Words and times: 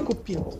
com 0.00 0.12
o 0.12 0.16
Pinto. 0.16 0.58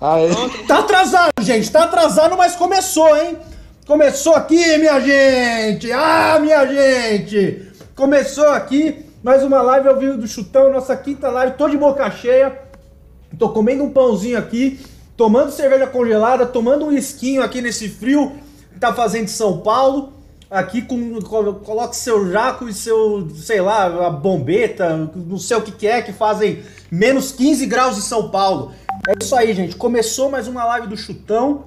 Ah, 0.00 0.20
é? 0.20 0.30
Tá 0.66 0.80
atrasado, 0.80 1.32
gente. 1.40 1.70
Tá 1.70 1.84
atrasado, 1.84 2.36
mas 2.36 2.54
começou, 2.54 3.16
hein? 3.16 3.38
Começou 3.86 4.34
aqui, 4.34 4.78
minha 4.78 5.00
gente! 5.00 5.92
Ah, 5.92 6.38
minha 6.40 6.66
gente! 6.66 7.72
Começou 7.94 8.48
aqui 8.48 9.06
mais 9.22 9.42
uma 9.42 9.62
live 9.62 9.88
ao 9.88 9.96
vivo 9.96 10.18
do 10.18 10.28
Chutão, 10.28 10.72
nossa 10.72 10.96
quinta 10.96 11.28
live. 11.30 11.56
Tô 11.56 11.68
de 11.68 11.76
boca 11.76 12.10
cheia. 12.10 12.60
Tô 13.38 13.48
comendo 13.48 13.84
um 13.84 13.90
pãozinho 13.90 14.38
aqui, 14.38 14.78
tomando 15.16 15.50
cerveja 15.50 15.86
congelada, 15.86 16.46
tomando 16.46 16.86
um 16.86 16.92
esquinho 16.92 17.42
aqui 17.42 17.60
nesse 17.60 17.88
frio 17.88 18.32
que 18.72 18.78
tá 18.78 18.92
fazendo 18.92 19.28
São 19.28 19.58
Paulo. 19.58 20.12
Aqui 20.48 20.82
com 20.82 21.20
coloque 21.20 21.96
seu 21.96 22.30
jaco 22.30 22.68
e 22.68 22.72
seu, 22.72 23.28
sei 23.34 23.60
lá, 23.60 24.06
a 24.06 24.10
bombeta, 24.10 25.10
não 25.14 25.38
sei 25.38 25.56
o 25.56 25.62
que, 25.62 25.72
que 25.72 25.86
é, 25.88 26.00
que 26.00 26.12
fazem 26.12 26.62
menos 26.88 27.32
15 27.32 27.66
graus 27.66 27.98
em 27.98 28.00
São 28.00 28.30
Paulo. 28.30 28.72
É 29.08 29.14
isso 29.20 29.34
aí, 29.34 29.52
gente. 29.52 29.74
Começou 29.74 30.30
mais 30.30 30.46
uma 30.46 30.64
live 30.64 30.86
do 30.86 30.96
Chutão. 30.96 31.64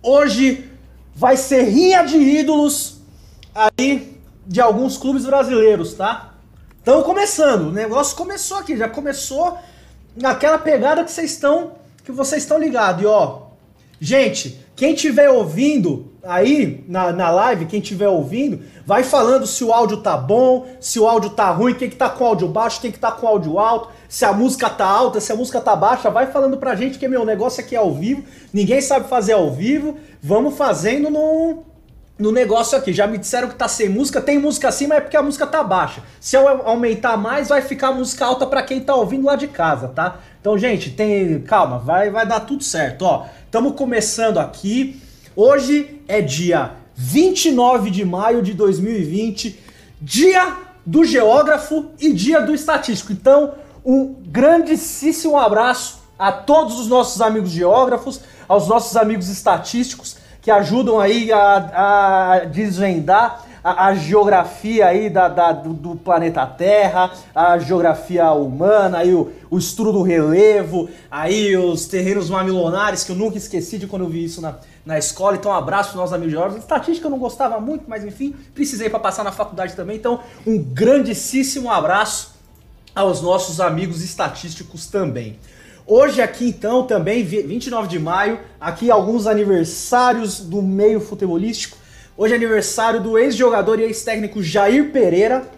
Hoje 0.00 0.70
vai 1.12 1.36
ser 1.36 1.62
rinha 1.62 2.04
de 2.04 2.16
ídolos 2.16 3.00
aí 3.52 4.16
de 4.46 4.60
alguns 4.60 4.96
clubes 4.96 5.24
brasileiros, 5.24 5.94
tá? 5.94 6.34
Então 6.80 7.02
começando, 7.02 7.68
o 7.68 7.72
negócio 7.72 8.16
começou 8.16 8.58
aqui, 8.58 8.76
já 8.76 8.88
começou 8.88 9.58
naquela 10.16 10.56
pegada 10.56 11.02
que 11.02 11.10
vocês 11.10 11.32
estão 11.32 11.72
que 12.04 12.12
vocês 12.12 12.44
estão 12.44 12.58
ligados. 12.58 13.02
E 13.02 13.06
ó, 13.06 13.42
gente, 14.00 14.64
quem 14.76 14.94
estiver 14.94 15.28
ouvindo 15.28 16.12
aí 16.28 16.84
na, 16.86 17.10
na 17.10 17.30
live, 17.30 17.64
quem 17.64 17.80
estiver 17.80 18.08
ouvindo, 18.08 18.60
vai 18.84 19.02
falando 19.02 19.46
se 19.46 19.64
o 19.64 19.72
áudio 19.72 19.96
tá 19.96 20.14
bom, 20.14 20.66
se 20.78 21.00
o 21.00 21.08
áudio 21.08 21.30
tá 21.30 21.50
ruim, 21.50 21.72
quem 21.72 21.88
que 21.88 21.96
tá 21.96 22.10
com 22.10 22.26
áudio 22.26 22.46
baixo, 22.46 22.82
quem 22.82 22.92
que 22.92 22.98
tá 22.98 23.10
com 23.10 23.26
áudio 23.26 23.58
alto, 23.58 23.88
se 24.08 24.26
a 24.26 24.32
música 24.32 24.68
tá 24.68 24.84
alta, 24.84 25.20
se 25.20 25.32
a 25.32 25.36
música 25.36 25.58
tá 25.58 25.74
baixa, 25.74 26.10
vai 26.10 26.26
falando 26.26 26.58
pra 26.58 26.74
gente 26.74 26.98
que 26.98 27.08
meu 27.08 27.24
negócio 27.24 27.62
aqui 27.62 27.74
é 27.74 27.78
ao 27.78 27.94
vivo, 27.94 28.22
ninguém 28.52 28.80
sabe 28.82 29.08
fazer 29.08 29.32
ao 29.32 29.50
vivo, 29.50 29.96
vamos 30.22 30.54
fazendo 30.54 31.08
no, 31.08 31.64
no 32.18 32.30
negócio 32.30 32.76
aqui. 32.76 32.92
Já 32.92 33.06
me 33.06 33.16
disseram 33.16 33.48
que 33.48 33.54
tá 33.54 33.66
sem 33.66 33.88
música, 33.88 34.20
tem 34.20 34.38
música 34.38 34.68
assim, 34.68 34.86
mas 34.86 34.98
é 34.98 35.00
porque 35.00 35.16
a 35.16 35.22
música 35.22 35.46
tá 35.46 35.62
baixa. 35.62 36.02
Se 36.20 36.36
eu 36.36 36.46
aumentar 36.46 37.16
mais, 37.16 37.48
vai 37.48 37.62
ficar 37.62 37.92
música 37.92 38.26
alta 38.26 38.46
para 38.46 38.62
quem 38.62 38.80
tá 38.80 38.94
ouvindo 38.94 39.24
lá 39.24 39.34
de 39.34 39.48
casa, 39.48 39.88
tá? 39.88 40.18
Então, 40.38 40.58
gente, 40.58 40.90
tem 40.90 41.40
calma, 41.40 41.78
vai 41.78 42.10
vai 42.10 42.26
dar 42.26 42.40
tudo 42.40 42.62
certo, 42.62 43.02
ó. 43.02 43.24
Estamos 43.46 43.72
começando 43.74 44.38
aqui. 44.38 45.07
Hoje 45.40 46.02
é 46.08 46.20
dia 46.20 46.72
29 46.96 47.90
de 47.90 48.04
maio 48.04 48.42
de 48.42 48.52
2020, 48.54 49.56
dia 50.02 50.56
do 50.84 51.04
geógrafo 51.04 51.92
e 52.00 52.12
dia 52.12 52.40
do 52.40 52.52
estatístico. 52.52 53.12
Então, 53.12 53.54
um 53.84 54.16
grandíssimo 54.26 55.36
abraço 55.36 56.00
a 56.18 56.32
todos 56.32 56.80
os 56.80 56.88
nossos 56.88 57.22
amigos 57.22 57.50
geógrafos, 57.50 58.20
aos 58.48 58.66
nossos 58.66 58.96
amigos 58.96 59.28
estatísticos 59.28 60.16
que 60.42 60.50
ajudam 60.50 60.98
aí 60.98 61.30
a, 61.30 62.32
a 62.34 62.38
desvendar 62.46 63.44
a, 63.62 63.86
a, 63.86 63.94
geografia 63.94 64.86
aí 64.86 65.10
da, 65.10 65.28
da 65.28 65.52
do, 65.52 65.72
do, 65.72 65.96
planeta 65.96 66.46
Terra, 66.46 67.12
a 67.34 67.58
geografia 67.58 68.30
humana, 68.32 68.98
aí 68.98 69.14
o, 69.14 69.30
o 69.50 69.58
estudo 69.58 69.92
do 69.92 70.02
relevo, 70.02 70.88
aí 71.10 71.56
os 71.56 71.86
terrenos 71.86 72.30
mamilonares, 72.30 73.04
que 73.04 73.12
eu 73.12 73.16
nunca 73.16 73.38
esqueci 73.38 73.78
de 73.78 73.86
quando 73.86 74.02
eu 74.02 74.08
vi 74.08 74.24
isso 74.24 74.40
na, 74.40 74.56
na 74.84 74.98
escola. 74.98 75.36
Então, 75.36 75.50
um 75.50 75.54
abraço 75.54 75.90
para 75.90 76.00
nossos 76.00 76.14
amigos 76.14 76.32
geólogos. 76.32 76.58
Estatística 76.58 77.06
eu 77.06 77.10
não 77.10 77.18
gostava 77.18 77.60
muito, 77.60 77.84
mas 77.86 78.04
enfim, 78.04 78.34
precisei 78.54 78.88
para 78.88 78.98
passar 78.98 79.24
na 79.24 79.32
faculdade 79.32 79.74
também. 79.74 79.96
Então, 79.96 80.20
um 80.46 80.58
grandíssimo 80.58 81.70
abraço 81.70 82.38
aos 82.94 83.22
nossos 83.22 83.60
amigos 83.60 84.02
estatísticos 84.02 84.86
também. 84.86 85.38
Hoje 85.90 86.20
aqui 86.20 86.46
então 86.46 86.86
também, 86.86 87.24
29 87.24 87.88
de 87.88 87.98
maio, 87.98 88.38
aqui 88.60 88.90
alguns 88.90 89.26
aniversários 89.26 90.38
do 90.38 90.60
meio 90.60 91.00
futebolístico. 91.00 91.77
Hoje 92.20 92.32
é 92.32 92.36
aniversário 92.36 93.00
do 93.00 93.16
ex-jogador 93.16 93.78
e 93.78 93.84
ex-técnico 93.84 94.42
Jair 94.42 94.90
Pereira. 94.90 95.48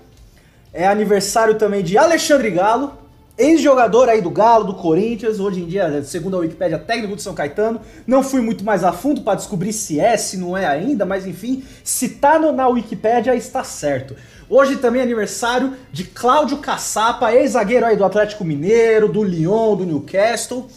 É 0.75 0.87
aniversário 0.87 1.55
também 1.55 1.83
de 1.83 1.97
Alexandre 1.97 2.51
Galo, 2.51 2.93
ex-jogador 3.39 4.11
aí 4.11 4.21
do 4.21 4.29
Galo, 4.29 4.65
do 4.65 4.75
Corinthians, 4.75 5.41
hoje 5.41 5.63
em 5.63 5.67
dia, 5.67 6.03
segundo 6.03 6.37
a 6.37 6.41
Wikipédia, 6.41 6.79
técnico 6.79 7.17
de 7.17 7.23
São 7.23 7.33
Caetano. 7.33 7.81
Não 8.07 8.23
fui 8.23 8.43
muito 8.43 8.63
mais 8.63 8.85
a 8.85 8.93
fundo 8.93 9.23
para 9.23 9.37
descobrir 9.37 9.73
se 9.73 9.99
é, 9.99 10.19
se 10.19 10.37
não 10.37 10.55
é 10.55 10.67
ainda, 10.67 11.07
mas 11.07 11.27
enfim, 11.27 11.65
se 11.83 12.11
tá 12.11 12.39
no, 12.39 12.53
na 12.53 12.69
Wikipédia 12.69 13.35
está 13.35 13.65
certo. 13.65 14.15
Hoje 14.47 14.77
também 14.77 15.01
é 15.01 15.05
aniversário 15.05 15.73
de 15.91 16.05
Cláudio 16.05 16.59
Caçapa, 16.59 17.33
ex-zagueiro 17.33 17.87
aí 17.87 17.97
do 17.97 18.05
Atlético 18.05 18.45
Mineiro, 18.45 19.09
do 19.09 19.25
Lyon, 19.25 19.77
do 19.77 19.87
Newcastle. 19.87 20.69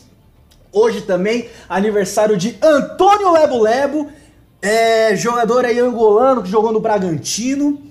Hoje 0.72 1.02
também 1.02 1.50
aniversário 1.68 2.38
de 2.38 2.57
Antônio 2.62 3.34
Lebo 3.34 3.62
Lebo, 3.62 4.09
é, 4.63 5.13
jogador 5.13 5.66
aí 5.66 5.78
angolano 5.78 6.41
que 6.41 6.50
jogou 6.50 6.72
no 6.72 6.79
Bragantino. 6.79 7.81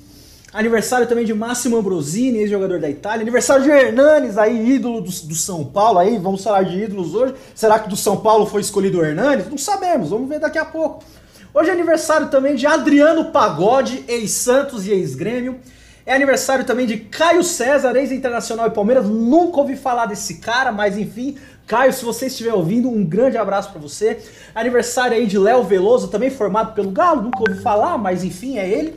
Aniversário 0.55 1.06
também 1.06 1.27
de 1.27 1.34
Máximo 1.34 1.77
Ambrosini, 1.77 2.38
ex-jogador 2.38 2.81
da 2.81 2.88
Itália. 2.88 3.21
Aniversário 3.21 3.62
de 3.62 3.71
Hernanes, 3.71 4.38
aí, 4.38 4.71
ídolo 4.71 5.03
do, 5.03 5.10
do, 5.10 5.34
São 5.34 5.66
Paulo. 5.66 5.99
Aí, 5.99 6.16
vamos 6.16 6.43
falar 6.43 6.62
de 6.62 6.83
ídolos 6.83 7.15
hoje. 7.15 7.34
Será 7.55 7.78
que 7.78 7.91
do 7.91 7.97
São 7.97 8.16
Paulo 8.16 8.47
foi 8.47 8.62
escolhido 8.62 8.99
o 9.00 9.05
Hernanes? 9.05 9.49
Não 9.50 9.59
sabemos, 9.59 10.09
vamos 10.09 10.28
ver 10.31 10.41
daqui 10.41 10.59
a 10.59 10.65
pouco. 10.65 11.05
Hoje 11.53 11.69
é 11.69 11.72
aniversário 11.75 12.28
também 12.28 12.55
de 12.55 12.66
Adriano 12.66 13.27
Pagode, 13.27 14.03
ex-Santos 14.09 14.87
e 14.87 14.93
ex-Grêmio. 14.93 15.60
É 16.06 16.15
aniversário 16.15 16.65
também 16.65 16.87
de 16.87 16.97
Caio 16.97 17.44
César, 17.44 17.94
ex-Internacional 17.97 18.66
e 18.66 18.71
Palmeiras. 18.71 19.06
Nunca 19.06 19.59
ouvi 19.59 19.77
falar 19.77 20.06
desse 20.06 20.37
cara, 20.37 20.72
mas 20.72 20.97
enfim, 20.97 21.37
Caio, 21.67 21.93
se 21.93 22.05
você 22.05 22.27
estiver 22.27 22.53
ouvindo, 22.53 22.89
um 22.89 23.05
grande 23.05 23.37
abraço 23.37 23.71
para 23.71 23.81
você. 23.81 24.19
Aniversário 24.55 25.17
aí 25.17 25.27
de 25.27 25.39
Léo 25.39 25.62
Veloso, 25.62 26.09
também 26.09 26.31
formado 26.31 26.75
pelo 26.75 26.91
Galo, 26.91 27.23
nunca 27.23 27.41
ouvi 27.41 27.62
falar, 27.62 27.97
mas 27.97 28.25
enfim, 28.25 28.59
é 28.59 28.69
ele. 28.69 28.95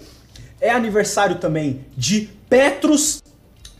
É 0.59 0.71
aniversário 0.71 1.37
também 1.37 1.85
de 1.95 2.29
Petros, 2.49 3.21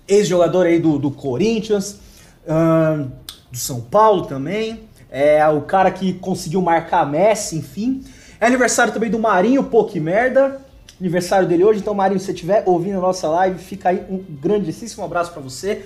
ex-jogador 0.08 0.66
aí 0.66 0.80
do, 0.80 0.98
do 0.98 1.12
Corinthians, 1.12 2.00
hum, 2.48 3.10
do 3.52 3.58
São 3.58 3.82
Paulo 3.82 4.26
também. 4.26 4.82
É 5.10 5.48
o 5.48 5.62
cara 5.62 5.92
que 5.92 6.14
conseguiu 6.14 6.62
marcar 6.62 7.10
Messi, 7.10 7.58
enfim. 7.58 8.04
É 8.40 8.46
aniversário 8.46 8.94
também 8.94 9.10
do 9.10 9.18
Marinho 9.20 9.64
Pouco 9.64 9.98
Merda. 10.00 10.62
Aniversário 11.00 11.48
dele 11.48 11.64
hoje, 11.64 11.80
então 11.80 11.94
Marinho, 11.94 12.20
se 12.20 12.28
você 12.28 12.32
estiver 12.32 12.64
ouvindo 12.66 12.98
a 12.98 13.02
nossa 13.02 13.28
live, 13.28 13.60
fica 13.60 13.90
aí 13.90 14.06
um 14.10 14.18
grandíssimo 14.18 15.04
abraço 15.04 15.32
para 15.32 15.42
você. 15.42 15.86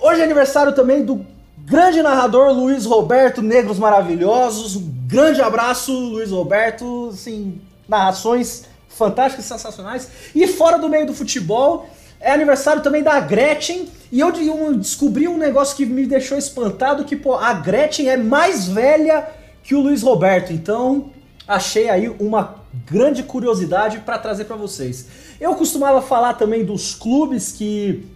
Hoje 0.00 0.20
é 0.20 0.24
aniversário 0.24 0.74
também 0.74 1.04
do 1.04 1.26
grande 1.68 2.02
narrador 2.02 2.50
Luiz 2.52 2.86
Roberto 2.86 3.42
Negros 3.42 3.78
Maravilhosos. 3.78 4.74
Um 4.74 4.90
grande 5.06 5.42
abraço, 5.42 5.92
Luiz 5.92 6.30
Roberto. 6.30 7.10
Assim, 7.12 7.60
narrações 7.86 8.64
fantásticas 8.88 9.44
sensacionais. 9.44 10.08
E 10.34 10.46
fora 10.46 10.78
do 10.78 10.88
meio 10.88 11.06
do 11.06 11.14
futebol, 11.14 11.88
é 12.18 12.32
aniversário 12.32 12.82
também 12.82 13.02
da 13.02 13.20
Gretchen. 13.20 13.86
E 14.10 14.18
eu, 14.18 14.30
eu 14.34 14.74
descobri 14.74 15.28
um 15.28 15.36
negócio 15.36 15.76
que 15.76 15.84
me 15.84 16.06
deixou 16.06 16.38
espantado, 16.38 17.04
que 17.04 17.14
pô, 17.14 17.34
a 17.34 17.52
Gretchen 17.52 18.08
é 18.08 18.16
mais 18.16 18.66
velha 18.66 19.28
que 19.62 19.74
o 19.74 19.80
Luiz 19.80 20.02
Roberto. 20.02 20.52
Então, 20.54 21.10
achei 21.46 21.90
aí 21.90 22.08
uma 22.18 22.56
grande 22.86 23.22
curiosidade 23.22 23.98
para 23.98 24.18
trazer 24.18 24.46
para 24.46 24.56
vocês. 24.56 25.06
Eu 25.38 25.54
costumava 25.54 26.00
falar 26.00 26.32
também 26.34 26.64
dos 26.64 26.94
clubes 26.94 27.52
que, 27.52 28.06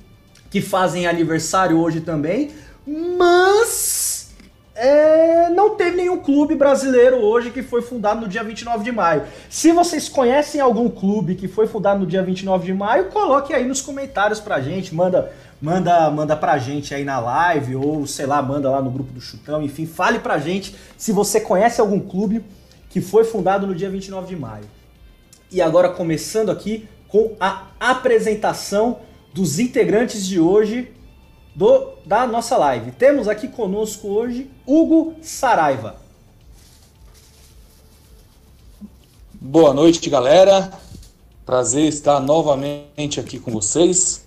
que 0.51 0.63
fazem 0.63 1.07
aniversário 1.07 1.79
hoje 1.79 2.01
também, 2.01 2.51
mas 2.87 4.33
é, 4.75 5.51
não 5.51 5.77
teve 5.77 5.97
nenhum 5.97 6.19
clube 6.19 6.55
brasileiro 6.55 7.17
hoje 7.17 7.51
que 7.51 7.63
foi 7.63 7.83
fundado 7.83 8.23
no 8.23 8.29
dia 8.29 8.43
29 8.43 8.83
de 8.83 8.91
maio. 8.91 9.23
Se 9.49 9.71
vocês 9.71 10.09
conhecem 10.09 10.61
algum 10.61 10.89
clube 10.89 11.35
que 11.35 11.47
foi 11.47 11.67
fundado 11.67 12.01
no 12.01 12.07
dia 12.07 12.23
29 12.23 12.67
de 12.67 12.75
maio, 12.75 13.05
coloque 13.07 13.53
aí 13.53 13.67
nos 13.67 13.83
comentários 13.83 14.41
pra 14.41 14.61
gente, 14.61 14.95
manda 14.95 15.31
manda 15.61 16.11
manda 16.11 16.37
pra 16.37 16.59
gente 16.59 16.93
aí 16.95 17.05
na 17.05 17.21
live 17.21 17.77
ou 17.77 18.07
sei 18.07 18.27
lá, 18.27 18.43
manda 18.43 18.71
lá 18.71 18.83
no 18.83 18.91
grupo 18.91 19.13
do 19.13 19.21
Chutão, 19.21 19.63
enfim, 19.63 19.87
fale 19.87 20.19
pra 20.19 20.39
gente 20.39 20.75
se 20.97 21.13
você 21.13 21.41
conhece 21.41 21.81
algum 21.81 22.01
clube 22.01 22.45
que 22.89 23.01
foi 23.01 23.25
fundado 23.25 23.67
no 23.67 23.75
dia 23.75 23.89
29 23.91 24.27
de 24.27 24.37
maio. 24.37 24.65
E 25.51 25.61
agora 25.61 25.91
começando 25.91 26.51
aqui 26.51 26.89
com 27.09 27.37
a 27.39 27.67
apresentação 27.79 29.01
dos 29.35 29.59
integrantes 29.59 30.27
de 30.27 30.41
hoje 30.41 30.91
do, 31.55 31.91
da 32.05 32.27
nossa 32.27 32.57
live. 32.57 32.93
Temos 32.93 33.29
aqui 33.29 33.49
conosco 33.49 34.09
hoje 34.09 34.51
Hugo 34.67 35.15
Saraiva. 35.23 35.97
Boa 39.35 39.75
noite, 39.75 40.09
galera. 40.09 40.73
Prazer 41.45 41.89
estar 41.89 42.21
novamente 42.21 43.19
aqui 43.19 43.39
com 43.39 43.51
vocês. 43.51 44.25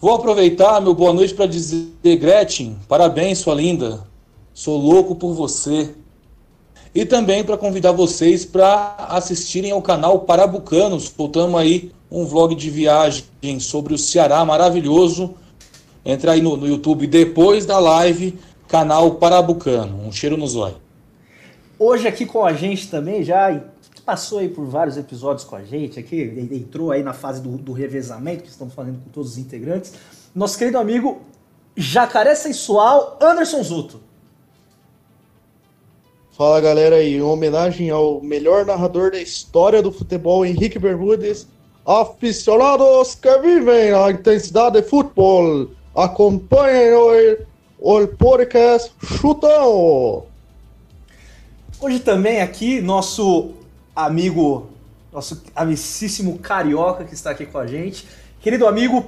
Vou 0.00 0.14
aproveitar 0.14 0.80
meu 0.80 0.94
boa 0.94 1.12
noite 1.12 1.32
para 1.32 1.46
dizer, 1.46 1.88
Gretchen, 2.04 2.76
parabéns, 2.88 3.38
sua 3.38 3.54
linda. 3.54 4.04
Sou 4.52 4.76
louco 4.76 5.14
por 5.14 5.32
você 5.32 5.94
e 6.94 7.06
também 7.06 7.42
para 7.42 7.56
convidar 7.56 7.92
vocês 7.92 8.44
para 8.44 8.94
assistirem 9.08 9.70
ao 9.70 9.80
canal 9.80 10.20
Parabucanos. 10.20 11.10
Voltamos 11.16 11.58
aí 11.58 11.90
um 12.10 12.26
vlog 12.26 12.54
de 12.54 12.68
viagem 12.68 13.24
sobre 13.58 13.94
o 13.94 13.98
Ceará 13.98 14.44
maravilhoso. 14.44 15.34
Entra 16.04 16.32
aí 16.32 16.42
no, 16.42 16.56
no 16.56 16.66
YouTube 16.66 17.06
depois 17.06 17.64
da 17.64 17.78
live, 17.78 18.38
canal 18.66 19.14
Parabucano. 19.16 20.06
Um 20.06 20.10
cheiro 20.10 20.36
no 20.36 20.46
zóio. 20.46 20.76
Hoje 21.78 22.08
aqui 22.08 22.26
com 22.26 22.44
a 22.44 22.52
gente 22.52 22.88
também, 22.88 23.22
já 23.22 23.62
passou 24.04 24.38
aí 24.38 24.48
por 24.48 24.66
vários 24.66 24.96
episódios 24.96 25.44
com 25.44 25.54
a 25.54 25.62
gente, 25.62 25.98
aqui 25.98 26.48
entrou 26.50 26.90
aí 26.90 27.02
na 27.02 27.12
fase 27.12 27.40
do, 27.40 27.56
do 27.56 27.72
revezamento 27.72 28.42
que 28.42 28.48
estamos 28.48 28.74
fazendo 28.74 28.98
com 29.02 29.10
todos 29.10 29.32
os 29.32 29.38
integrantes, 29.38 29.94
nosso 30.34 30.58
querido 30.58 30.78
amigo 30.78 31.22
Jacaré 31.76 32.34
Sensual, 32.34 33.18
Anderson 33.20 33.62
Zuto. 33.62 34.00
Fala 36.32 36.60
galera, 36.60 37.02
em 37.02 37.20
homenagem 37.20 37.90
ao 37.90 38.20
melhor 38.20 38.64
narrador 38.64 39.12
da 39.12 39.20
história 39.20 39.82
do 39.82 39.92
futebol, 39.92 40.44
Henrique 40.44 40.78
Bermudes, 40.78 41.46
aficionados 41.86 43.14
que 43.14 43.38
vivem 43.38 43.92
a 43.92 44.10
intensidade 44.10 44.80
de 44.80 44.88
futebol, 44.88 45.68
acompanhem 45.94 46.92
o, 47.78 48.02
o 48.02 48.08
podcast 48.08 48.92
Chutão. 49.02 50.24
Hoje 51.80 52.00
também 52.00 52.40
aqui 52.40 52.80
nosso 52.80 53.50
amigo, 53.94 54.70
nosso 55.12 55.42
amicíssimo 55.54 56.38
carioca 56.38 57.04
que 57.04 57.14
está 57.14 57.30
aqui 57.30 57.44
com 57.44 57.58
a 57.58 57.66
gente, 57.66 58.06
querido 58.40 58.66
amigo 58.66 59.04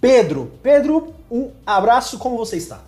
Pedro. 0.00 0.52
Pedro, 0.62 1.14
um 1.30 1.50
abraço, 1.64 2.18
como 2.18 2.36
você 2.36 2.56
está? 2.56 2.82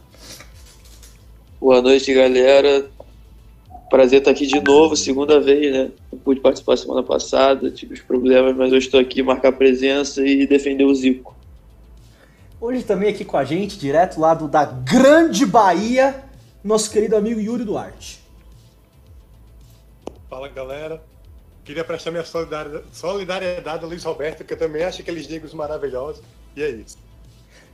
Boa 1.59 1.81
noite, 1.81 2.13
galera. 2.13 2.91
Prazer 3.89 4.19
estar 4.21 4.31
aqui 4.31 4.47
de 4.47 4.61
novo, 4.61 4.95
segunda 4.97 5.41
vez, 5.41 5.73
né? 5.73 5.91
Eu 6.13 6.19
pude 6.19 6.41
participar 6.41 6.77
semana 6.77 7.03
passada, 7.03 7.71
tive 7.71 7.95
os 7.95 8.01
problemas, 8.01 8.57
mas 8.57 8.73
hoje 8.73 8.87
estou 8.87 9.01
aqui 9.01 9.23
marcar 9.23 9.53
presença 9.53 10.25
e 10.25 10.47
defender 10.47 10.85
o 10.85 10.95
Zico. 10.95 11.40
Hoje 12.61 12.83
também 12.83 13.09
aqui 13.09 13.25
com 13.25 13.39
a 13.39 13.45
gente, 13.45 13.79
direto 13.79 14.21
lá 14.21 14.35
do, 14.35 14.47
da 14.47 14.67
Grande 14.67 15.47
Bahia, 15.47 16.23
nosso 16.63 16.91
querido 16.91 17.17
amigo 17.17 17.41
Yuri 17.41 17.65
Duarte. 17.65 18.21
Fala 20.29 20.47
galera, 20.47 21.03
queria 21.65 21.83
prestar 21.83 22.11
minha 22.11 22.23
solidariedade, 22.23 23.83
ao 23.83 23.89
Luiz 23.89 24.05
Roberto, 24.05 24.45
que 24.45 24.53
eu 24.53 24.59
também 24.59 24.85
acho 24.85 25.01
aqueles 25.01 25.27
negros 25.27 25.55
maravilhosos, 25.55 26.23
e 26.55 26.63
é 26.63 26.69
isso. 26.69 26.99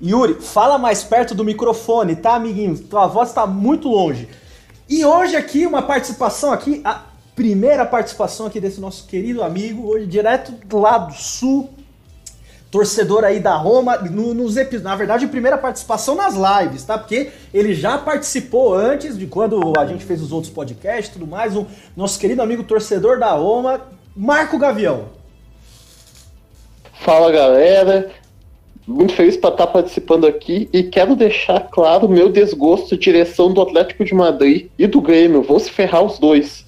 Yuri, 0.00 0.34
fala 0.34 0.78
mais 0.78 1.02
perto 1.02 1.34
do 1.34 1.42
microfone, 1.42 2.14
tá, 2.14 2.36
amiguinho? 2.36 2.78
Tua 2.78 3.08
voz 3.08 3.30
está 3.30 3.44
muito 3.44 3.88
longe. 3.88 4.28
E 4.88 5.04
hoje 5.04 5.34
aqui, 5.34 5.66
uma 5.66 5.82
participação 5.82 6.52
aqui, 6.52 6.80
a 6.84 7.06
primeira 7.34 7.84
participação 7.84 8.46
aqui 8.46 8.60
desse 8.60 8.80
nosso 8.80 9.04
querido 9.08 9.42
amigo, 9.42 9.88
hoje 9.88 10.06
direto 10.06 10.52
do 10.52 10.78
lado 10.78 11.12
sul, 11.12 11.75
torcedor 12.76 13.24
aí 13.24 13.40
da 13.40 13.56
Roma, 13.56 13.96
no, 13.96 14.34
nos 14.34 14.54
na 14.82 14.94
verdade, 14.94 15.26
primeira 15.28 15.56
participação 15.56 16.14
nas 16.14 16.34
lives, 16.34 16.84
tá? 16.84 16.98
Porque 16.98 17.30
ele 17.54 17.72
já 17.72 17.96
participou 17.96 18.74
antes 18.74 19.16
de 19.16 19.26
quando 19.26 19.72
a 19.78 19.86
gente 19.86 20.04
fez 20.04 20.20
os 20.20 20.30
outros 20.30 20.52
podcasts 20.52 21.08
e 21.08 21.12
tudo 21.14 21.26
mais, 21.26 21.56
o 21.56 21.66
nosso 21.96 22.20
querido 22.20 22.42
amigo 22.42 22.62
torcedor 22.62 23.18
da 23.18 23.32
Roma, 23.32 23.80
Marco 24.14 24.58
Gavião. 24.58 25.06
Fala 27.00 27.32
galera, 27.32 28.10
muito 28.86 29.14
feliz 29.14 29.38
para 29.38 29.52
estar 29.52 29.68
participando 29.68 30.26
aqui 30.26 30.68
e 30.70 30.82
quero 30.82 31.16
deixar 31.16 31.60
claro 31.70 32.06
meu 32.06 32.28
desgosto 32.28 32.94
direção 32.98 33.54
do 33.54 33.62
Atlético 33.62 34.04
de 34.04 34.12
Madrid 34.12 34.68
e 34.78 34.86
do 34.86 35.00
Grêmio. 35.00 35.40
Vou 35.40 35.58
se 35.58 35.70
ferrar 35.70 36.02
os 36.02 36.18
dois. 36.18 36.65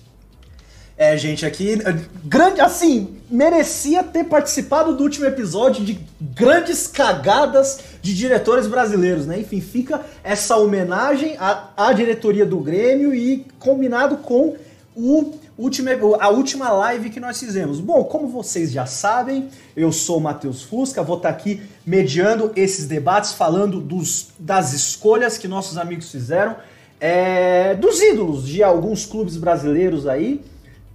É, 0.98 1.16
gente, 1.16 1.46
aqui, 1.46 1.78
grande, 2.24 2.60
assim, 2.60 3.18
merecia 3.30 4.02
ter 4.02 4.24
participado 4.24 4.96
do 4.96 5.04
último 5.04 5.26
episódio 5.26 5.84
de 5.84 6.00
grandes 6.20 6.88
cagadas 6.88 7.78
de 8.02 8.12
diretores 8.12 8.66
brasileiros, 8.66 9.24
né? 9.24 9.38
Enfim, 9.38 9.60
fica 9.60 10.04
essa 10.24 10.56
homenagem 10.56 11.36
à, 11.38 11.68
à 11.76 11.92
diretoria 11.92 12.44
do 12.44 12.58
Grêmio 12.58 13.14
e 13.14 13.46
combinado 13.60 14.16
com 14.16 14.56
o 14.96 15.34
última, 15.56 15.92
a 16.18 16.30
última 16.30 16.72
live 16.72 17.10
que 17.10 17.20
nós 17.20 17.38
fizemos. 17.38 17.78
Bom, 17.78 18.02
como 18.02 18.26
vocês 18.26 18.72
já 18.72 18.84
sabem, 18.84 19.50
eu 19.76 19.92
sou 19.92 20.18
o 20.18 20.20
Matheus 20.20 20.64
Fusca, 20.64 21.00
vou 21.00 21.18
estar 21.18 21.28
aqui 21.28 21.62
mediando 21.86 22.50
esses 22.56 22.86
debates, 22.86 23.34
falando 23.34 23.80
dos, 23.80 24.30
das 24.36 24.72
escolhas 24.72 25.38
que 25.38 25.46
nossos 25.46 25.78
amigos 25.78 26.10
fizeram, 26.10 26.56
é, 26.98 27.76
dos 27.76 28.02
ídolos 28.02 28.48
de 28.48 28.64
alguns 28.64 29.06
clubes 29.06 29.36
brasileiros 29.36 30.08
aí, 30.08 30.40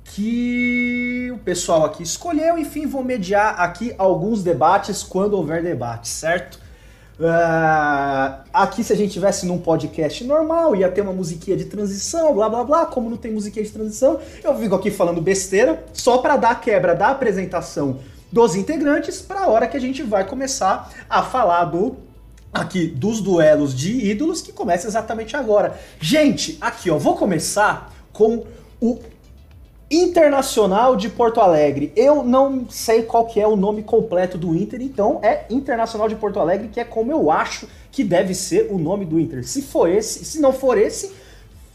que 0.03 1.31
o 1.33 1.38
pessoal 1.39 1.85
aqui 1.85 2.03
escolheu. 2.03 2.57
Enfim, 2.57 2.85
vou 2.85 3.03
mediar 3.03 3.59
aqui 3.59 3.94
alguns 3.97 4.44
debates 4.44 5.03
quando 5.03 5.33
houver 5.33 5.63
debate, 5.63 6.07
certo? 6.07 6.63
Uh, 7.19 8.44
aqui, 8.51 8.83
se 8.83 8.91
a 8.91 8.95
gente 8.95 9.13
tivesse 9.13 9.45
num 9.45 9.59
podcast 9.59 10.23
normal, 10.23 10.75
ia 10.75 10.89
ter 10.89 11.01
uma 11.01 11.13
musiquinha 11.13 11.55
de 11.55 11.65
transição, 11.65 12.33
blá 12.33 12.50
blá 12.50 12.63
blá. 12.63 12.85
Como 12.85 13.09
não 13.09 13.17
tem 13.17 13.31
musiquinha 13.31 13.63
de 13.63 13.71
transição, 13.71 14.19
eu 14.44 14.57
fico 14.57 14.75
aqui 14.75 14.89
falando 14.89 15.21
besteira 15.21 15.83
só 15.94 16.17
para 16.17 16.38
dar 16.38 16.51
a 16.51 16.55
quebra 16.55 16.95
da 16.95 17.09
apresentação 17.09 18.00
dos 18.31 18.55
integrantes 18.55 19.21
para 19.21 19.41
a 19.41 19.47
hora 19.47 19.67
que 19.67 19.77
a 19.77 19.79
gente 19.79 20.01
vai 20.01 20.25
começar 20.25 20.91
a 21.07 21.21
falar 21.21 21.65
do 21.65 21.95
aqui 22.51 22.88
dos 22.88 23.21
duelos 23.21 23.75
de 23.75 24.09
ídolos 24.09 24.41
que 24.41 24.51
começa 24.51 24.88
exatamente 24.88 25.35
agora. 25.35 25.79
Gente, 26.00 26.57
aqui 26.59 26.89
ó, 26.89 26.97
vou 26.97 27.15
começar 27.15 27.94
com 28.11 28.44
o 28.81 29.00
Internacional 29.93 30.95
de 30.95 31.07
Porto 31.07 31.39
Alegre. 31.39 31.93
Eu 31.95 32.23
não 32.23 32.65
sei 32.67 33.03
qual 33.03 33.27
que 33.27 33.39
é 33.39 33.47
o 33.47 33.55
nome 33.55 33.83
completo 33.83 34.37
do 34.39 34.55
Inter, 34.55 34.81
então 34.81 35.19
é 35.21 35.45
Internacional 35.51 36.09
de 36.09 36.15
Porto 36.15 36.39
Alegre, 36.39 36.69
que 36.69 36.79
é 36.79 36.83
como 36.83 37.11
eu 37.11 37.29
acho 37.29 37.67
que 37.91 38.03
deve 38.03 38.33
ser 38.33 38.69
o 38.71 38.79
nome 38.79 39.05
do 39.05 39.19
Inter. 39.19 39.47
Se 39.47 39.61
for 39.61 39.87
esse, 39.87 40.25
se 40.25 40.41
não 40.41 40.51
for 40.51 40.79
esse, 40.79 41.11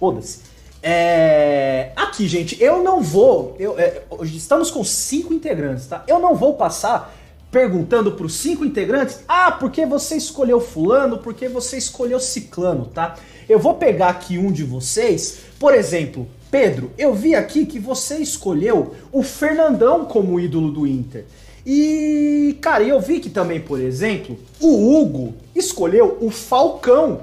foda-se. 0.01 0.41
É... 0.83 1.93
Aqui, 1.95 2.27
gente, 2.27 2.61
eu 2.61 2.83
não 2.83 3.01
vou. 3.01 3.55
Eu, 3.59 3.79
é, 3.79 4.03
estamos 4.23 4.71
com 4.71 4.83
cinco 4.83 5.33
integrantes, 5.33 5.87
tá? 5.87 6.03
Eu 6.09 6.19
não 6.19 6.35
vou 6.35 6.55
passar 6.55 7.15
perguntando 7.53 8.13
para 8.13 8.27
os 8.27 8.35
cinco 8.35 8.65
integrantes: 8.65 9.21
ah, 9.29 9.53
por 9.53 9.71
que 9.71 9.87
você 9.87 10.17
escolheu 10.17 10.61
Fulano? 10.61 11.19
Por 11.19 11.35
que 11.35 11.49
você 11.49 11.77
escolheu 11.77 12.19
Ciclano, 12.19 12.87
tá? 12.87 13.17
Eu 13.49 13.59
vou 13.59 13.75
pegar 13.75 14.09
aqui 14.09 14.39
um 14.39 14.53
de 14.53 14.65
vocês, 14.65 15.39
por 15.59 15.75
exemplo, 15.75 16.29
Pedro, 16.51 16.91
eu 16.97 17.15
vi 17.15 17.35
aqui 17.35 17.67
que 17.67 17.79
você 17.79 18.19
escolheu 18.19 18.95
o 19.13 19.23
Fernandão 19.23 20.05
como 20.05 20.41
ídolo 20.41 20.71
do 20.71 20.87
Inter. 20.87 21.25
E, 21.65 22.57
cara, 22.63 22.83
eu 22.83 22.99
vi 22.99 23.21
que 23.21 23.29
também, 23.29 23.61
por 23.61 23.79
exemplo, 23.79 24.39
o 24.59 24.97
Hugo 24.97 25.35
escolheu 25.55 26.17
o 26.21 26.31
Falcão 26.31 27.23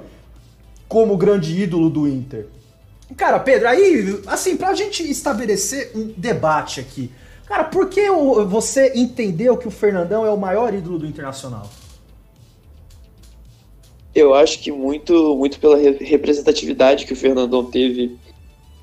como 0.88 1.16
grande 1.16 1.60
ídolo 1.60 1.90
do 1.90 2.06
Inter. 2.06 2.46
Cara, 3.16 3.40
Pedro, 3.40 3.68
aí, 3.68 4.20
assim, 4.26 4.56
pra 4.56 4.74
gente 4.74 5.08
estabelecer 5.08 5.90
um 5.94 6.12
debate 6.16 6.78
aqui, 6.78 7.10
cara, 7.46 7.64
por 7.64 7.88
que 7.88 8.08
você 8.48 8.92
entendeu 8.94 9.56
que 9.56 9.66
o 9.66 9.70
Fernandão 9.70 10.24
é 10.24 10.30
o 10.30 10.36
maior 10.36 10.72
ídolo 10.72 11.00
do 11.00 11.06
Internacional? 11.06 11.68
Eu 14.14 14.34
acho 14.34 14.60
que 14.60 14.72
muito, 14.72 15.36
muito 15.36 15.58
pela 15.58 15.76
representatividade 15.76 17.04
que 17.04 17.12
o 17.12 17.16
Fernandão 17.16 17.64
teve 17.64 18.16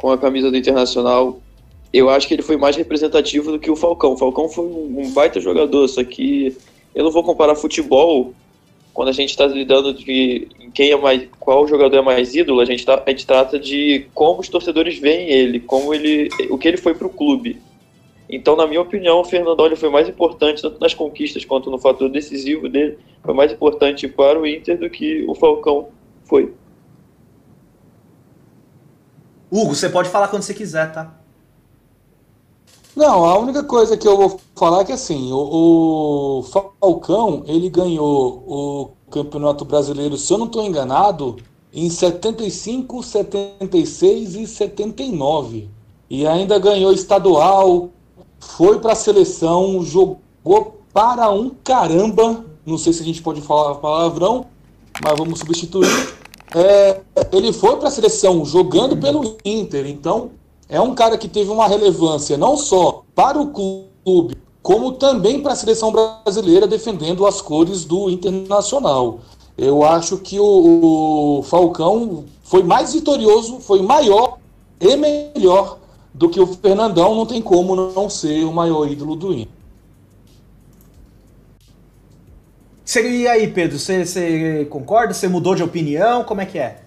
com 0.04 0.12
a 0.12 0.18
camisa 0.18 0.52
do 0.52 0.58
Internacional, 0.58 1.40
eu 1.94 2.10
acho 2.10 2.28
que 2.28 2.34
ele 2.34 2.42
foi 2.42 2.58
mais 2.58 2.76
representativo 2.76 3.54
do 3.54 3.58
que 3.58 3.72
o 3.72 3.76
Falcão. 3.78 4.12
O 4.12 4.18
Falcão 4.18 4.50
foi 4.50 4.66
um, 4.66 5.10
baita 5.14 5.40
jogador, 5.40 5.88
só 5.88 6.04
que 6.04 6.58
eu 6.94 7.06
não 7.06 7.10
vou 7.10 7.24
comparar 7.24 7.56
futebol 7.56 8.34
quando 8.94 9.08
a 9.08 9.14
gente 9.14 9.30
está 9.30 9.46
lidando 9.48 9.94
de 9.94 10.50
quem 10.74 10.92
é 10.92 10.98
mais, 10.98 11.30
qual 11.40 11.66
jogador 11.70 11.96
é 11.96 12.02
mais 12.02 12.36
ídolo, 12.36 12.60
a 12.60 12.66
gente, 12.66 12.86
tá, 12.86 13.02
a 13.04 13.10
gente 13.12 13.26
trata 13.26 13.58
de 13.58 14.06
como 14.14 14.42
os 14.42 14.50
torcedores 14.50 15.00
veem 15.00 15.30
ele, 15.30 15.62
como 15.62 15.94
ele, 15.94 16.28
o 16.50 16.58
que 16.58 16.68
ele 16.68 16.78
foi 16.78 16.94
para 16.94 17.08
o 17.08 17.10
clube. 17.10 17.62
Então, 18.30 18.58
na 18.58 18.68
minha 18.68 18.82
opinião, 18.82 19.22
o 19.22 19.24
Fernandão 19.24 19.68
ele 19.68 19.78
foi 19.78 19.90
mais 19.90 20.10
importante, 20.10 20.62
tanto 20.62 20.82
nas 20.82 20.94
conquistas 20.94 21.46
quanto 21.46 21.72
no 21.72 21.80
fator 21.80 22.10
decisivo 22.10 22.68
dele, 22.68 22.98
foi 23.24 23.34
mais 23.34 23.54
importante 23.54 24.06
para 24.10 24.38
o 24.38 24.46
Inter 24.46 24.78
do 24.78 24.90
que 24.90 25.24
o 25.30 25.34
Falcão 25.34 25.88
foi. 26.26 26.52
Hugo, 29.54 29.76
você 29.76 29.88
pode 29.88 30.10
falar 30.10 30.30
quando 30.30 30.42
você 30.42 30.52
quiser, 30.52 30.92
tá? 30.92 31.14
Não, 32.96 33.24
a 33.24 33.38
única 33.38 33.64
coisa 33.64 33.96
que 33.96 34.08
eu 34.08 34.18
vou 34.18 34.40
falar 34.56 34.82
é 34.82 34.86
que 34.86 34.92
assim, 34.92 35.32
o, 35.32 36.40
o 36.40 36.44
Falcão, 36.44 37.44
ele 37.46 37.70
ganhou 37.70 38.44
o 38.48 38.90
Campeonato 39.12 39.64
Brasileiro, 39.64 40.18
se 40.18 40.34
eu 40.34 40.40
não 40.40 40.48
estou 40.48 40.64
enganado, 40.64 41.38
em 41.72 41.88
75, 41.88 43.04
76 43.04 44.36
e 44.36 44.48
79. 44.48 45.70
E 46.10 46.26
ainda 46.26 46.58
ganhou 46.58 46.92
estadual, 46.92 47.90
foi 48.40 48.80
para 48.80 48.94
a 48.94 48.96
seleção, 48.96 49.84
jogou 49.84 50.80
para 50.92 51.30
um 51.30 51.52
caramba. 51.64 52.44
Não 52.66 52.80
sei 52.80 52.92
se 52.92 53.04
a 53.04 53.06
gente 53.06 53.22
pode 53.22 53.42
falar 53.42 53.76
palavrão, 53.76 54.48
mas 55.04 55.16
vamos 55.16 55.38
substituir 55.38 56.23
é, 56.56 57.02
ele 57.32 57.52
foi 57.52 57.78
para 57.78 57.88
a 57.88 57.92
seleção 57.92 58.46
jogando 58.46 58.96
pelo 58.98 59.38
Inter, 59.44 59.88
então 59.88 60.32
é 60.70 60.80
um 60.80 60.94
cara 60.94 61.18
que 61.18 61.28
teve 61.28 61.50
uma 61.50 61.68
relevância 61.68 62.38
não 62.38 62.56
só 62.56 63.04
para 63.16 63.40
o 63.40 63.48
clube, 63.48 64.38
como 64.62 64.94
também 64.94 65.42
para 65.42 65.54
a 65.54 65.56
seleção 65.56 65.92
brasileira 65.92 66.68
defendendo 66.68 67.26
as 67.26 67.42
cores 67.42 67.86
do 67.86 68.10
Internacional. 68.10 69.20
Eu 69.58 69.84
acho 69.84 70.18
que 70.18 70.40
o, 70.40 71.40
o 71.40 71.44
Falcão 71.44 72.26
foi 72.44 72.64
mais 72.64 72.94
vitorioso, 72.94 73.60
foi 73.60 73.82
maior 73.82 74.38
e 74.80 74.96
melhor 74.96 75.78
do 76.14 76.30
que 76.30 76.40
o 76.40 76.48
Fernandão. 76.48 77.14
Não 77.14 77.26
tem 77.26 77.42
como 77.42 77.76
não 77.76 78.10
ser 78.10 78.46
o 78.46 78.54
maior 78.54 78.90
ídolo 78.90 79.16
do 79.16 79.32
Inter. 79.32 79.63
E 82.86 83.28
aí, 83.28 83.48
Pedro, 83.48 83.80
você 83.80 84.68
concorda? 84.70 85.14
Você 85.14 85.28
mudou 85.28 85.56
de 85.56 85.64
opinião? 85.64 86.24
Como 86.24 86.42
é 86.42 86.46
que 86.46 86.60
é? 86.60 86.82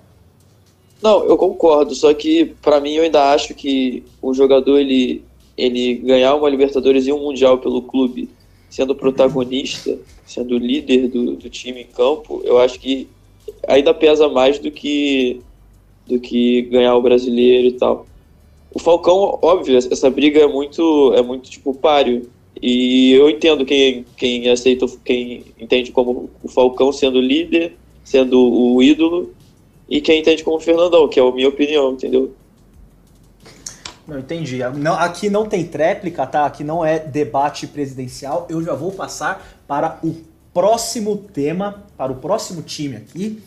Não, 1.03 1.25
eu 1.25 1.37
concordo, 1.37 1.95
só 1.95 2.13
que 2.15 2.55
para 2.63 2.81
mim 2.81 2.95
eu 2.95 3.03
ainda 3.03 3.33
acho 3.33 3.55
que 3.55 4.03
o 4.21 4.33
jogador 4.33 4.79
ele, 4.79 5.23
ele 5.57 5.95
ganhar 5.97 6.35
uma 6.35 6.49
Libertadores 6.49 7.07
e 7.07 7.13
um 7.13 7.21
Mundial 7.21 7.59
pelo 7.59 7.83
clube, 7.83 8.31
sendo 8.71 8.95
protagonista, 8.95 9.99
sendo 10.25 10.59
líder 10.59 11.09
do, 11.09 11.37
do 11.37 11.51
time 11.51 11.83
em 11.83 11.87
campo, 11.87 12.41
eu 12.45 12.59
acho 12.59 12.81
que 12.81 13.09
ainda 13.69 13.95
pesa 13.95 14.29
mais 14.29 14.59
do 14.59 14.71
que 14.71 15.41
do 16.07 16.21
que 16.21 16.63
ganhar 16.63 16.95
o 16.95 17.03
brasileiro 17.03 17.69
e 17.69 17.73
tal. 17.73 18.07
O 18.73 18.79
Falcão, 18.79 19.39
óbvio, 19.43 19.77
essa 19.77 20.09
briga 20.09 20.41
é 20.41 20.47
muito 20.47 21.13
é 21.15 21.23
muito 21.23 21.51
tipo 21.51 21.75
páreo. 21.75 22.29
E 22.61 23.13
eu 23.13 23.29
entendo 23.29 23.65
quem, 23.65 24.05
quem 24.17 24.49
aceita, 24.49 24.87
quem 25.05 25.45
entende 25.59 25.93
como 25.93 26.31
o 26.43 26.49
Falcão 26.49 26.93
sendo 26.93 27.21
líder, 27.21 27.77
sendo 28.03 28.41
o 28.41 28.83
ídolo, 28.83 29.35
e 29.89 30.01
quem 30.01 30.21
entende 30.21 30.43
como 30.43 30.59
Fernandão, 30.59 31.09
que 31.09 31.21
é 31.21 31.23
a 31.23 31.33
minha 31.33 31.49
opinião, 31.49 31.93
entendeu? 31.93 32.35
Não, 34.07 34.19
entendi. 34.19 34.59
Não, 34.77 34.95
aqui 34.95 35.29
não 35.29 35.47
tem 35.47 35.67
tréplica, 35.67 36.27
tá? 36.27 36.47
Aqui 36.47 36.63
não 36.63 36.85
é 36.85 36.99
debate 36.99 37.67
presidencial. 37.67 38.47
Eu 38.49 38.63
já 38.63 38.75
vou 38.75 38.93
passar 38.93 39.61
para 39.67 39.99
o 40.03 40.17
próximo 40.55 41.17
tema, 41.17 41.85
para 41.97 42.13
o 42.13 42.17
próximo 42.17 42.63
time 42.63 42.97
aqui. 42.97 43.43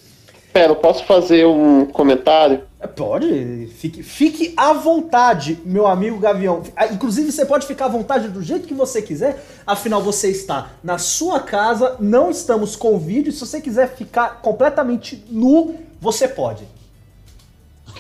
Pera, 0.52 0.72
eu 0.72 0.76
posso 0.76 1.06
fazer 1.06 1.46
um 1.46 1.86
comentário? 1.86 2.64
É, 2.80 2.88
pode, 2.88 3.68
fique, 3.78 4.02
fique 4.02 4.54
à 4.58 4.74
vontade, 4.74 5.60
meu 5.64 5.86
amigo 5.86 6.18
Gavião. 6.18 6.64
Ah, 6.76 6.88
inclusive, 6.88 7.32
você 7.32 7.46
pode 7.46 7.68
ficar 7.68 7.86
à 7.86 7.90
vontade 7.90 8.30
do 8.30 8.42
jeito 8.42 8.68
que 8.68 8.74
você 8.74 9.02
quiser, 9.02 9.44
afinal, 9.68 10.02
você 10.02 10.30
está 10.32 10.72
na 10.84 10.98
sua 10.98 11.40
casa, 11.40 11.98
não 12.00 12.32
estamos 12.32 12.76
com 12.76 12.98
vídeo. 12.98 13.32
Se 13.32 13.42
você 13.42 13.62
quiser 13.62 13.96
ficar 13.96 14.42
completamente 14.42 15.24
nu, 15.30 15.76
você 16.02 16.28
pode. 16.28 16.64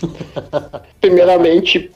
primeiramente, 1.00 1.91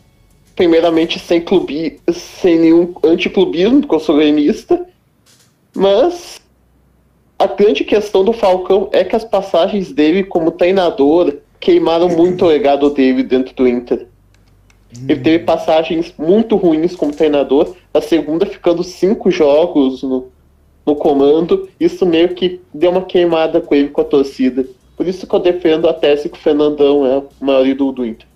primeiramente 0.56 1.20
sem 1.20 1.42
clube, 1.42 2.00
sem 2.12 2.60
nenhum 2.60 2.94
anticlubismo, 3.04 3.82
porque 3.82 3.96
eu 3.96 4.00
sou 4.00 4.18
gremista, 4.18 4.86
mas 5.74 6.43
a 7.44 7.48
grande 7.48 7.84
questão 7.84 8.24
do 8.24 8.32
Falcão 8.32 8.88
é 8.94 9.04
que 9.04 9.18
as 9.18 9.26
passagens 9.26 9.92
dele 9.92 10.24
como 10.24 10.50
treinador 10.50 11.40
queimaram 11.60 12.08
muito 12.08 12.46
o 12.46 12.48
legado 12.48 12.90
dele 12.90 13.22
dentro 13.22 13.54
do 13.54 13.68
Inter. 13.68 14.08
Ele 15.10 15.20
teve 15.20 15.44
passagens 15.44 16.14
muito 16.18 16.56
ruins 16.56 16.96
como 16.96 17.12
treinador, 17.12 17.76
a 17.94 18.00
segunda 18.00 18.46
ficando 18.46 18.82
cinco 18.82 19.30
jogos 19.30 20.04
no, 20.04 20.32
no 20.86 20.96
comando, 20.96 21.68
isso 21.78 22.06
meio 22.06 22.34
que 22.34 22.62
deu 22.74 22.92
uma 22.92 23.04
queimada 23.04 23.60
com 23.60 23.76
ele 23.76 23.90
com 23.90 24.00
a 24.00 24.06
torcida. 24.06 24.66
Por 24.96 25.06
isso 25.06 25.28
que 25.28 25.36
eu 25.36 25.40
defendo 25.40 25.90
a 25.90 25.94
tese 25.94 26.30
que 26.30 26.38
o 26.38 26.42
Fernandão 26.42 27.06
é 27.06 27.18
o 27.18 27.28
maior 27.42 27.68
ídolo 27.68 27.92
do 27.92 28.06
Inter. 28.06 28.28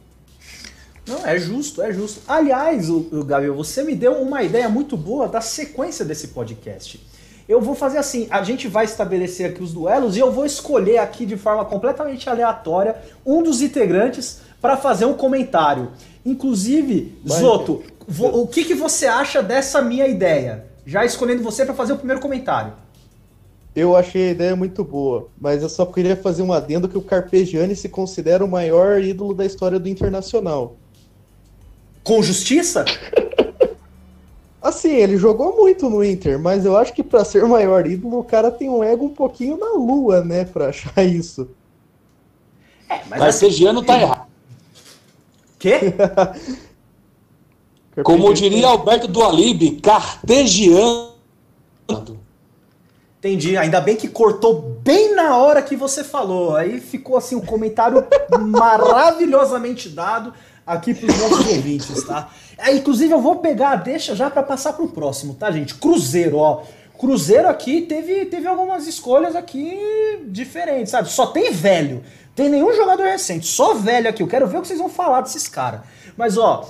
Não, 1.07 1.25
é 1.25 1.39
justo, 1.39 1.81
é 1.81 1.93
justo. 1.93 2.21
Aliás, 2.27 2.89
o, 2.89 3.07
o 3.13 3.23
Gabriel, 3.23 3.55
você 3.55 3.83
me 3.83 3.95
deu 3.95 4.13
uma 4.13 4.43
ideia 4.43 4.67
muito 4.67 4.97
boa 4.97 5.29
da 5.29 5.39
sequência 5.39 6.03
desse 6.03 6.29
podcast. 6.29 6.99
Eu 7.47 7.61
vou 7.61 7.75
fazer 7.75 7.97
assim, 7.97 8.27
a 8.29 8.43
gente 8.43 8.67
vai 8.67 8.83
estabelecer 8.83 9.49
aqui 9.49 9.63
os 9.63 9.71
duelos 9.71 10.17
e 10.17 10.19
eu 10.19 10.31
vou 10.31 10.45
escolher 10.45 10.97
aqui 10.97 11.25
de 11.25 11.37
forma 11.37 11.63
completamente 11.63 12.29
aleatória 12.29 12.97
um 13.25 13.41
dos 13.41 13.61
integrantes 13.61 14.41
para 14.61 14.75
fazer 14.75 15.05
um 15.05 15.13
comentário. 15.13 15.91
Inclusive, 16.25 17.17
Zoto, 17.25 17.83
o 18.19 18.47
que, 18.47 18.65
que 18.65 18.73
você 18.73 19.05
acha 19.05 19.41
dessa 19.41 19.81
minha 19.81 20.07
ideia? 20.07 20.65
Já 20.85 21.05
escolhendo 21.05 21.41
você 21.41 21.65
para 21.65 21.73
fazer 21.73 21.93
o 21.93 21.97
primeiro 21.97 22.21
comentário. 22.21 22.73
Eu 23.73 23.95
achei 23.95 24.29
a 24.29 24.31
ideia 24.31 24.55
muito 24.55 24.83
boa, 24.83 25.29
mas 25.39 25.61
eu 25.61 25.69
só 25.69 25.85
queria 25.85 26.17
fazer 26.17 26.41
um 26.41 26.51
adendo 26.51 26.89
que 26.89 26.97
o 26.97 27.01
Carpegiani 27.01 27.75
se 27.75 27.87
considera 27.87 28.43
o 28.43 28.47
maior 28.47 28.99
ídolo 28.99 29.33
da 29.33 29.45
história 29.45 29.79
do 29.79 29.87
Internacional. 29.87 30.75
Com 32.03 32.21
justiça? 32.23 32.83
Assim, 34.67 34.91
ele 34.91 35.17
jogou 35.17 35.55
muito 35.55 35.89
no 35.89 36.03
Inter, 36.03 36.37
mas 36.37 36.65
eu 36.65 36.75
acho 36.75 36.91
que 36.91 37.01
para 37.01 37.23
ser 37.23 37.41
o 37.41 37.47
maior 37.47 37.87
ídolo, 37.87 38.19
o 38.19 38.23
cara 38.23 38.51
tem 38.51 38.69
um 38.69 38.83
ego 38.83 39.05
um 39.05 39.13
pouquinho 39.13 39.55
na 39.57 39.71
lua, 39.71 40.21
né, 40.21 40.43
pra 40.43 40.67
achar 40.67 41.01
isso. 41.05 41.47
É, 42.89 42.99
mas 43.09 43.39
Carpegiano 43.39 43.79
assim... 43.79 43.87
tá 43.87 44.01
errado. 44.01 44.27
Quê? 45.57 45.93
Como 48.03 48.33
diria 48.33 48.67
Alberto 48.67 49.07
do 49.07 49.23
Alibe, 49.23 49.79
cartegiano. 49.79 51.13
Entendi. 53.19 53.55
Ainda 53.55 53.79
bem 53.79 53.95
que 53.95 54.09
cortou 54.09 54.79
bem 54.83 55.15
na 55.15 55.37
hora 55.37 55.61
que 55.61 55.77
você 55.77 56.03
falou. 56.03 56.57
Aí 56.57 56.81
ficou 56.81 57.15
assim 57.15 57.35
um 57.35 57.41
comentário 57.41 58.05
maravilhosamente 58.37 59.87
dado 59.87 60.33
aqui 60.65 60.93
para 60.93 61.09
os 61.09 61.17
nossos 61.17 61.47
ouvintes, 61.47 62.03
tá? 62.03 62.29
É, 62.57 62.73
inclusive 62.73 63.13
eu 63.13 63.21
vou 63.21 63.37
pegar 63.37 63.71
a 63.71 63.75
deixa 63.75 64.15
já 64.15 64.29
para 64.29 64.41
passar 64.41 64.73
para 64.73 64.83
o 64.83 64.89
próximo, 64.89 65.35
tá, 65.35 65.51
gente? 65.51 65.75
Cruzeiro, 65.75 66.37
ó. 66.37 66.63
Cruzeiro 66.97 67.47
aqui 67.47 67.81
teve, 67.81 68.25
teve 68.25 68.47
algumas 68.47 68.87
escolhas 68.87 69.35
aqui 69.35 69.77
diferentes, 70.27 70.91
sabe? 70.91 71.09
Só 71.09 71.27
tem 71.27 71.51
velho. 71.51 72.03
Tem 72.35 72.49
nenhum 72.49 72.73
jogador 72.73 73.03
recente, 73.03 73.47
só 73.47 73.73
velho 73.73 74.09
aqui. 74.09 74.21
Eu 74.21 74.27
quero 74.27 74.47
ver 74.47 74.57
o 74.57 74.61
que 74.61 74.67
vocês 74.67 74.79
vão 74.79 74.89
falar 74.89 75.21
desses 75.21 75.47
caras. 75.47 75.81
Mas 76.15 76.37
ó, 76.37 76.67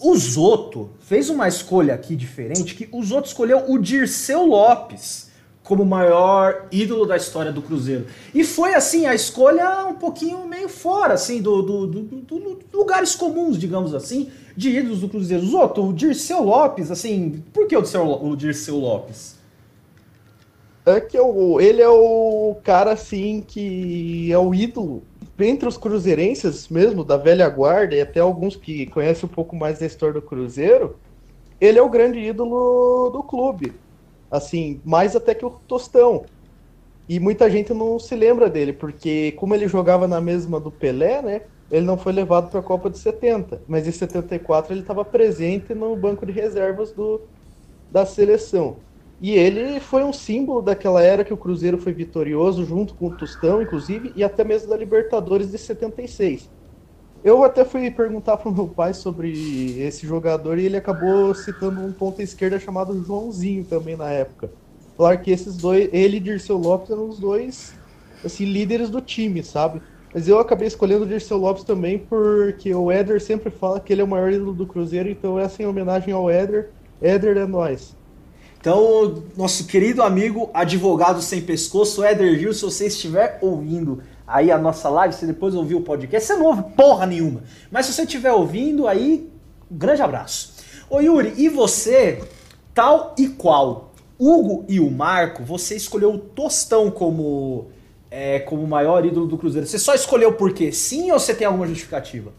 o 0.00 0.16
Zoto 0.16 0.90
fez 1.00 1.30
uma 1.30 1.46
escolha 1.46 1.94
aqui 1.94 2.16
diferente, 2.16 2.74
que 2.74 2.88
o 2.92 3.02
Zoto 3.02 3.28
escolheu 3.28 3.70
o 3.70 3.78
Dirceu 3.78 4.44
Lopes 4.44 5.30
como 5.62 5.84
maior 5.84 6.66
ídolo 6.72 7.06
da 7.06 7.16
história 7.16 7.52
do 7.52 7.62
Cruzeiro. 7.62 8.06
E 8.34 8.44
foi 8.44 8.74
assim, 8.74 9.06
a 9.06 9.14
escolha 9.14 9.86
um 9.86 9.94
pouquinho 9.94 10.46
meio 10.46 10.68
fora, 10.68 11.14
assim, 11.14 11.40
do, 11.40 11.62
do, 11.62 11.86
do, 11.86 12.02
do 12.02 12.58
lugares 12.72 13.14
comuns, 13.14 13.58
digamos 13.58 13.94
assim, 13.94 14.30
de 14.56 14.70
ídolos 14.70 15.00
do 15.00 15.08
Cruzeiro. 15.08 15.46
Zoto, 15.46 15.88
o 15.88 15.92
Dirceu 15.92 16.42
Lopes, 16.42 16.90
assim, 16.90 17.42
por 17.52 17.66
que 17.66 17.76
o 17.76 17.80
Dirceu, 17.80 18.04
o 18.04 18.36
Dirceu 18.36 18.76
Lopes? 18.76 19.40
É 20.84 21.00
que 21.00 21.16
eu, 21.16 21.60
ele 21.60 21.80
é 21.80 21.88
o 21.88 22.56
cara, 22.64 22.92
assim, 22.92 23.44
que 23.46 24.32
é 24.32 24.38
o 24.38 24.52
ídolo 24.52 25.04
entre 25.38 25.68
os 25.68 25.76
cruzeirenses 25.76 26.68
mesmo, 26.68 27.02
da 27.02 27.16
velha 27.16 27.48
guarda, 27.48 27.96
e 27.96 28.00
até 28.00 28.20
alguns 28.20 28.54
que 28.54 28.86
conhecem 28.86 29.28
um 29.28 29.32
pouco 29.32 29.56
mais 29.56 29.78
da 29.78 29.86
história 29.86 30.14
do 30.14 30.22
Cruzeiro, 30.22 30.96
ele 31.60 31.78
é 31.78 31.82
o 31.82 31.88
grande 31.88 32.18
ídolo 32.18 33.10
do 33.10 33.22
clube 33.22 33.72
Assim, 34.32 34.82
mais 34.86 35.16
até 35.16 35.34
que 35.36 35.46
o 35.46 35.50
Tostão. 35.68 36.30
E 37.08 37.20
muita 37.20 37.50
gente 37.50 37.74
não 37.74 37.98
se 37.98 38.14
lembra 38.16 38.48
dele, 38.50 38.72
porque 38.72 39.32
como 39.32 39.54
ele 39.54 39.68
jogava 39.68 40.08
na 40.08 40.20
mesma 40.20 40.60
do 40.60 40.72
Pelé, 40.72 41.22
né? 41.22 41.42
Ele 41.70 41.86
não 41.86 41.98
foi 41.98 42.12
levado 42.12 42.50
para 42.50 42.60
a 42.60 42.62
Copa 42.62 42.90
de 42.90 42.98
70, 42.98 43.64
mas 43.68 43.86
em 43.86 43.92
74 43.92 44.72
ele 44.74 44.82
estava 44.82 45.04
presente 45.04 45.74
no 45.74 45.96
banco 45.96 46.26
de 46.26 46.32
reservas 46.32 46.92
do, 46.94 47.28
da 47.90 48.06
seleção. 48.06 48.84
E 49.20 49.32
ele 49.32 49.80
foi 49.80 50.04
um 50.04 50.12
símbolo 50.12 50.62
daquela 50.62 51.02
era 51.02 51.24
que 51.24 51.32
o 51.32 51.38
Cruzeiro 51.38 51.78
foi 51.78 51.92
vitorioso, 51.94 52.64
junto 52.64 52.94
com 52.94 53.08
o 53.08 53.16
Tostão, 53.16 53.62
inclusive, 53.62 54.12
e 54.16 54.24
até 54.24 54.44
mesmo 54.44 54.68
da 54.68 54.76
Libertadores 54.76 55.50
de 55.50 55.58
76. 55.58 56.50
Eu 57.24 57.44
até 57.44 57.64
fui 57.64 57.88
perguntar 57.88 58.36
pro 58.36 58.50
meu 58.50 58.66
pai 58.66 58.92
sobre 58.92 59.80
esse 59.80 60.04
jogador 60.04 60.58
e 60.58 60.66
ele 60.66 60.76
acabou 60.76 61.32
citando 61.34 61.80
um 61.80 61.92
ponta 61.92 62.20
esquerda 62.20 62.58
chamado 62.58 63.00
Joãozinho 63.04 63.64
também 63.64 63.96
na 63.96 64.10
época. 64.10 64.50
Claro 64.96 65.20
que 65.20 65.30
esses 65.30 65.56
dois, 65.56 65.88
ele 65.92 66.16
e 66.16 66.20
Dirceu 66.20 66.56
Lopes 66.56 66.90
eram 66.90 67.08
os 67.08 67.20
dois 67.20 67.74
assim, 68.24 68.44
líderes 68.44 68.90
do 68.90 69.00
time, 69.00 69.42
sabe? 69.42 69.80
Mas 70.12 70.26
eu 70.26 70.38
acabei 70.38 70.66
escolhendo 70.66 71.04
o 71.04 71.06
Dirceu 71.06 71.36
Lopes 71.36 71.62
também 71.62 71.96
porque 71.96 72.74
o 72.74 72.90
Éder 72.90 73.20
sempre 73.20 73.50
fala 73.50 73.78
que 73.78 73.92
ele 73.92 74.02
é 74.02 74.04
o 74.04 74.08
maior 74.08 74.30
ídolo 74.30 74.52
do 74.52 74.66
Cruzeiro, 74.66 75.08
então 75.08 75.38
essa 75.38 75.62
é 75.62 75.64
em 75.64 75.68
homenagem 75.68 76.12
ao 76.12 76.28
Éder. 76.28 76.70
Éder 77.00 77.36
é 77.36 77.46
nós. 77.46 77.96
Então, 78.60 79.24
nosso 79.36 79.66
querido 79.66 80.02
amigo 80.02 80.50
advogado 80.54 81.20
sem 81.22 81.40
pescoço, 81.40 82.04
Éder 82.04 82.38
Gil, 82.38 82.52
se 82.52 82.62
você 82.62 82.86
estiver 82.86 83.38
ouvindo 83.40 84.02
aí 84.32 84.50
a 84.50 84.56
nossa 84.56 84.88
live, 84.88 85.14
se 85.14 85.26
depois 85.26 85.54
ouvir 85.54 85.74
o 85.74 85.82
podcast, 85.82 86.26
você 86.26 86.36
não 86.36 86.46
ouve 86.46 86.62
porra 86.74 87.06
nenhuma. 87.06 87.42
Mas 87.70 87.86
se 87.86 87.92
você 87.92 88.02
estiver 88.02 88.32
ouvindo, 88.32 88.88
aí, 88.88 89.30
um 89.70 89.76
grande 89.76 90.00
abraço. 90.00 90.54
Ô 90.88 91.00
Yuri, 91.00 91.34
e 91.36 91.48
você, 91.48 92.24
tal 92.74 93.14
e 93.18 93.28
qual 93.28 93.92
Hugo 94.18 94.64
e 94.68 94.80
o 94.80 94.90
Marco, 94.90 95.44
você 95.44 95.76
escolheu 95.76 96.14
o 96.14 96.18
Tostão 96.18 96.90
como, 96.90 97.70
é, 98.10 98.40
como 98.40 98.66
maior 98.66 99.04
ídolo 99.04 99.26
do 99.26 99.36
Cruzeiro. 99.36 99.66
Você 99.66 99.78
só 99.78 99.94
escolheu 99.94 100.32
porque 100.32 100.72
sim 100.72 101.10
ou 101.10 101.18
você 101.18 101.34
tem 101.34 101.46
alguma 101.46 101.66
justificativa? 101.66 102.32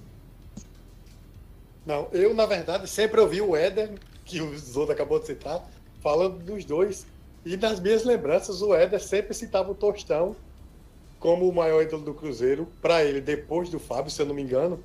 Não, 1.86 2.08
eu 2.12 2.34
na 2.34 2.46
verdade 2.46 2.90
sempre 2.90 3.20
ouvi 3.20 3.42
o 3.42 3.56
Éder, 3.56 3.92
que 4.26 4.42
o 4.42 4.58
Zoto 4.58 4.92
acabou 4.92 5.20
de 5.20 5.28
citar, 5.28 5.62
falando 6.02 6.40
dos 6.40 6.66
dois. 6.66 7.06
E 7.46 7.58
nas 7.58 7.80
minhas 7.80 8.04
lembranças, 8.04 8.62
o 8.62 8.74
Éder 8.74 9.02
sempre 9.02 9.34
citava 9.34 9.72
o 9.72 9.76
Tostão 9.76 10.36
como 11.24 11.48
o 11.48 11.56
maior 11.56 11.82
ídolo 11.82 12.04
do 12.04 12.14
Cruzeiro, 12.14 12.68
para 12.82 13.02
ele, 13.02 13.22
depois 13.22 13.70
do 13.70 13.80
Fábio, 13.80 14.12
se 14.12 14.22
eu 14.22 14.26
não 14.26 14.36
me 14.36 14.42
engano, 14.42 14.84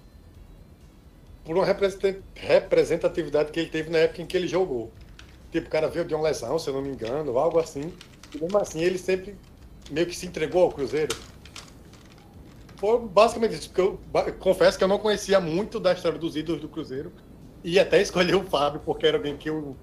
por 1.45 1.57
uma 1.57 1.66
representatividade 1.66 3.50
que 3.50 3.59
ele 3.59 3.68
teve 3.68 3.90
na 3.90 3.99
época 3.99 4.23
em 4.23 4.26
que 4.26 4.37
ele 4.37 4.47
jogou. 4.47 4.92
Tipo, 5.50 5.66
o 5.66 5.71
cara 5.71 5.88
veio 5.88 6.04
de 6.04 6.14
uma 6.14 6.23
lesão, 6.23 6.57
se 6.57 6.71
eu 6.71 6.75
não 6.75 6.80
me 6.80 6.90
engano, 6.90 7.37
algo 7.37 7.59
assim. 7.59 7.92
E 8.33 8.40
mesmo 8.40 8.57
assim, 8.57 8.80
ele 8.80 8.99
sempre 8.99 9.35
meio 9.90 10.07
que 10.07 10.14
se 10.14 10.26
entregou 10.26 10.62
ao 10.62 10.71
Cruzeiro. 10.71 11.16
Foi 12.76 13.00
basicamente 13.00 13.54
isso, 13.54 13.71
porque 13.71 13.80
eu 13.80 13.99
confesso 14.35 14.78
que 14.78 14.85
eu 14.85 14.88
não 14.88 15.00
conhecia 15.00 15.40
muito 15.40 15.80
da 15.80 15.92
história 15.92 16.21
dos 16.21 16.37
ídolos 16.37 16.61
do 16.61 16.68
Cruzeiro. 16.68 17.11
E 17.64 17.80
até 17.80 18.00
escolhi 18.00 18.33
o 18.33 18.45
Fábio, 18.45 18.80
porque 18.85 19.09
era 19.09 19.16
alguém 19.16 19.37
que 19.37 19.50
eu 19.50 19.76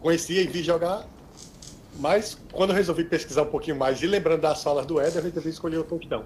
conhecia 0.00 0.42
e 0.42 0.46
vi 0.46 0.62
jogar. 0.62 1.04
Mas 1.98 2.36
quando 2.52 2.70
eu 2.70 2.76
resolvi 2.76 3.04
pesquisar 3.04 3.42
um 3.42 3.46
pouquinho 3.46 3.76
mais 3.76 4.02
e 4.02 4.06
lembrando 4.06 4.40
das 4.40 4.62
falas 4.62 4.86
do 4.86 5.00
Éder, 5.00 5.18
eu 5.18 5.22
resolvi 5.24 5.50
escolher 5.50 5.78
o 5.78 5.84
touchdown. 5.84 6.24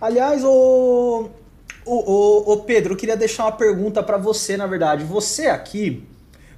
Aliás, 0.00 0.44
o, 0.44 1.30
o, 1.84 2.52
o, 2.52 2.56
Pedro, 2.58 2.92
eu 2.92 2.96
queria 2.96 3.16
deixar 3.16 3.44
uma 3.44 3.52
pergunta 3.52 4.02
para 4.02 4.18
você, 4.18 4.56
na 4.56 4.66
verdade. 4.66 5.04
Você 5.04 5.46
aqui, 5.46 6.06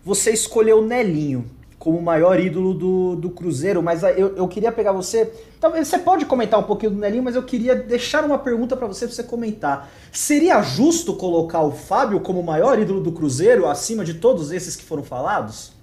você 0.04 0.32
escolheu 0.32 0.80
o 0.80 0.85
Nelinho 0.85 1.49
como 1.78 1.97
o 1.97 2.02
maior 2.02 2.40
ídolo 2.40 2.75
do, 2.75 3.14
do 3.14 3.30
Cruzeiro, 3.30 3.80
mas 3.80 4.02
eu, 4.02 4.37
eu 4.37 4.49
queria 4.49 4.73
pegar 4.73 4.90
você. 4.90 5.32
Talvez 5.61 5.87
você 5.87 5.99
pode 5.99 6.25
comentar 6.25 6.58
um 6.58 6.64
pouquinho 6.64 6.90
do 6.90 6.99
Nelinho, 6.99 7.23
mas 7.23 7.37
eu 7.37 7.42
queria 7.44 7.76
deixar 7.76 8.25
uma 8.25 8.38
pergunta 8.38 8.76
para 8.76 8.88
você 8.88 9.06
pra 9.06 9.14
você 9.14 9.23
comentar. 9.23 9.88
Seria 10.11 10.61
justo 10.61 11.14
colocar 11.14 11.62
o 11.62 11.70
Fábio 11.70 12.18
como 12.18 12.40
o 12.40 12.44
maior 12.44 12.76
ídolo 12.78 13.00
do 13.00 13.12
Cruzeiro 13.12 13.68
acima 13.68 14.04
de 14.04 14.14
todos 14.14 14.50
esses 14.50 14.75
que 14.75 14.85
foram 14.85 15.04
falados? 15.04 15.77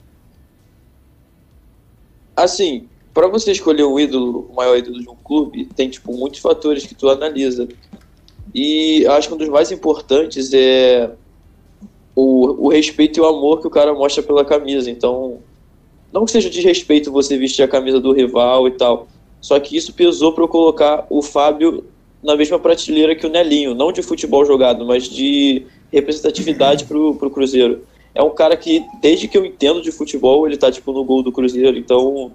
Assim, 2.35 2.87
para 3.13 3.27
você 3.27 3.51
escolher 3.51 3.85
um 3.85 3.99
ídolo, 3.99 4.49
o 4.51 4.55
maior 4.55 4.77
ídolo 4.77 4.99
de 4.99 5.09
um 5.09 5.15
clube, 5.15 5.65
tem 5.75 5.89
tipo 5.89 6.15
muitos 6.15 6.39
fatores 6.39 6.85
que 6.85 6.93
tu 6.93 7.09
analisa. 7.09 7.67
E 8.53 9.05
acho 9.07 9.27
que 9.27 9.33
um 9.33 9.37
dos 9.37 9.49
mais 9.49 9.71
importantes 9.71 10.51
é 10.53 11.11
o, 12.15 12.65
o 12.65 12.69
respeito 12.69 13.19
e 13.19 13.21
o 13.21 13.25
amor 13.25 13.61
que 13.61 13.67
o 13.67 13.69
cara 13.69 13.93
mostra 13.93 14.23
pela 14.23 14.43
camisa. 14.43 14.89
Então, 14.89 15.39
não 16.11 16.25
que 16.25 16.31
seja 16.31 16.49
desrespeito 16.49 17.11
você 17.11 17.37
vestir 17.37 17.63
a 17.63 17.67
camisa 17.67 17.99
do 17.99 18.11
rival 18.11 18.67
e 18.67 18.71
tal. 18.71 19.07
Só 19.41 19.59
que 19.59 19.77
isso 19.77 19.93
pesou 19.93 20.33
para 20.33 20.43
eu 20.43 20.47
colocar 20.47 21.05
o 21.09 21.21
Fábio 21.21 21.85
na 22.23 22.35
mesma 22.35 22.57
prateleira 22.57 23.15
que 23.15 23.27
o 23.27 23.29
Nelinho, 23.29 23.75
não 23.75 23.91
de 23.91 24.01
futebol 24.01 24.43
jogado, 24.45 24.85
mas 24.85 25.03
de 25.03 25.65
representatividade 25.91 26.85
pro, 26.85 27.15
pro 27.15 27.29
Cruzeiro. 27.29 27.83
É 28.15 28.23
um 28.23 28.29
cara 28.29 28.55
que, 28.55 28.83
desde 29.01 29.27
que 29.27 29.37
eu 29.37 29.45
entendo 29.45 29.81
de 29.81 29.91
futebol, 29.91 30.47
ele 30.47 30.55
tá 30.55 30.71
tipo 30.71 30.93
no 30.93 31.03
gol 31.03 31.21
do 31.21 31.33
Cruzeiro, 31.33 31.77
então 31.77 32.31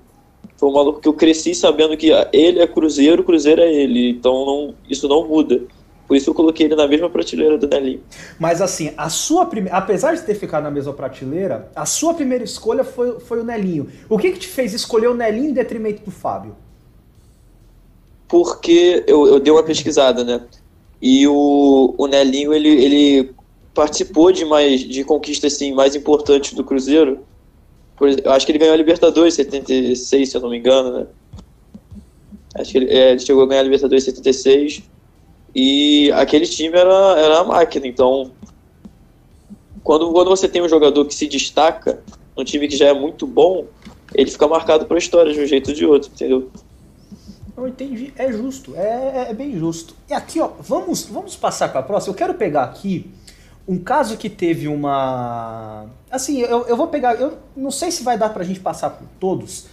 foi 0.59 0.69
um 0.69 0.73
maluco 0.73 1.01
que 1.01 1.09
eu 1.09 1.15
cresci 1.15 1.55
sabendo 1.55 1.97
que 1.97 2.11
ele 2.33 2.61
é 2.61 2.67
Cruzeiro, 2.67 3.23
o 3.23 3.25
Cruzeiro 3.25 3.63
é 3.63 3.73
ele, 3.73 4.11
então 4.11 4.45
não, 4.45 4.75
isso 4.89 5.09
não 5.09 5.27
muda. 5.27 5.63
Por 6.07 6.17
isso 6.17 6.29
eu 6.29 6.35
coloquei 6.35 6.67
ele 6.67 6.75
na 6.75 6.89
mesma 6.89 7.09
prateleira 7.09 7.57
do 7.57 7.69
Nelinho. 7.69 8.03
Mas 8.37 8.61
assim, 8.61 8.93
a 8.97 9.09
sua 9.09 9.47
primeira. 9.47 9.79
Apesar 9.79 10.13
de 10.13 10.23
ter 10.23 10.35
ficado 10.35 10.65
na 10.65 10.71
mesma 10.71 10.93
prateleira, 10.93 11.71
a 11.75 11.87
sua 11.87 12.13
primeira 12.13 12.43
escolha 12.43 12.83
foi, 12.83 13.21
foi 13.21 13.41
o 13.41 13.45
Nelinho. 13.45 13.89
O 14.09 14.19
que, 14.19 14.33
que 14.33 14.41
te 14.41 14.49
fez 14.49 14.75
escolher 14.75 15.07
o 15.07 15.15
Nelinho 15.15 15.51
em 15.51 15.53
detrimento 15.53 16.03
do 16.03 16.11
Fábio? 16.11 16.57
Porque 18.27 19.05
eu, 19.07 19.25
eu 19.29 19.39
dei 19.39 19.53
uma 19.53 19.63
pesquisada, 19.63 20.25
né? 20.25 20.43
E 21.01 21.29
o, 21.29 21.95
o 21.97 22.07
Nelinho, 22.09 22.53
ele, 22.53 22.69
ele 22.69 23.35
participou 23.81 24.31
de 24.31 24.45
mais 24.45 24.81
de 24.81 25.03
conquistas 25.05 25.55
assim, 25.55 25.73
mais 25.73 25.97
importantes 25.97 26.53
do 26.53 26.63
Cruzeiro. 26.63 27.21
Por, 27.97 28.11
acho 28.27 28.45
que 28.45 28.53
ele 28.53 28.59
ganhou 28.59 28.75
a 28.75 28.77
Libertadores 28.77 29.33
em 29.33 29.37
76, 29.37 30.29
se 30.29 30.37
eu 30.37 30.41
não 30.43 30.51
me 30.51 30.59
engano, 30.59 30.99
né? 30.99 31.07
Acho 32.57 32.73
que 32.73 32.77
ele, 32.77 32.91
é, 32.91 33.13
ele 33.13 33.21
chegou 33.21 33.43
a 33.43 33.47
ganhar 33.47 33.61
a 33.61 33.65
Libertadores 33.65 34.07
em 34.07 34.11
76 34.11 34.83
e 35.55 36.13
aquele 36.13 36.47
time 36.47 36.77
era, 36.77 37.19
era 37.19 37.39
a 37.39 37.45
máquina. 37.45 37.87
Então, 37.87 38.31
quando, 39.83 40.13
quando 40.13 40.29
você 40.29 40.47
tem 40.47 40.61
um 40.61 40.69
jogador 40.69 41.07
que 41.07 41.15
se 41.15 41.27
destaca, 41.27 42.03
um 42.37 42.45
time 42.45 42.69
que 42.69 42.77
já 42.77 42.89
é 42.89 42.93
muito 42.93 43.27
bom, 43.27 43.65
ele 44.15 44.31
fica 44.31 44.47
marcado 44.47 44.85
para 44.85 44.97
a 44.97 44.99
história 44.99 45.33
de 45.33 45.41
um 45.41 45.47
jeito 45.47 45.71
ou 45.71 45.75
de 45.75 45.87
outro, 45.87 46.11
entendeu? 46.13 46.51
Eu 47.57 47.67
entendi, 47.67 48.13
é 48.19 48.31
justo, 48.31 48.77
é, 48.77 49.29
é, 49.31 49.35
bem 49.35 49.59
justo. 49.59 49.95
E 50.07 50.13
aqui, 50.13 50.39
ó, 50.39 50.51
vamos, 50.61 51.05
vamos 51.05 51.35
passar 51.35 51.71
para 51.71 51.81
a 51.81 51.83
próxima. 51.83 52.13
Eu 52.13 52.19
quero 52.19 52.35
pegar 52.35 52.65
aqui 52.65 53.11
um 53.67 53.79
caso 53.79 54.17
que 54.17 54.29
teve 54.29 54.69
uma. 54.69 55.87
Assim, 56.11 56.41
eu, 56.41 56.67
eu 56.67 56.77
vou 56.77 56.89
pegar. 56.89 57.15
Eu 57.15 57.39
não 57.57 57.71
sei 57.71 57.91
se 57.91 58.03
vai 58.03 58.19
dar 58.19 58.31
para 58.31 58.43
a 58.43 58.47
gente 58.47 58.61
passar 58.61 58.91
por 58.91 59.07
todos, 59.19 59.67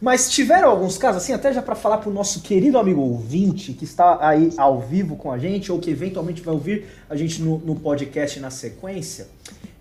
mas 0.00 0.30
tiveram 0.30 0.68
alguns 0.68 0.98
casos, 0.98 1.22
assim, 1.22 1.32
até 1.32 1.52
já 1.52 1.62
para 1.62 1.74
falar 1.74 1.98
pro 1.98 2.10
nosso 2.10 2.40
querido 2.40 2.78
amigo 2.78 3.00
ouvinte, 3.00 3.72
que 3.72 3.84
está 3.84 4.18
aí 4.20 4.52
ao 4.56 4.80
vivo 4.80 5.16
com 5.16 5.30
a 5.30 5.38
gente, 5.38 5.70
ou 5.70 5.78
que 5.78 5.90
eventualmente 5.90 6.42
vai 6.42 6.54
ouvir 6.54 6.86
a 7.08 7.16
gente 7.16 7.40
no, 7.40 7.58
no 7.58 7.76
podcast 7.76 8.40
na 8.40 8.50
sequência. 8.50 9.28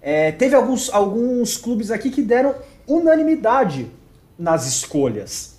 É, 0.01 0.31
teve 0.31 0.55
alguns, 0.55 0.93
alguns 0.93 1.57
clubes 1.57 1.89
aqui 1.89 2.09
que 2.09 2.21
deram 2.21 2.55
unanimidade 2.87 3.89
nas 4.37 4.67
escolhas. 4.67 5.57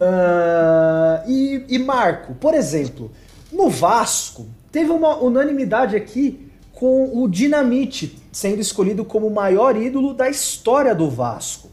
Uh, 0.00 1.30
e, 1.30 1.64
e 1.68 1.78
Marco, 1.78 2.34
por 2.34 2.54
exemplo, 2.54 3.10
no 3.52 3.70
Vasco, 3.70 4.46
teve 4.72 4.90
uma 4.90 5.16
unanimidade 5.16 5.94
aqui 5.94 6.43
com 6.74 7.22
o 7.22 7.28
Dinamite 7.28 8.18
sendo 8.32 8.60
escolhido 8.60 9.04
como 9.04 9.28
o 9.28 9.34
maior 9.34 9.76
ídolo 9.76 10.12
da 10.12 10.28
história 10.28 10.94
do 10.94 11.08
Vasco. 11.08 11.68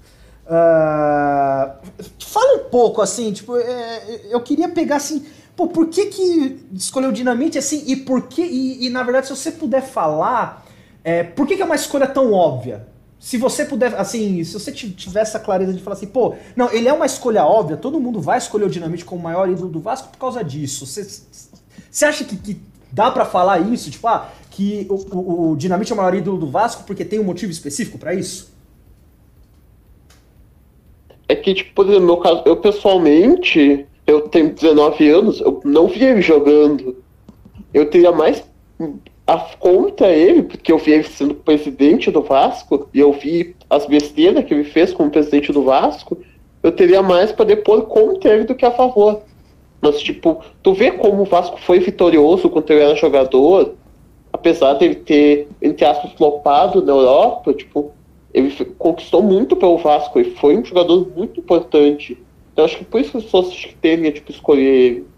Uh, 0.46 1.72
fala 2.20 2.56
um 2.58 2.70
pouco, 2.70 3.02
assim, 3.02 3.32
tipo, 3.32 3.58
é, 3.58 4.22
eu 4.30 4.42
queria 4.42 4.70
pegar 4.70 4.98
assim, 4.98 5.26
pô, 5.56 5.68
por 5.68 5.88
que 5.88 6.08
que 6.08 6.60
escolheu 6.74 7.12
Dinamite 7.12 7.58
assim, 7.58 7.84
e 7.88 7.96
por 7.96 8.28
que, 8.28 8.42
e, 8.42 8.86
e 8.86 8.90
na 8.90 9.02
verdade, 9.02 9.28
se 9.28 9.36
você 9.36 9.52
puder 9.52 9.82
falar, 9.82 10.66
é, 11.04 11.24
por 11.24 11.48
que 11.48 11.56
que 11.56 11.62
é 11.62 11.66
uma 11.66 11.76
escolha 11.76 12.06
tão 12.08 12.34
óbvia? 12.34 12.88
Se 13.20 13.38
você 13.38 13.66
puder, 13.66 13.94
assim, 13.96 14.44
se 14.44 14.54
você 14.54 14.72
tiver 14.72 15.22
essa 15.22 15.40
clareza 15.40 15.74
de 15.74 15.82
falar 15.82 15.96
assim, 15.96 16.08
pô, 16.08 16.36
não, 16.56 16.72
ele 16.72 16.88
é 16.88 16.94
uma 16.94 17.06
escolha 17.06 17.46
óbvia, 17.46 17.78
todo 17.78 18.00
mundo 18.00 18.20
vai 18.20 18.38
escolher 18.38 18.66
o 18.66 18.70
Dinamite 18.70 19.06
como 19.06 19.22
o 19.22 19.24
maior 19.24 19.50
ídolo 19.50 19.70
do 19.70 19.80
Vasco 19.80 20.10
por 20.10 20.18
causa 20.18 20.44
disso. 20.44 20.86
Você 20.86 22.06
acha 22.06 22.24
que, 22.24 22.36
que 22.36 22.62
dá 22.92 23.12
para 23.12 23.24
falar 23.24 23.60
isso? 23.60 23.92
Tipo, 23.92 24.08
ah, 24.08 24.30
que 24.52 24.86
o, 24.90 24.96
o, 24.96 25.52
o 25.52 25.56
Dinamite 25.56 25.92
é 25.92 25.96
o 25.96 25.98
maior 25.98 26.14
ídolo 26.14 26.38
do 26.38 26.48
Vasco 26.48 26.84
porque 26.86 27.04
tem 27.04 27.20
um 27.20 27.24
motivo 27.24 27.52
específico 27.52 27.98
para 27.98 28.14
isso? 28.14 28.54
É 31.28 31.36
que, 31.36 31.54
tipo, 31.54 31.74
por 31.74 31.86
exemplo, 31.86 32.02
no 32.02 32.08
meu 32.08 32.18
caso, 32.18 32.44
eu 32.46 32.58
pessoalmente, 32.58 33.86
eu 34.06 34.28
tenho 34.28 34.54
19 34.54 35.10
anos, 35.10 35.40
eu 35.40 35.62
não 35.64 35.88
vi 35.88 36.04
ele 36.04 36.22
jogando. 36.22 36.98
Eu 37.74 37.90
teria 37.90 38.12
mais 38.12 38.44
a 39.26 39.38
conta 39.58 40.08
ele, 40.08 40.44
porque 40.44 40.74
eu 40.74 40.78
vi 40.78 40.92
ele 40.92 41.04
sendo 41.06 41.34
presidente 41.34 42.12
do 42.12 42.22
Vasco, 42.22 42.90
e 42.94 43.00
eu 43.00 43.14
vi 43.14 43.56
as 43.70 43.86
besteiras 43.86 44.44
que 44.44 44.54
ele 44.54 44.66
fez 44.66 44.92
como 44.92 45.10
presidente 45.10 45.54
do 45.54 45.64
Vasco, 45.64 46.18
eu 46.62 46.72
teria 46.74 47.02
mais 47.02 47.32
para 47.32 47.46
depor 47.46 47.84
contra 47.84 48.34
ele 48.34 48.44
do 48.44 48.54
que 48.54 48.66
a 48.66 48.72
favor. 48.72 49.22
Mas, 49.80 50.02
tipo, 50.02 50.44
tu 50.62 50.74
vê 50.74 50.92
como 50.92 51.22
o 51.22 51.26
Vasco 51.26 51.60
foi 51.62 51.80
vitorioso 51.80 52.50
quando 52.50 52.70
ele 52.72 52.82
era 52.82 52.96
jogador, 52.96 53.76
apesar 54.32 54.74
de 54.76 54.86
ele 54.86 54.96
ter, 54.96 55.48
entre 55.62 55.86
aspas, 55.86 56.12
flopado 56.14 56.84
na 56.84 56.92
Europa, 56.92 57.54
tipo, 57.54 57.92
ele 58.34 58.52
conquistou 58.78 59.22
muito 59.22 59.56
pelo 59.56 59.78
Vasco 59.78 60.20
e 60.20 60.36
foi 60.36 60.58
um 60.58 60.64
jogador 60.64 61.08
muito 61.16 61.40
importante. 61.40 62.18
Então 62.54 62.66
acho 62.66 62.78
que 62.78 62.86
por 62.86 63.02
isso 63.02 63.12
que 63.12 63.18
as 63.18 63.24
pessoas 63.24 63.76
teriam 63.82 64.12
tipo, 64.12 64.32
escolher 64.32 64.64
ele. 64.64 65.12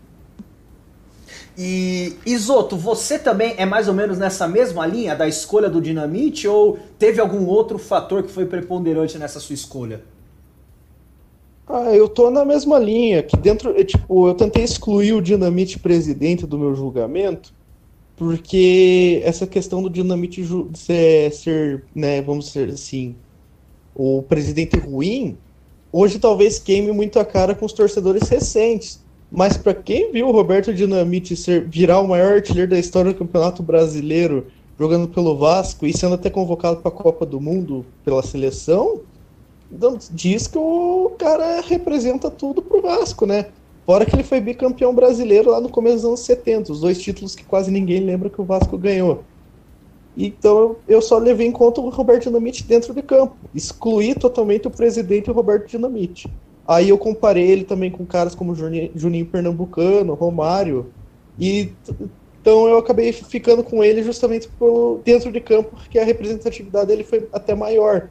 E 1.56 2.13
Isoto, 2.26 2.76
você 2.76 3.19
também 3.19 3.54
é 3.58 3.65
mais 3.65 3.88
ou 3.88 3.93
menos 3.93 4.17
nessa 4.17 4.47
mesma 4.47 4.88
linha 4.88 5.15
da 5.15 5.28
escolha 5.28 5.69
do 5.69 5.80
Dinamite 5.80 6.47
ou 6.47 6.80
teve 6.97 7.21
algum 7.21 7.45
outro 7.45 7.78
fator 7.78 8.23
que 8.23 8.32
foi 8.32 8.47
preponderante 8.47 9.19
nessa 9.19 9.39
sua 9.39 9.54
escolha? 9.54 10.02
Ah, 11.67 11.95
eu 11.95 12.10
tô 12.10 12.32
na 12.32 12.43
mesma 12.43 12.80
linha, 12.80 13.21
que 13.21 13.38
dentro, 13.38 13.71
tipo, 13.86 14.28
eu 14.28 14.34
tentei 14.34 14.63
excluir 14.63 15.13
o 15.13 15.21
Dinamite 15.21 15.80
presidente 15.80 16.45
do 16.45 16.58
meu 16.58 16.76
julgamento, 16.76 17.54
porque 18.15 19.21
essa 19.23 19.47
questão 19.47 19.82
do 19.82 19.89
Dinamite 19.89 20.45
ser, 20.73 21.32
ser, 21.32 21.84
né, 21.95 22.21
vamos 22.21 22.45
dizer 22.45 22.69
assim, 22.69 23.15
o 23.95 24.21
presidente 24.23 24.78
ruim, 24.78 25.38
hoje 25.91 26.19
talvez 26.19 26.60
queime 26.60 26.91
muito 26.91 27.19
a 27.19 27.26
cara 27.26 27.56
com 27.56 27.65
os 27.65 27.73
torcedores 27.73 28.30
recentes. 28.30 29.02
Mas 29.32 29.58
para 29.58 29.73
quem 29.73 30.12
viu 30.12 30.28
o 30.28 30.32
Roberto 30.32 30.71
Dinamite 30.71 31.36
ser, 31.36 31.67
virar 31.67 31.99
o 31.99 32.08
maior 32.08 32.34
artilheiro 32.34 32.69
da 32.69 32.78
história 32.78 33.12
do 33.12 33.17
Campeonato 33.17 33.63
Brasileiro, 33.63 34.45
jogando 34.78 35.08
pelo 35.08 35.36
Vasco 35.36 35.88
e 35.88 35.97
sendo 35.97 36.15
até 36.15 36.30
convocado 36.30 36.82
para 36.82 36.89
a 36.89 36.95
Copa 36.95 37.26
do 37.26 37.41
Mundo 37.41 37.84
pela 38.06 38.21
seleção, 38.21 39.02
diz 40.12 40.47
que 40.47 40.58
o 40.58 41.12
cara 41.17 41.62
representa 41.62 42.30
tudo 42.30 42.62
pro 42.62 42.82
Vasco, 42.82 43.26
né? 43.26 43.47
Fora 43.86 44.06
que 44.06 44.15
ele 44.15 44.24
foi 44.24 44.39
bicampeão 44.39 44.96
brasileiro 44.96 45.52
lá 45.52 45.60
no 45.60 45.69
começo 45.69 45.98
dos 45.98 46.06
anos 46.06 46.19
70, 46.22 46.72
os 46.72 46.82
dois 46.82 47.02
títulos 47.02 47.36
que 47.36 47.43
quase 47.43 47.69
ninguém 47.69 48.00
lembra 48.00 48.30
que 48.30 48.39
o 48.39 48.46
Vasco 48.46 48.78
ganhou. 48.78 49.24
Então 50.15 50.78
eu 50.88 51.02
só 51.02 51.17
levei 51.17 51.48
em 51.48 51.52
conta 51.52 51.82
o 51.82 51.89
Roberto 51.89 52.24
Dinamite 52.24 52.63
dentro 52.63 52.93
de 52.93 53.02
campo. 53.02 53.36
Excluí 53.54 54.15
totalmente 54.15 54.67
o 54.67 54.72
presidente 54.72 55.30
Roberto 55.32 55.69
Dinamite. 55.69 56.30
Aí 56.65 56.89
eu 56.89 56.98
comparei 56.98 57.50
ele 57.50 57.65
também 57.65 57.91
com 57.91 58.06
caras 58.06 58.34
como 58.34 58.56
Juninho, 58.56 59.26
Pernambucano, 59.26 60.13
Romário. 60.13 60.91
E 61.38 61.72
então 62.41 62.67
eu 62.67 62.78
acabei 62.78 63.12
ficando 63.12 63.63
com 63.63 63.84
ele 63.84 64.04
justamente 64.04 64.48
por, 64.48 65.02
dentro 65.04 65.32
de 65.32 65.39
campo, 65.39 65.76
porque 65.76 65.98
a 65.98 66.06
representatividade 66.06 66.88
dele 66.88 67.04
foi 67.04 67.28
até 67.34 67.56
maior. 67.56 68.10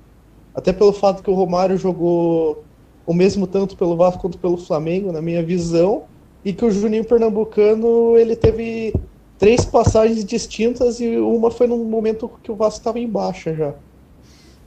Até 0.55 0.73
pelo 0.73 0.93
fato 0.93 1.23
que 1.23 1.31
o 1.31 1.35
Romário 1.35 1.79
jogou 1.79 2.65
o 3.13 3.15
mesmo 3.15 3.47
tanto 3.47 3.77
pelo 3.77 3.95
Vasco 3.95 4.23
quanto 4.23 4.39
pelo 4.39 4.57
Flamengo, 4.57 5.13
na 5.13 5.21
minha 5.21 5.43
visão, 5.43 6.05
e 6.43 6.53
que 6.53 6.65
o 6.65 6.71
Juninho 6.71 7.05
Pernambucano 7.05 8.17
ele 8.17 8.35
teve 8.35 8.95
três 9.39 9.65
passagens 9.67 10.25
distintas 10.25 10.99
e 10.99 11.19
uma 11.19 11.51
foi 11.51 11.67
num 11.67 11.85
momento 11.85 12.31
que 12.43 12.51
o 12.51 12.57
Vasco 12.57 12.81
estava 12.81 12.99
em 12.99 13.07
baixa 13.07 13.55
já. 13.55 13.75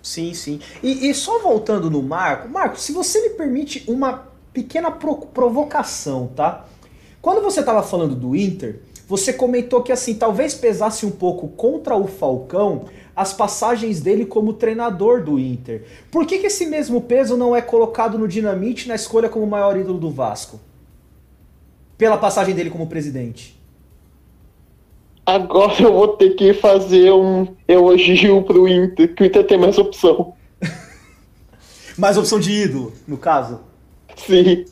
Sim, 0.02 0.36
sim. 0.36 0.60
E, 0.84 1.10
e, 1.10 1.14
só 1.16 1.40
voltando 1.40 1.90
no 1.90 2.04
Marco, 2.04 2.48
Marco, 2.48 2.80
se 2.80 2.92
você 2.92 3.20
me 3.24 3.30
permite 3.32 3.84
uma 3.88 4.28
pequena 4.54 4.92
pro, 4.92 5.18
provocação, 5.18 6.30
tá? 6.36 6.68
Quando 7.20 7.42
você 7.42 7.62
estava 7.62 7.82
falando 7.82 8.16
do 8.16 8.36
Inter, 8.36 8.82
você 9.08 9.34
comentou 9.34 9.82
que 9.82 9.92
assim, 9.92 10.14
talvez 10.14 10.54
pesasse 10.54 11.04
um 11.06 11.12
pouco 11.12 11.48
contra 11.48 11.96
o 11.96 12.06
Falcão 12.06 12.86
as 13.16 13.34
passagens 13.34 14.02
dele 14.02 14.26
como 14.26 14.54
treinador 14.54 15.24
do 15.24 15.40
Inter. 15.40 15.84
Por 16.12 16.26
que, 16.26 16.40
que 16.40 16.48
esse 16.48 16.66
mesmo 16.66 17.02
peso 17.02 17.38
não 17.38 17.56
é 17.56 17.62
colocado 17.62 18.18
no 18.18 18.28
Dinamite 18.28 18.88
na 18.88 18.96
escolha 18.96 19.30
como 19.30 19.48
maior 19.48 19.78
ídolo 19.78 19.98
do 19.98 20.10
Vasco? 20.10 20.60
Pela 21.98 22.18
passagem 22.18 22.54
dele 22.54 22.70
como 22.70 22.88
presidente. 22.88 23.56
Agora 25.26 25.74
eu 25.82 25.94
vou 25.94 26.10
ter 26.10 26.36
que 26.36 26.54
fazer 26.54 27.12
um 27.12 27.48
elogio 27.68 28.44
pro 28.44 28.68
Inter, 28.68 29.16
que 29.16 29.24
o 29.24 29.26
Inter 29.26 29.48
tem 29.48 29.58
mais 29.58 29.78
opção. 29.78 30.34
mais 31.98 32.18
opção 32.18 32.40
de 32.40 32.52
ídolo, 32.52 32.94
no 33.08 33.18
caso? 33.18 33.62
Sim. 34.16 34.66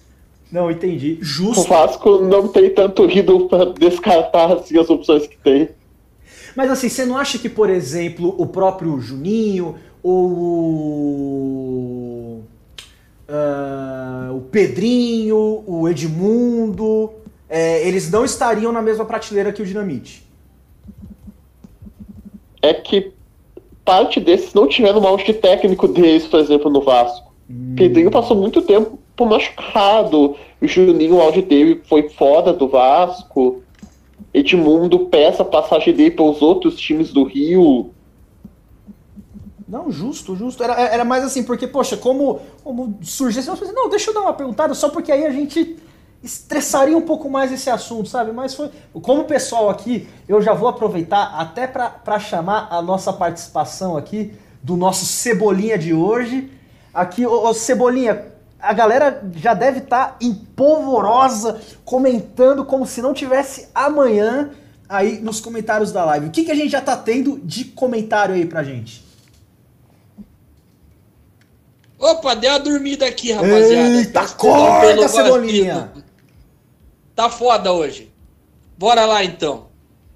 Não, 0.52 0.70
entendi. 0.70 1.18
Justo. 1.20 1.62
O 1.62 1.64
Vasco 1.64 2.20
não 2.20 2.48
tem 2.48 2.70
tanto 2.70 3.10
ídolo 3.10 3.48
para 3.48 3.66
descartar 3.74 4.54
assim, 4.54 4.78
as 4.78 4.90
opções 4.90 5.26
que 5.26 5.38
tem. 5.38 5.70
Mas 6.56 6.70
assim, 6.70 6.90
você 6.90 7.06
não 7.06 7.18
acha 7.18 7.38
que, 7.38 7.50
por 7.50 7.70
exemplo, 7.70 8.36
o 8.38 8.46
próprio 8.46 9.00
Juninho 9.00 9.76
ou 10.02 10.30
o, 10.32 11.64
uh, 13.30 14.36
o 14.36 14.42
Pedrinho, 14.42 15.64
o 15.66 15.88
Edmundo, 15.90 17.10
é, 17.50 17.88
eles 17.88 18.12
não 18.12 18.26
estariam 18.26 18.72
na 18.72 18.82
mesma 18.82 19.06
prateleira 19.06 19.54
que 19.54 19.62
o 19.62 19.66
Dinamite? 19.66 20.24
É 22.62 22.74
que 22.74 23.12
parte 23.86 24.20
desses 24.20 24.54
não 24.54 24.68
tiveram 24.68 25.02
o 25.02 25.08
auge 25.08 25.34
técnico 25.34 25.88
deles, 25.88 26.28
por 26.28 26.40
exemplo, 26.40 26.70
no 26.70 26.82
Vasco. 26.82 27.34
Hum. 27.50 27.76
Pedrinho 27.76 28.12
passou 28.12 28.36
muito 28.38 28.62
tempo 28.62 28.98
machucado. 29.20 30.36
O 30.62 30.68
Juninho, 30.68 31.16
o 31.16 31.22
auge 31.22 31.42
dele 31.42 31.82
foi 31.88 32.10
fora 32.10 32.54
do 32.54 32.68
Vasco. 32.68 33.63
Edmundo 34.34 35.08
peça 35.08 35.46
passagem 35.46 35.94
dele 35.94 36.12
para 36.12 36.26
os 36.26 36.42
outros 36.42 36.76
times 36.76 37.12
do 37.12 37.24
Rio. 37.24 37.92
Não, 39.68 39.92
justo, 39.92 40.36
justo. 40.36 40.64
Era, 40.64 40.80
era 40.80 41.06
mais 41.06 41.24
assim, 41.24 41.44
porque, 41.44 41.68
poxa, 41.68 41.98
como, 41.98 42.40
como 42.64 42.98
surgiu 43.02 43.42
assim, 43.42 43.72
não, 43.74 43.90
deixa 43.90 44.10
eu 44.10 44.14
dar 44.14 44.22
uma 44.22 44.34
perguntada, 44.34 44.74
só 44.74 44.90
porque 44.90 45.12
aí 45.12 45.26
a 45.26 45.32
gente 45.32 45.78
estressaria 46.24 46.98
um 46.98 47.02
pouco 47.02 47.30
mais 47.30 47.52
esse 47.52 47.70
assunto, 47.70 48.08
sabe? 48.08 48.32
Mas 48.32 48.56
foi. 48.56 48.70
Como 49.02 49.26
pessoal 49.26 49.70
aqui, 49.70 50.08
eu 50.28 50.42
já 50.42 50.54
vou 50.54 50.70
aproveitar 50.70 51.36
até 51.38 51.68
para 51.68 52.20
chamar 52.20 52.68
a 52.72 52.82
nossa 52.82 53.12
participação 53.12 53.98
aqui 53.98 54.34
do 54.62 54.78
nosso 54.78 55.06
Cebolinha 55.06 55.78
de 55.78 55.94
hoje. 55.94 56.50
Aqui, 56.94 57.26
ô, 57.26 57.48
ô 57.48 57.54
Cebolinha, 57.54 58.33
a 58.64 58.72
galera 58.72 59.22
já 59.36 59.54
deve 59.54 59.80
estar 59.80 60.08
tá 60.08 60.18
empolvorosa, 60.22 61.60
comentando 61.84 62.64
como 62.64 62.88
se 62.88 63.02
não 63.02 63.14
tivesse 63.14 63.68
amanhã 63.76 64.52
aí 64.88 65.20
nos 65.20 65.42
comentários 65.42 65.92
da 65.92 66.06
live. 66.06 66.28
O 66.28 66.32
que, 66.32 66.46
que 66.46 66.52
a 66.52 66.56
gente 66.56 66.70
já 66.70 66.80
tá 66.80 66.96
tendo 66.96 67.42
de 67.44 67.66
comentário 67.66 68.34
aí 68.34 68.46
pra 68.46 68.64
gente? 68.64 69.04
Opa, 72.00 72.36
deu 72.36 72.52
uma 72.52 72.60
dormida 72.60 73.06
aqui, 73.06 73.34
rapaziada. 73.34 73.98
Eita, 73.98 74.22
acorda, 74.22 75.08
Cebolinha! 75.10 75.92
Tá 77.14 77.30
foda 77.30 77.74
hoje. 77.74 78.12
Bora 78.78 79.06
lá, 79.06 79.26
então. 79.26 79.68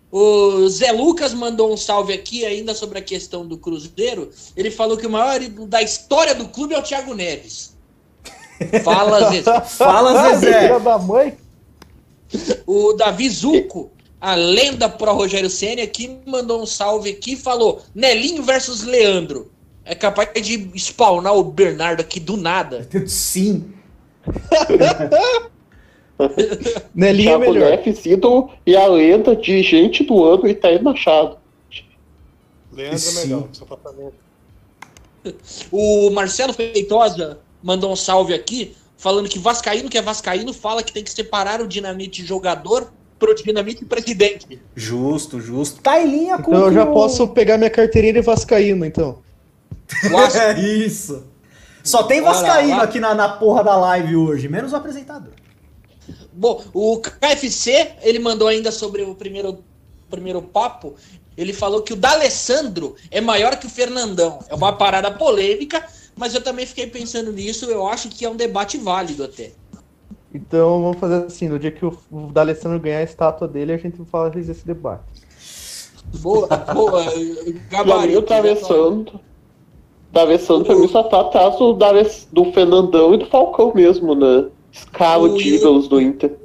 O 0.10 0.70
Zé 0.70 0.94
Lucas 0.94 1.34
mandou 1.34 1.74
um 1.74 1.78
salve 1.78 2.14
aqui 2.14 2.46
ainda 2.46 2.74
sobre 2.74 2.98
a 2.98 3.02
questão 3.02 3.46
do 3.46 3.58
Cruzeiro. 3.58 4.32
Ele 4.56 4.72
falou 4.72 4.96
que 4.96 5.06
o 5.06 5.10
maior 5.10 5.38
da 5.68 5.82
história 5.82 6.34
do 6.34 6.48
clube 6.48 6.74
é 6.74 6.80
o 6.80 6.84
Thiago 6.84 7.14
Neves. 7.14 7.77
Fala, 8.84 9.30
Zezé. 9.30 9.62
Fala, 9.62 10.36
Zezé. 10.36 10.80
da 10.80 10.98
mãe. 10.98 11.38
O 12.66 12.94
Davi 12.94 13.30
Zuco, 13.30 13.92
a 14.20 14.36
lenda 14.36 14.90
pro 14.90 15.14
Rogério 15.14 15.50
Senna, 15.50 15.84
aqui 15.84 16.20
mandou 16.26 16.62
um 16.62 16.66
salve 16.66 17.12
aqui 17.12 17.34
e 17.34 17.38
falou: 17.38 17.82
Nelinho 17.94 18.44
versus 18.44 18.84
Leandro. 18.84 19.52
É 19.86 19.96
capaz 19.96 20.30
de 20.42 20.70
spawnar 20.76 21.34
o 21.34 21.44
Bernardo 21.44 22.02
aqui 22.02 22.20
do 22.20 22.36
nada. 22.36 22.88
Sim. 23.08 23.72
Nelinho 26.94 27.32
é 27.32 27.38
melhor. 27.38 27.72
F 27.74 28.20
e 28.66 28.76
a 28.76 28.88
lenda 28.88 29.36
de 29.36 29.64
gente 29.64 30.04
do 30.04 30.26
ano 30.26 30.48
e 30.48 30.54
tá 30.54 30.68
Machado. 30.82 31.38
Leandro 32.74 33.10
é 33.10 33.14
melhor, 33.14 33.48
só 33.54 33.66
pra 33.66 33.78
O 35.72 36.10
Marcelo 36.10 36.54
Feitosa 36.54 37.40
mandou 37.62 37.92
um 37.92 37.96
salve 37.96 38.34
aqui, 38.34 38.76
falando 38.98 39.30
que 39.30 39.40
Vascaíno, 39.40 39.90
que 39.90 39.98
é 39.98 40.02
Vascaíno, 40.02 40.54
fala 40.54 40.84
que 40.84 40.94
tem 40.94 41.04
que 41.04 41.12
separar 41.12 41.62
o 41.62 41.68
Dinamite 41.68 42.26
jogador 42.26 42.92
pro 43.20 43.34
Dinamite 43.34 43.86
presidente. 43.86 44.60
Justo, 44.76 45.40
justo. 45.40 45.82
Tá 45.82 46.02
em 46.02 46.08
linha 46.08 46.38
com 46.38 46.52
Então 46.52 46.68
eu 46.68 46.74
já 46.74 46.86
posso 46.86 47.28
pegar 47.30 47.58
minha 47.58 47.70
carteirinha 47.70 48.14
de 48.14 48.22
Vascaíno, 48.22 48.86
então. 48.86 49.20
é 50.36 50.60
isso. 50.60 51.24
Só 51.84 52.04
tem 52.04 52.22
Vascaíno 52.22 52.82
aqui 52.82 53.00
na, 53.00 53.16
na 53.16 53.30
porra 53.30 53.64
da 53.64 53.76
live 53.78 54.16
hoje, 54.16 54.48
menos 54.48 54.74
o 54.74 54.76
apresentador. 54.76 55.34
Bom, 56.34 56.64
o 56.74 57.00
KFC, 57.00 57.94
ele 58.02 58.20
mandou 58.20 58.48
ainda 58.48 58.72
sobre 58.72 59.02
o 59.02 59.16
primeiro, 59.16 59.64
primeiro 60.10 60.42
papo. 60.42 60.96
Ele 61.38 61.54
falou 61.54 61.82
que 61.82 61.94
o 61.94 61.96
D'Alessandro 61.96 62.96
é 63.10 63.22
maior 63.22 63.56
que 63.56 63.68
o 63.68 63.70
Fernandão. 63.70 64.40
É 64.50 64.56
uma 64.56 64.74
parada 64.74 65.12
polêmica, 65.12 65.84
mas 66.18 66.34
eu 66.34 66.42
também 66.42 66.66
fiquei 66.66 66.88
pensando 66.88 67.32
nisso, 67.32 67.66
eu 67.66 67.88
acho 67.88 68.10
que 68.10 68.26
é 68.26 68.30
um 68.30 68.36
debate 68.36 68.78
válido 68.78 69.24
até. 69.24 69.52
Então 70.34 70.82
vamos 70.82 70.98
fazer 70.98 71.26
assim, 71.26 71.48
no 71.48 71.58
dia 71.58 71.72
que 71.72 71.86
o 71.86 71.98
D'Alessandro 72.32 72.80
ganhar 72.80 73.00
a 73.00 73.04
estátua 73.04 73.48
dele, 73.48 73.74
a 73.74 73.78
gente 73.78 74.04
fala 74.06 74.32
esse 74.38 74.66
debate. 74.66 75.04
Boa, 76.20 76.48
boa, 76.48 77.04
gabarito. 77.70 77.78
Pra 77.84 78.02
mim, 78.08 78.16
o 78.16 78.22
D'Alessandro, 78.22 79.20
D'Alessandro 80.12 80.66
pra 80.66 80.76
mim 80.76 80.88
só 80.88 81.04
tá 81.04 81.22
atrás 81.22 81.58
do, 81.58 81.74
do 81.74 82.52
Fernandão 82.54 83.14
e 83.14 83.18
do 83.18 83.26
Falcão 83.28 83.74
mesmo, 83.74 84.16
né? 84.16 84.50
Escala 84.72 85.30
de 85.30 85.56
ídolos 85.56 85.88
do 85.88 86.00
Inter. 86.00 86.36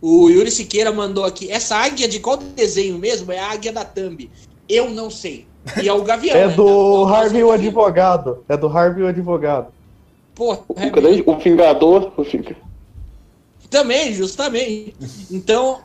O 0.00 0.28
Yuri 0.28 0.50
Siqueira 0.50 0.92
mandou 0.92 1.24
aqui, 1.24 1.50
essa 1.50 1.76
águia 1.76 2.06
de 2.08 2.20
qual 2.20 2.36
desenho 2.36 2.98
mesmo? 2.98 3.32
É 3.32 3.38
a 3.38 3.50
águia 3.50 3.72
da 3.72 3.84
Thumb. 3.84 4.30
Eu 4.68 4.90
não 4.90 5.10
sei. 5.10 5.46
E 5.82 5.88
é 5.88 5.92
o 5.92 6.02
Gavião. 6.02 6.36
é 6.36 6.46
né? 6.46 6.54
do 6.54 7.04
Harvey 7.04 7.42
o 7.42 7.50
advogado. 7.50 8.44
É 8.48 8.56
do 8.56 8.68
Harvey 8.68 9.02
o 9.02 9.08
advogado. 9.08 9.72
Pô, 10.34 10.52
o, 10.68 10.78
é 10.78 10.90
grande, 10.90 11.24
o 11.26 11.36
Vingador. 11.36 12.12
O 12.16 12.22
Vingador. 12.22 12.56
Também, 13.70 14.12
justamente. 14.12 14.94
Então, 15.30 15.80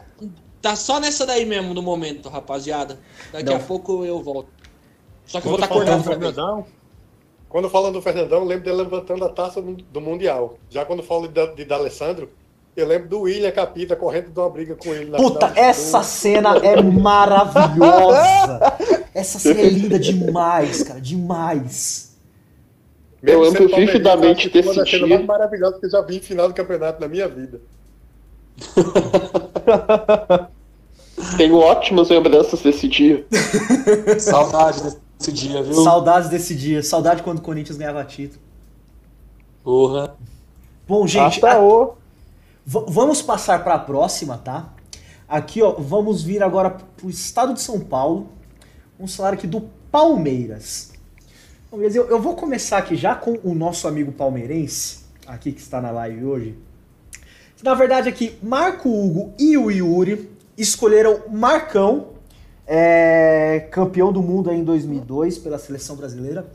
tá 0.62 0.76
só 0.76 1.00
nessa 1.00 1.26
daí 1.26 1.46
mesmo 1.46 1.74
no 1.74 1.82
momento, 1.82 2.30
rapaziada. 2.30 3.00
Daqui 3.32 3.46
Não. 3.50 3.56
a 3.56 3.60
pouco 3.60 4.06
eu 4.06 4.22
volto. 4.22 4.50
Só 5.26 5.40
que 5.40 5.48
quando 5.48 5.54
eu 5.54 5.58
vou 5.58 5.66
estar 5.66 5.68
tá 5.68 5.74
acordando 5.74 6.04
Fernandão, 6.04 6.66
Quando 7.50 7.70
falam 7.70 7.92
do 7.92 8.02
Fernandão, 8.02 8.40
eu 8.40 8.46
lembro 8.46 8.66
dele 8.66 8.78
levantando 8.78 9.26
a 9.26 9.30
taça 9.30 9.62
do 9.62 10.02
Mundial. 10.02 10.58
Já 10.70 10.86
quando 10.86 11.02
falo 11.02 11.28
de, 11.28 11.56
de 11.56 11.66
D'Alessandro, 11.66 12.30
eu 12.76 12.88
lembro 12.88 13.10
do 13.10 13.22
William 13.22 13.52
Capita 13.52 13.96
correndo 13.96 14.32
de 14.32 14.40
uma 14.40 14.50
briga 14.50 14.76
com 14.76 14.94
ele. 14.94 15.10
Na 15.12 15.18
Puta, 15.18 15.52
essa 15.56 16.02
cena 16.04 16.58
é 16.58 16.82
maravilhosa. 16.82 18.60
essa 19.14 19.38
cena 19.40 19.60
é 19.60 19.70
linda 19.70 20.00
demais, 20.00 20.84
cara, 20.84 21.02
demais. 21.02 22.16
eu 23.22 23.42
lembro 23.42 23.68
vividamente 23.76 24.50
desse 24.50 24.72
dia. 24.72 24.72
Uma 24.72 24.76
das 24.76 24.90
cenas 24.90 25.10
mais 25.10 25.26
maravilhosas 25.26 25.80
que 25.80 25.86
eu 25.86 25.90
já 25.90 26.02
vi 26.02 26.18
em 26.18 26.22
final 26.22 26.48
do 26.48 26.54
campeonato 26.54 27.02
na 27.02 27.08
minha 27.10 27.28
vida. 27.28 27.60
Tenho 31.38 31.58
ótimas 31.58 32.10
lembranças 32.10 32.62
desse 32.62 32.88
dia. 32.88 33.26
Saudade 34.18 34.98
desse 35.20 35.32
dia, 35.32 35.62
viu? 35.62 35.84
Saudades 35.84 36.30
desse 36.30 36.56
dia. 36.56 36.82
Saudade 36.82 37.22
quando 37.22 37.40
o 37.40 37.42
Corinthians 37.42 37.78
ganhava 37.78 38.04
título. 38.06 38.42
Porra. 39.64 40.16
Bom, 40.88 41.06
gente. 41.06 41.46
A... 41.46 41.60
O 41.60 42.01
vamos 42.66 43.22
passar 43.22 43.64
para 43.64 43.76
a 43.76 43.80
próxima, 43.80 44.38
tá? 44.38 44.74
Aqui, 45.28 45.62
ó, 45.62 45.72
vamos 45.72 46.24
vir 46.24 46.44
agora 46.44 46.70
para 46.70 47.06
o 47.06 47.10
estado 47.10 47.54
de 47.54 47.62
São 47.62 47.80
Paulo. 47.80 48.30
Vamos 48.98 49.16
falar 49.16 49.34
aqui 49.34 49.48
do 49.48 49.62
Palmeiras. 49.92 50.92
Eu, 51.72 52.10
eu 52.10 52.22
vou 52.22 52.36
começar 52.36 52.78
aqui 52.78 52.96
já 52.96 53.16
com 53.16 53.40
o 53.44 53.56
nosso 53.56 53.88
amigo 53.88 54.12
palmeirense. 54.12 55.06
aqui 55.26 55.54
que 55.54 55.62
está 55.62 55.82
na 55.82 55.90
live 55.90 56.26
hoje. 56.26 56.58
Na 57.64 57.74
verdade, 57.74 58.10
aqui, 58.10 58.38
Marco 58.42 58.90
Hugo 58.90 59.34
e 59.40 59.58
o 59.58 59.72
Yuri 59.72 60.30
escolheram 60.58 61.22
Marcão, 61.30 62.10
é, 62.68 63.68
campeão 63.72 64.12
do 64.12 64.22
mundo 64.22 64.52
em 64.52 64.64
2002 64.64 65.38
pela 65.38 65.58
seleção 65.58 65.96
brasileira, 65.96 66.46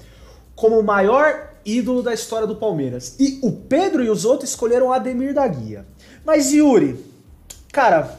como 0.55 0.79
o 0.79 0.83
maior 0.83 1.55
ídolo 1.65 2.03
da 2.03 2.13
história 2.13 2.47
do 2.47 2.57
Palmeiras. 2.57 3.17
E 3.19 3.39
o 3.43 3.53
Pedro 3.53 4.05
e 4.05 4.11
os 4.11 4.25
outros 4.25 4.51
escolheram 4.51 4.93
Ademir 4.93 5.33
da 5.33 5.47
Guia. 5.47 5.87
Mas 6.27 6.53
Yuri, 6.53 6.99
cara, 7.73 8.19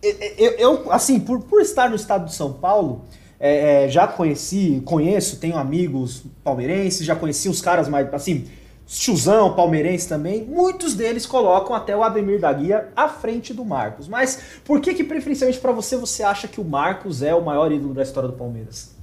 eu, 0.00 0.52
eu 0.52 0.92
assim, 0.92 1.18
por, 1.18 1.40
por 1.40 1.60
estar 1.60 1.90
no 1.90 1.96
estado 1.96 2.26
de 2.26 2.34
São 2.34 2.52
Paulo, 2.52 3.04
é, 3.40 3.86
é, 3.86 3.88
já 3.88 4.06
conheci, 4.06 4.80
conheço, 4.84 5.40
tenho 5.40 5.56
amigos 5.56 6.22
palmeirenses, 6.44 7.04
já 7.04 7.16
conheci 7.16 7.48
os 7.48 7.60
caras 7.60 7.88
mais, 7.88 8.14
assim, 8.14 8.48
Chuzão, 8.86 9.56
palmeirense 9.56 10.08
também, 10.08 10.44
muitos 10.44 10.94
deles 10.94 11.26
colocam 11.26 11.74
até 11.74 11.96
o 11.96 12.04
Ademir 12.04 12.38
da 12.38 12.52
Guia 12.52 12.90
à 12.94 13.08
frente 13.08 13.52
do 13.52 13.64
Marcos. 13.64 14.06
Mas 14.06 14.60
por 14.64 14.80
que 14.80 14.94
que 14.94 15.02
preferencialmente 15.02 15.58
para 15.58 15.72
você 15.72 15.96
você 15.96 16.22
acha 16.22 16.46
que 16.46 16.60
o 16.60 16.64
Marcos 16.64 17.22
é 17.22 17.34
o 17.34 17.42
maior 17.42 17.72
ídolo 17.72 17.94
da 17.94 18.02
história 18.02 18.28
do 18.28 18.36
Palmeiras? 18.36 18.94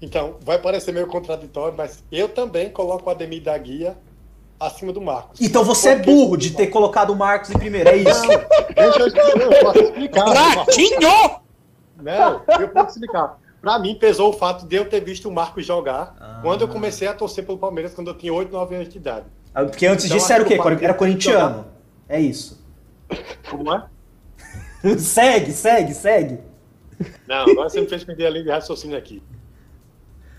Então, 0.00 0.36
vai 0.40 0.58
parecer 0.58 0.92
meio 0.92 1.06
contraditório, 1.06 1.76
mas 1.76 2.02
eu 2.10 2.28
também 2.28 2.70
coloco 2.70 3.08
o 3.08 3.10
Ademir 3.10 3.42
da 3.42 3.56
Guia 3.58 3.96
acima 4.66 4.92
do 4.92 5.00
Marcos. 5.00 5.40
Então 5.40 5.64
você 5.64 5.90
é 5.90 5.96
Porque... 5.96 6.10
é 6.10 6.14
burro 6.14 6.36
de 6.36 6.50
ter 6.50 6.68
colocado 6.68 7.10
o 7.10 7.16
Marcos 7.16 7.50
em 7.50 7.58
primeiro, 7.58 7.88
é 7.88 7.96
isso? 7.96 8.22
Não, 8.26 8.38
deixa 8.74 9.00
eu 9.00 9.06
explicar, 9.06 9.40
eu 9.40 9.64
posso 9.64 9.78
explicar. 9.78 10.24
Pratinho! 10.24 11.42
Não, 12.02 12.42
eu 12.60 12.68
posso 12.68 12.90
explicar. 12.90 13.38
Pra 13.60 13.78
mim, 13.78 13.94
pesou 13.94 14.30
o 14.30 14.32
fato 14.32 14.66
de 14.66 14.74
eu 14.74 14.88
ter 14.88 15.00
visto 15.00 15.28
o 15.28 15.32
Marcos 15.32 15.64
jogar 15.64 16.16
ah. 16.20 16.40
quando 16.42 16.62
eu 16.62 16.68
comecei 16.68 17.06
a 17.06 17.14
torcer 17.14 17.46
pelo 17.46 17.58
Palmeiras, 17.58 17.94
quando 17.94 18.08
eu 18.08 18.14
tinha 18.14 18.32
8, 18.32 18.50
9 18.50 18.74
anos 18.74 18.88
de 18.88 18.98
idade. 18.98 19.26
Ah, 19.54 19.64
porque 19.64 19.86
antes 19.86 20.06
então, 20.06 20.16
disso 20.16 20.32
era 20.32 20.42
o 20.42 20.46
quê? 20.46 20.58
Era 20.80 20.94
corintiano. 20.94 21.66
É 22.08 22.20
isso. 22.20 22.60
Como 23.48 23.72
é? 23.72 23.86
segue, 24.98 25.52
segue, 25.52 25.94
segue. 25.94 26.40
Não, 27.26 27.50
agora 27.50 27.68
você 27.68 27.80
me 27.80 27.86
fez 27.86 28.02
perder 28.02 28.26
a 28.26 28.30
linha 28.30 28.44
de 28.44 28.50
raciocínio 28.50 28.96
aqui. 28.96 29.22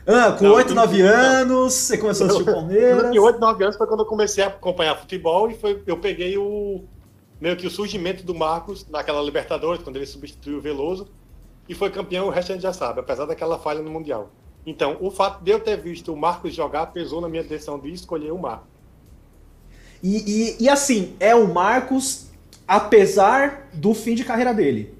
Ah, 0.05 0.33
com 0.33 0.45
não, 0.45 0.53
8, 0.55 0.73
9 0.73 1.01
anos, 1.01 1.73
você 1.73 1.97
começou 1.97 2.25
a 2.25 2.29
assistir 2.29 2.49
o 2.49 2.53
Palmeiras. 2.53 3.15
Com 3.15 3.23
8, 3.23 3.39
9 3.39 3.63
anos 3.63 3.77
foi 3.77 3.87
quando 3.87 4.01
eu 4.01 4.05
comecei 4.05 4.43
a 4.43 4.47
acompanhar 4.47 4.95
futebol 4.97 5.49
e 5.49 5.53
foi, 5.53 5.81
eu 5.87 5.97
peguei 5.97 6.37
o 6.37 6.83
meio 7.39 7.55
que 7.55 7.67
o 7.67 7.71
surgimento 7.71 8.23
do 8.23 8.33
Marcos 8.33 8.85
naquela 8.89 9.21
Libertadores, 9.21 9.81
quando 9.81 9.95
ele 9.95 10.05
substituiu 10.05 10.57
o 10.57 10.61
Veloso 10.61 11.07
e 11.67 11.73
foi 11.73 11.89
campeão, 11.89 12.27
o 12.27 12.29
resto 12.29 12.51
a 12.51 12.55
gente 12.55 12.63
já 12.63 12.73
sabe, 12.73 12.99
apesar 12.99 13.25
daquela 13.25 13.57
falha 13.57 13.81
no 13.81 13.89
Mundial. 13.89 14.29
Então, 14.65 14.97
o 15.01 15.11
fato 15.11 15.43
de 15.43 15.51
eu 15.51 15.59
ter 15.59 15.77
visto 15.77 16.13
o 16.13 16.17
Marcos 16.17 16.53
jogar 16.53 16.87
pesou 16.87 17.19
na 17.19 17.27
minha 17.27 17.43
decisão 17.43 17.79
de 17.79 17.91
escolher 17.91 18.31
o 18.31 18.37
Marcos. 18.37 18.67
E, 20.01 20.17
e, 20.59 20.63
e, 20.63 20.69
assim, 20.69 21.15
é 21.19 21.33
o 21.33 21.47
Marcos 21.47 22.27
apesar 22.67 23.69
do 23.73 23.93
fim 23.93 24.15
de 24.15 24.23
carreira 24.23 24.53
dele. 24.53 24.93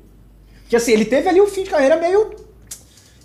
Que 0.70 0.76
assim, 0.76 0.92
ele 0.92 1.06
teve 1.06 1.28
ali 1.30 1.42
um 1.42 1.48
fim 1.48 1.64
de 1.64 1.70
carreira 1.70 1.98
meio 1.98 2.32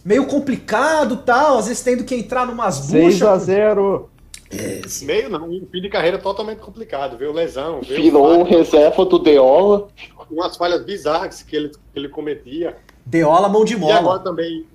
meio 0.09 0.25
complicado 0.27 1.19
tal, 1.19 1.59
às 1.59 1.69
vezes 1.69 1.83
tendo 1.83 2.03
que 2.03 2.15
entrar 2.15 2.47
numas 2.47 2.81
buchas. 2.81 3.19
6 3.19 3.23
a 3.23 3.37
0 3.37 4.11
é, 4.51 4.81
meio 5.03 5.29
não, 5.29 5.47
um 5.47 5.67
fim 5.71 5.83
de 5.83 5.91
carreira 5.91 6.17
totalmente 6.17 6.61
complicado, 6.61 7.19
viu? 7.19 7.31
Lesão. 7.31 7.83
Virou 7.83 8.43
reserva 8.43 9.05
do 9.05 9.19
Deola. 9.19 9.89
Umas 10.31 10.57
falhas 10.57 10.83
bizarras 10.83 11.43
que 11.43 11.55
ele, 11.55 11.69
que 11.69 11.99
ele 11.99 12.09
cometia. 12.09 12.75
Deola, 13.05 13.47
mão 13.51 13.63
de 13.63 13.77
mola. 13.77 13.93
E 13.93 13.97
agora 13.99 14.19
também, 14.21 14.67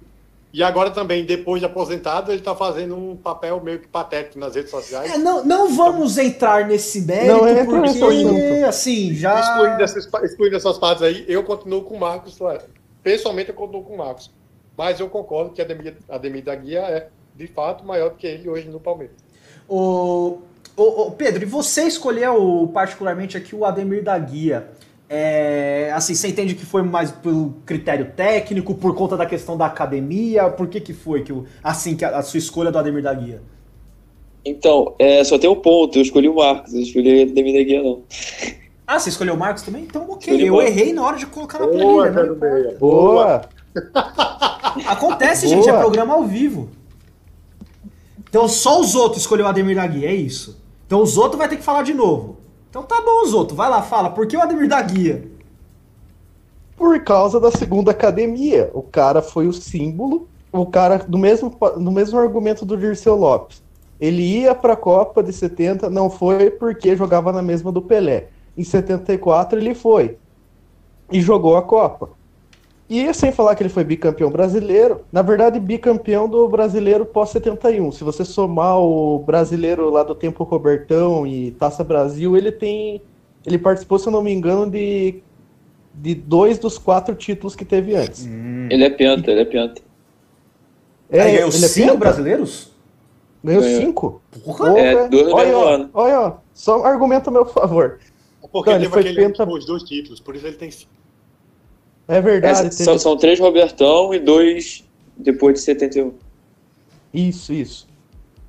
e 0.53 0.61
agora 0.61 0.91
também, 0.91 1.25
depois 1.25 1.59
de 1.59 1.65
aposentado, 1.65 2.31
ele 2.31 2.37
está 2.37 2.55
fazendo 2.55 2.95
um 2.95 3.15
papel 3.15 3.59
meio 3.63 3.79
que 3.79 3.87
patético 3.87 4.37
nas 4.37 4.53
redes 4.53 4.69
sociais. 4.69 5.11
É, 5.11 5.17
não, 5.17 5.43
não 5.43 5.75
vamos 5.75 6.19
entrar 6.19 6.67
nesse 6.67 7.01
mérito, 7.01 7.33
não, 7.33 7.47
é 7.47 7.65
porque, 7.65 8.63
assim, 8.67 9.15
já... 9.15 9.39
Excluindo 9.39 9.81
essas, 9.81 10.23
excluindo 10.23 10.55
essas 10.55 10.77
partes 10.77 11.01
aí, 11.01 11.25
eu 11.27 11.43
continuo 11.43 11.81
com 11.81 11.95
o 11.95 11.99
Marcos, 11.99 12.37
pessoalmente 13.01 13.49
eu 13.49 13.55
continuo 13.55 13.83
com 13.83 13.95
o 13.95 13.97
Marcos. 13.97 14.29
Mas 14.77 14.99
eu 14.99 15.09
concordo 15.09 15.51
que 15.51 15.61
a 15.61 15.65
Ademir, 15.65 15.95
Ademir 16.09 16.43
da 16.43 16.55
Guia 16.55 16.79
é, 16.81 17.07
de 17.35 17.47
fato, 17.47 17.85
maior 17.85 18.09
do 18.09 18.15
que 18.15 18.27
ele 18.27 18.49
hoje 18.49 18.67
no 18.67 18.79
Palmeiras. 18.79 19.15
O, 19.67 20.39
o, 20.75 21.07
o 21.07 21.11
Pedro, 21.11 21.43
e 21.43 21.45
você 21.45 21.83
escolheu 21.83 22.69
particularmente 22.73 23.37
aqui 23.37 23.55
o 23.55 23.65
Ademir 23.65 24.03
da 24.03 24.17
Guia. 24.17 24.67
É, 25.09 25.91
assim, 25.93 26.15
você 26.15 26.29
entende 26.29 26.55
que 26.55 26.65
foi 26.65 26.81
mais 26.81 27.11
pelo 27.11 27.55
critério 27.65 28.11
técnico, 28.15 28.73
por 28.73 28.95
conta 28.95 29.15
da 29.15 29.25
questão 29.25 29.55
da 29.55 29.67
academia? 29.67 30.49
Por 30.49 30.67
que 30.67 30.81
que 30.81 30.93
foi 30.93 31.23
que 31.23 31.31
o, 31.31 31.45
assim 31.63 31.95
que 31.95 32.03
a, 32.03 32.17
a, 32.17 32.23
sua 32.23 32.39
escolha 32.39 32.71
do 32.71 32.79
Ademir 32.79 33.03
da 33.03 33.13
Guia? 33.13 33.41
Então, 34.43 34.95
é, 34.97 35.23
só 35.23 35.37
tem 35.37 35.49
um 35.49 35.55
ponto, 35.55 35.97
eu 35.97 36.01
escolhi 36.01 36.27
o 36.27 36.35
Marcos, 36.35 36.73
eu 36.73 36.81
escolhi 36.81 37.25
o 37.25 37.31
Ademir 37.31 37.53
da 37.53 37.63
Guia 37.63 37.83
não. 37.83 38.01
Ah, 38.87 38.99
você 38.99 39.09
escolheu 39.09 39.35
o 39.35 39.37
Marcos 39.37 39.63
também? 39.63 39.83
Então, 39.83 40.09
ok, 40.09 40.49
eu 40.49 40.61
errei 40.61 40.91
na 40.91 41.05
hora 41.05 41.17
de 41.17 41.25
colocar 41.27 41.59
na 41.59 41.67
planilha. 41.67 42.11
Boa, 42.11 42.75
Boa. 42.79 43.49
Acontece, 44.87 45.45
Boa. 45.45 45.55
gente, 45.55 45.69
é 45.69 45.77
programa 45.77 46.13
ao 46.13 46.23
vivo. 46.23 46.69
Então 48.29 48.47
só 48.47 48.79
os 48.79 48.95
outros 48.95 49.21
escolheu 49.21 49.45
o 49.45 49.49
Ademir 49.49 49.75
da 49.75 49.85
Guia, 49.85 50.09
é 50.09 50.15
isso. 50.15 50.61
Então 50.87 51.01
os 51.01 51.17
outros 51.17 51.37
vai 51.37 51.47
ter 51.47 51.57
que 51.57 51.63
falar 51.63 51.83
de 51.83 51.93
novo. 51.93 52.37
Então 52.69 52.83
tá 52.83 53.01
bom, 53.01 53.23
os 53.23 53.33
outros. 53.33 53.55
Vai 53.55 53.69
lá, 53.69 53.81
fala. 53.81 54.09
Por 54.09 54.25
que 54.25 54.35
o 54.35 54.41
Ademir 54.41 54.67
da 54.67 54.81
Guia? 54.81 55.27
Por 56.75 57.03
causa 57.03 57.39
da 57.39 57.51
segunda 57.51 57.91
academia. 57.91 58.71
O 58.73 58.81
cara 58.81 59.21
foi 59.21 59.47
o 59.47 59.53
símbolo. 59.53 60.27
O 60.51 60.65
cara, 60.65 60.97
do 60.97 61.17
mesmo, 61.17 61.55
do 61.77 61.91
mesmo 61.91 62.19
argumento 62.19 62.65
do 62.65 62.77
Dirceu 62.77 63.15
Lopes. 63.15 63.61
Ele 63.99 64.21
ia 64.21 64.53
para 64.53 64.73
a 64.73 64.77
Copa 64.77 65.23
de 65.23 65.31
70, 65.31 65.89
não 65.89 66.09
foi 66.09 66.49
porque 66.51 66.95
jogava 66.95 67.31
na 67.31 67.41
mesma 67.41 67.71
do 67.71 67.81
Pelé. 67.81 68.29
Em 68.57 68.63
74 68.63 69.59
ele 69.59 69.73
foi 69.73 70.17
e 71.11 71.21
jogou 71.21 71.55
a 71.55 71.61
Copa. 71.61 72.09
E 72.89 73.13
sem 73.13 73.31
falar 73.31 73.55
que 73.55 73.63
ele 73.63 73.69
foi 73.69 73.83
bicampeão 73.83 74.29
brasileiro, 74.29 75.05
na 75.11 75.21
verdade, 75.21 75.59
bicampeão 75.59 76.27
do 76.27 76.47
brasileiro 76.47 77.05
pós-71. 77.05 77.91
Se 77.93 78.03
você 78.03 78.25
somar 78.25 78.77
o 78.77 79.19
brasileiro 79.19 79.89
lá 79.89 80.03
do 80.03 80.13
tempo 80.13 80.43
Robertão 80.43 81.25
e 81.25 81.51
Taça 81.51 81.83
Brasil, 81.83 82.35
ele 82.35 82.51
tem. 82.51 83.01
Ele 83.45 83.57
participou, 83.57 83.97
se 83.97 84.07
eu 84.07 84.11
não 84.11 84.21
me 84.21 84.31
engano, 84.31 84.69
de, 84.69 85.21
de 85.93 86.13
dois 86.13 86.59
dos 86.59 86.77
quatro 86.77 87.15
títulos 87.15 87.55
que 87.55 87.65
teve 87.65 87.95
antes. 87.95 88.25
Hum. 88.25 88.67
Ele 88.69 88.83
é 88.83 88.89
pianta, 88.89 89.31
ele 89.31 89.41
é 89.41 89.45
pianta. 89.45 89.81
É, 91.09 91.19
ele 91.19 91.37
ganhou 91.37 91.49
ele 91.49 91.65
é 91.65 91.67
cinco 91.67 91.97
brasileiros? 91.97 92.71
Ganhou, 93.43 93.61
ganhou. 93.61 93.81
cinco? 93.81 94.21
Porra, 94.43 94.79
é, 94.79 95.09
no 95.09 95.35
olha. 95.35 95.89
Olha, 95.93 96.19
ó, 96.19 96.33
só 96.53 96.81
um 96.81 96.85
argumento 96.85 97.29
a 97.29 97.31
meu 97.31 97.45
favor. 97.45 97.99
Porque 98.51 98.69
ele, 98.69 98.85
ele 98.85 98.89
foi 98.89 99.01
aquele 99.01 99.15
penta... 99.15 99.47
os 99.49 99.65
dois 99.65 99.83
títulos, 99.83 100.19
por 100.19 100.35
isso 100.35 100.45
ele 100.45 100.57
tem 100.57 100.69
cinco. 100.69 100.91
É 102.07 102.21
verdade. 102.21 102.67
Essa, 102.67 102.85
teve... 102.85 102.99
são, 102.99 103.17
três 103.17 103.39
Robertão 103.39 104.13
e 104.13 104.19
dois 104.19 104.83
depois 105.17 105.55
de 105.55 105.61
71. 105.61 106.13
Isso, 107.13 107.53
isso. 107.53 107.87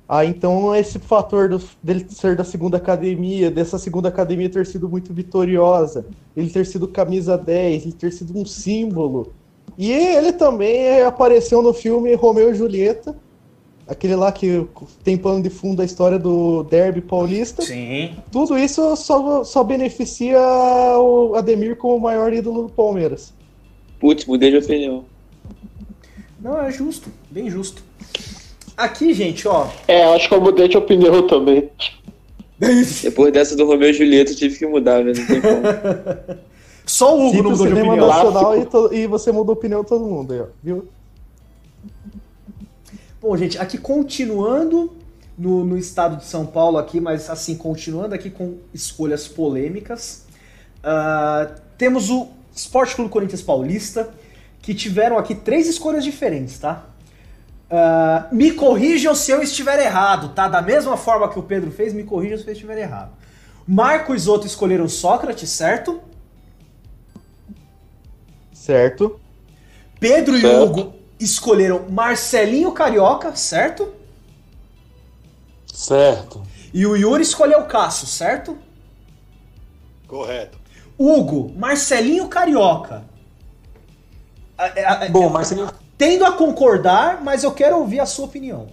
Ah, 0.07 0.23
então 0.23 0.75
esse 0.75 0.99
fator 0.99 1.49
do, 1.49 1.61
dele 1.81 2.05
ser 2.09 2.35
da 2.35 2.43
segunda 2.43 2.77
academia, 2.77 3.49
dessa 3.49 3.79
segunda 3.79 4.09
academia 4.09 4.49
ter 4.49 4.65
sido 4.65 4.87
muito 4.87 5.11
vitoriosa, 5.11 6.05
ele 6.37 6.49
ter 6.49 6.65
sido 6.65 6.87
camisa 6.87 7.37
10, 7.37 7.83
ele 7.83 7.93
ter 7.93 8.11
sido 8.11 8.37
um 8.37 8.45
símbolo. 8.45 9.33
E 9.77 9.91
ele 9.91 10.31
também 10.31 11.01
apareceu 11.01 11.61
no 11.61 11.73
filme 11.73 12.13
Romeu 12.13 12.51
e 12.51 12.55
Julieta, 12.55 13.15
aquele 13.87 14.15
lá 14.15 14.31
que 14.31 14.67
tem 15.03 15.17
pano 15.17 15.41
de 15.41 15.49
fundo 15.49 15.81
a 15.81 15.85
história 15.85 16.19
do 16.19 16.63
derby 16.63 17.01
paulista. 17.01 17.63
Sim. 17.63 18.15
Tudo 18.31 18.57
isso 18.57 18.95
só, 18.95 19.43
só 19.43 19.63
beneficia 19.63 20.39
o 20.99 21.33
Ademir 21.35 21.77
como 21.77 21.95
o 21.95 21.99
maior 21.99 22.31
ídolo 22.31 22.63
do 22.63 22.69
Palmeiras. 22.69 23.33
Putz, 24.05 24.23
mudei 24.25 24.51
de 24.51 24.57
opinião. 24.57 25.03
Não, 26.39 26.61
é 26.61 26.71
justo, 26.71 27.09
bem 27.31 27.49
justo. 27.49 27.81
Aqui, 28.77 29.15
gente, 29.15 29.47
ó. 29.47 29.67
É, 29.87 30.03
acho 30.13 30.29
que 30.29 30.35
eu 30.35 30.39
mudei 30.39 30.67
de 30.67 30.77
opinião 30.77 31.25
também. 31.25 31.71
Depois 33.01 33.33
dessa 33.33 33.55
do 33.55 33.65
Romeu 33.65 33.89
e 33.89 33.93
Julieta, 33.93 34.31
eu 34.31 34.35
tive 34.35 34.59
que 34.59 34.67
mudar, 34.67 35.03
né? 35.03 35.11
Não 35.11 35.25
tem 35.25 35.41
como. 35.41 36.37
Só 36.85 37.17
o 37.17 37.29
Hugo 37.29 37.41
não 37.41 37.49
mudou 37.49 37.65
de 37.65 37.73
opinião. 37.73 38.07
Nacional 38.07 38.61
e, 38.61 38.65
to... 38.67 38.93
e, 38.93 39.07
você 39.07 39.31
mudou 39.31 39.53
a 39.53 39.57
opinião 39.57 39.81
de 39.81 39.87
todo 39.87 40.05
mundo 40.05 40.33
aí, 40.33 40.41
ó. 40.41 40.45
Viu? 40.61 40.87
Bom, 43.19 43.35
gente, 43.35 43.57
aqui 43.57 43.79
continuando 43.79 44.93
no, 45.35 45.65
no 45.65 45.79
estado 45.79 46.17
de 46.17 46.25
São 46.25 46.45
Paulo 46.45 46.77
aqui, 46.77 46.99
mas 46.99 47.27
assim, 47.27 47.55
continuando 47.55 48.13
aqui 48.13 48.29
com 48.29 48.57
escolhas 48.71 49.27
polêmicas. 49.27 50.27
Uh, 50.83 51.59
temos 51.75 52.11
o 52.11 52.34
Esporte 52.55 52.95
Clube 52.95 53.11
Corinthians 53.11 53.41
Paulista, 53.41 54.13
que 54.61 54.73
tiveram 54.73 55.17
aqui 55.17 55.35
três 55.35 55.67
escolhas 55.67 56.03
diferentes, 56.03 56.57
tá? 56.57 56.85
Uh, 57.65 58.33
me 58.33 58.51
corrijam 58.51 59.13
se 59.13 59.31
eu 59.31 59.41
estiver 59.41 59.79
errado, 59.79 60.29
tá? 60.29 60.47
Da 60.47 60.61
mesma 60.61 60.95
forma 60.95 61.27
que 61.29 61.37
o 61.37 61.43
Pedro 61.43 61.69
fez, 61.71 61.93
me 61.93 62.03
corrijam 62.03 62.37
se 62.37 62.47
eu 62.47 62.53
estiver 62.53 62.77
errado. 62.77 63.11
Marco 63.67 64.15
e 64.15 64.19
Zoto 64.19 64.47
escolheram 64.47 64.87
Sócrates, 64.87 65.49
certo? 65.49 66.01
Certo. 68.53 69.19
Pedro 69.99 70.39
certo. 70.39 70.55
e 70.55 70.63
Hugo 70.63 70.93
escolheram 71.19 71.87
Marcelinho 71.89 72.71
Carioca, 72.71 73.35
certo? 73.35 73.93
Certo. 75.73 76.43
E 76.73 76.85
o 76.85 76.95
Yuri 76.95 77.23
escolheu 77.23 77.59
o 77.59 77.65
Cássio, 77.65 78.07
certo? 78.07 78.57
Correto. 80.07 80.64
Hugo, 80.97 81.51
Marcelinho 81.55 82.27
Carioca. 82.27 83.05
Bom, 85.11 85.29
Marcelinho. 85.29 85.69
Tendo 85.97 86.25
a 86.25 86.31
concordar, 86.31 87.23
mas 87.23 87.43
eu 87.43 87.51
quero 87.51 87.77
ouvir 87.77 87.99
a 87.99 88.05
sua 88.05 88.25
opinião. 88.25 88.67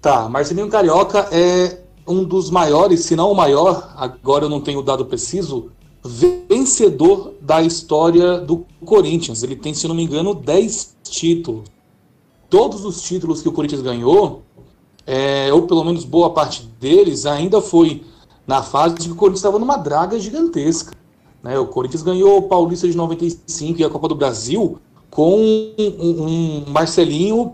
Tá, 0.00 0.28
Marcelinho 0.28 0.68
Carioca 0.68 1.28
é 1.30 1.80
um 2.06 2.24
dos 2.24 2.50
maiores, 2.50 3.00
se 3.00 3.14
não 3.14 3.30
o 3.30 3.34
maior, 3.34 3.92
agora 3.96 4.46
eu 4.46 4.48
não 4.48 4.60
tenho 4.60 4.80
o 4.80 4.82
dado 4.82 5.04
preciso, 5.06 5.70
vencedor 6.04 7.34
da 7.40 7.62
história 7.62 8.38
do 8.38 8.66
Corinthians. 8.84 9.42
Ele 9.42 9.56
tem, 9.56 9.74
se 9.74 9.86
não 9.86 9.94
me 9.94 10.02
engano, 10.02 10.34
10 10.34 10.96
títulos. 11.04 11.64
Todos 12.48 12.84
os 12.84 13.02
títulos 13.02 13.42
que 13.42 13.48
o 13.48 13.52
Corinthians 13.52 13.82
ganhou, 13.82 14.42
é, 15.06 15.52
ou 15.52 15.62
pelo 15.66 15.84
menos 15.84 16.04
boa 16.04 16.30
parte 16.30 16.62
deles, 16.80 17.26
ainda 17.26 17.60
foi 17.60 18.02
na 18.50 18.64
fase 18.64 18.96
que 18.96 19.12
o 19.12 19.14
Corinthians 19.14 19.38
estava 19.38 19.60
numa 19.60 19.76
draga 19.76 20.18
gigantesca. 20.18 20.92
Né? 21.40 21.56
O 21.56 21.68
Corinthians 21.68 22.02
ganhou 22.02 22.38
o 22.38 22.42
Paulista 22.42 22.88
de 22.88 22.96
95 22.96 23.80
e 23.80 23.84
a 23.84 23.88
Copa 23.88 24.08
do 24.08 24.16
Brasil 24.16 24.80
com 25.08 25.38
um, 25.38 25.74
um 26.00 26.64
Marcelinho 26.66 27.52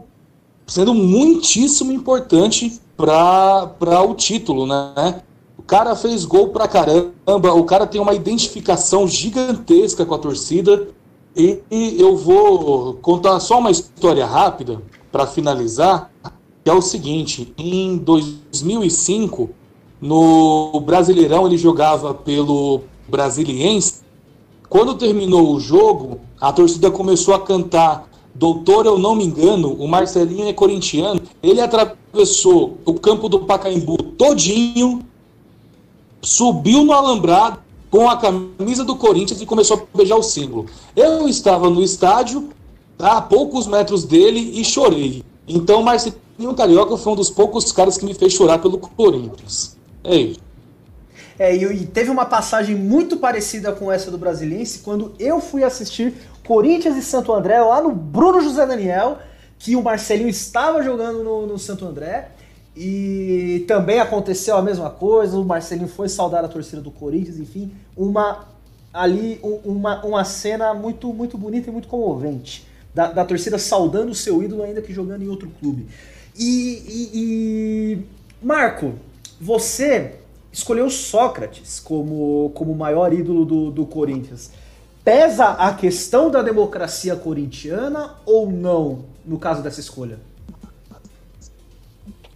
sendo 0.67 0.95
muitíssimo 0.95 1.93
importante 1.93 2.81
para 2.97 4.03
o 4.09 4.15
título, 4.15 4.67
né? 4.67 5.21
O 5.59 5.63
cara 5.63 5.95
fez 5.95 6.25
gol 6.25 6.49
pra 6.49 6.67
caramba, 6.67 7.53
o 7.55 7.65
cara 7.65 7.87
tem 7.87 8.01
uma 8.01 8.15
identificação 8.15 9.07
gigantesca 9.07 10.07
com 10.07 10.15
a 10.15 10.19
torcida. 10.19 10.89
E, 11.37 11.61
e 11.71 12.01
eu 12.01 12.17
vou 12.17 12.95
contar 12.95 13.39
só 13.41 13.59
uma 13.59 13.71
história 13.71 14.25
rápida 14.25 14.81
para 15.13 15.27
finalizar, 15.27 16.11
que 16.65 16.71
é 16.71 16.73
o 16.73 16.81
seguinte: 16.81 17.53
em 17.59 17.99
2005, 17.99 19.51
no 20.01 20.81
Brasileirão, 20.81 21.47
ele 21.47 21.59
jogava 21.59 22.15
pelo 22.15 22.83
Brasiliense. 23.09 24.03
Quando 24.69 24.95
terminou 24.95 25.55
o 25.55 25.61
jogo, 25.61 26.21
a 26.41 26.53
torcida 26.53 26.91
começou 26.91 27.35
a 27.35 27.41
cantar 27.41 28.09
Doutor, 28.39 28.85
eu 28.85 28.99
não 28.99 29.15
me 29.15 29.25
engano, 29.25 29.73
o 29.73 29.89
Marcelinho 29.89 30.47
é 30.47 30.53
corintiano. 30.53 31.23
Ele 31.43 31.59
atravessou 31.59 32.77
o 32.85 32.93
campo 32.93 33.31
do 33.31 33.41
Pacaembu 33.41 33.97
todinho, 33.97 35.01
subiu 36.21 36.85
no 36.85 36.93
alambrado 36.93 37.61
com 37.91 38.11
a 38.11 38.17
camisa 38.19 38.85
do 38.85 38.95
Corinthians 38.95 39.41
e 39.41 39.47
começou 39.47 39.79
a 39.79 39.97
beijar 39.97 40.17
o 40.17 40.23
símbolo. 40.23 40.67
Eu 40.95 41.27
estava 41.27 41.71
no 41.71 41.83
estádio, 41.83 42.51
a 42.99 43.23
poucos 43.23 43.67
metros 43.67 44.05
dele, 44.05 44.61
e 44.61 44.63
chorei. 44.63 45.25
Então, 45.49 45.83
Marcelinho 45.83 46.55
Carioca 46.55 46.99
foi 46.99 47.13
um 47.15 47.17
dos 47.17 47.31
poucos 47.31 47.73
caras 47.73 47.97
que 47.97 48.05
me 48.05 48.13
fez 48.13 48.35
chorar 48.35 48.59
pelo 48.59 48.77
Corinthians. 48.77 49.76
Isso. 50.09 50.41
É, 51.39 51.55
e 51.55 51.87
teve 51.87 52.11
uma 52.11 52.25
passagem 52.25 52.75
muito 52.75 53.19
parecida 53.19 53.71
com 53.73 53.93
essa 53.93 54.11
do 54.11 54.17
Brasiliense 54.17 54.79
quando 54.79 55.15
eu 55.19 55.41
fui 55.41 55.63
assistir 55.63 56.15
Corinthians 56.47 56.97
e 56.97 57.03
Santo 57.03 57.33
André, 57.33 57.61
lá 57.61 57.81
no 57.83 57.93
Bruno 57.93 58.41
José 58.41 58.65
Daniel, 58.65 59.19
que 59.59 59.77
o 59.77 59.83
Marcelinho 59.83 60.29
estava 60.29 60.83
jogando 60.83 61.23
no, 61.23 61.47
no 61.47 61.59
Santo 61.59 61.85
André. 61.85 62.31
E 62.75 63.65
também 63.67 64.01
aconteceu 64.01 64.55
a 64.57 64.63
mesma 64.63 64.91
coisa, 64.91 65.39
o 65.39 65.45
Marcelinho 65.45 65.89
foi 65.89 66.11
saudar 66.11 66.45
a 66.45 66.49
torcida 66.49 66.83
do 66.83 66.91
Corinthians, 66.91 67.39
enfim, 67.39 67.73
uma 67.97 68.47
ali 68.93 69.39
uma, 69.43 70.05
uma 70.05 70.25
cena 70.25 70.73
muito 70.73 71.13
muito 71.13 71.37
bonita 71.37 71.69
e 71.69 71.73
muito 71.73 71.87
comovente 71.87 72.67
da, 72.95 73.13
da 73.13 73.25
torcida 73.27 73.59
saudando 73.59 74.11
o 74.11 74.15
seu 74.15 74.43
ídolo 74.43 74.63
ainda 74.63 74.81
que 74.81 74.93
jogando 74.93 75.23
em 75.23 75.29
outro 75.29 75.51
clube. 75.61 75.87
E, 76.39 76.83
e, 76.87 77.11
e 77.15 77.99
Marco, 78.43 78.95
você 79.41 80.15
escolheu 80.53 80.89
Sócrates 80.89 81.81
como, 81.81 82.51
como 82.55 82.75
maior 82.75 83.13
ídolo 83.13 83.45
do, 83.45 83.71
do 83.71 83.87
Corinthians. 83.87 84.51
Pesa 85.05 85.51
a 85.51 85.73
questão 85.73 86.31
da 86.31 86.43
democracia 86.43 87.15
corintiana 87.15 88.17
ou 88.25 88.51
não 88.51 89.05
no 89.27 89.39
caso 89.39 89.63
dessa 89.63 89.81
escolha? 89.81 90.19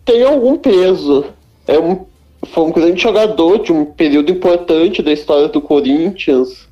Tem 0.05 0.23
algum 0.25 0.59
peso. 0.59 1.25
É 1.67 1.79
um, 1.79 2.05
foi 2.53 2.65
um 2.65 2.73
grande 2.73 3.01
jogador 3.01 3.59
de 3.59 3.73
um 3.73 3.85
período 3.85 4.33
importante 4.33 5.03
da 5.03 5.13
história 5.13 5.49
do 5.49 5.61
Corinthians. 5.61 6.69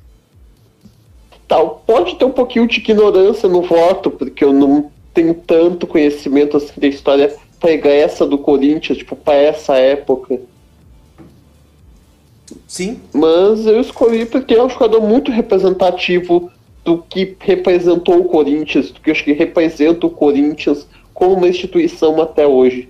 Tal, 1.47 1.81
pode 1.87 2.15
ter 2.15 2.25
um 2.25 2.31
pouquinho 2.31 2.67
de 2.67 2.79
ignorância 2.79 3.47
no 3.47 3.61
voto, 3.61 4.11
porque 4.11 4.43
eu 4.43 4.53
não 4.53 4.91
tenho 5.13 5.33
tanto 5.33 5.87
conhecimento 5.87 6.57
assim 6.57 6.79
da 6.79 6.87
história 6.87 7.35
pregressa 7.59 8.25
do 8.25 8.37
Corinthians, 8.37 8.97
tipo, 8.97 9.15
para 9.15 9.35
essa 9.35 9.75
época. 9.75 10.39
Sim. 12.67 13.01
Mas 13.13 13.65
eu 13.65 13.79
escolhi 13.79 14.25
porque 14.25 14.53
é 14.53 14.63
um 14.63 14.69
jogador 14.69 15.01
muito 15.01 15.31
representativo 15.31 16.51
do 16.83 16.99
que 16.99 17.35
representou 17.39 18.19
o 18.19 18.25
Corinthians, 18.25 18.91
do 18.91 18.99
que 18.99 19.09
eu 19.09 19.13
acho 19.13 19.23
que 19.23 19.33
representa 19.33 20.07
o 20.07 20.09
Corinthians 20.09 20.87
como 21.13 21.33
uma 21.33 21.47
instituição 21.47 22.21
até 22.21 22.47
hoje. 22.47 22.89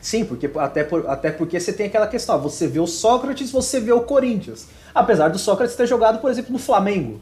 Sim, 0.00 0.24
porque, 0.24 0.48
até, 0.56 0.84
por, 0.84 1.08
até 1.08 1.30
porque 1.30 1.58
você 1.58 1.72
tem 1.72 1.86
aquela 1.86 2.06
questão, 2.06 2.40
você 2.40 2.66
vê 2.66 2.78
o 2.78 2.86
Sócrates, 2.86 3.50
você 3.50 3.80
vê 3.80 3.92
o 3.92 4.00
Corinthians. 4.00 4.68
Apesar 4.94 5.28
do 5.28 5.38
Sócrates 5.38 5.76
ter 5.76 5.86
jogado, 5.86 6.20
por 6.20 6.30
exemplo, 6.30 6.52
no 6.52 6.58
Flamengo. 6.58 7.20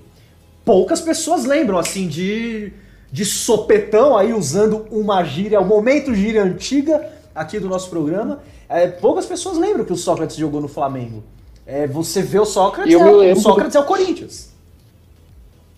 Poucas 0.64 1.00
pessoas 1.00 1.44
lembram, 1.44 1.78
assim, 1.78 2.06
de, 2.06 2.72
de 3.14 3.24
sopetão, 3.24 4.18
aí 4.18 4.32
usando 4.32 4.86
uma 4.90 5.22
gíria, 5.22 5.60
o 5.60 5.64
momento 5.64 6.12
gíria 6.12 6.42
antiga 6.42 7.12
aqui 7.32 7.60
do 7.60 7.68
nosso 7.68 7.88
programa. 7.88 8.42
É, 8.68 8.88
poucas 8.88 9.24
pessoas 9.24 9.56
lembram 9.56 9.84
que 9.84 9.92
o 9.92 9.96
Sócrates 9.96 10.34
jogou 10.34 10.60
no 10.60 10.66
Flamengo. 10.66 11.22
É, 11.64 11.86
você 11.86 12.22
vê 12.22 12.40
o 12.40 12.44
Sócrates, 12.44 12.92
é, 12.92 12.96
o 12.96 13.36
Sócrates 13.36 13.76
é 13.76 13.78
o 13.78 13.84
Corinthians. 13.84 14.52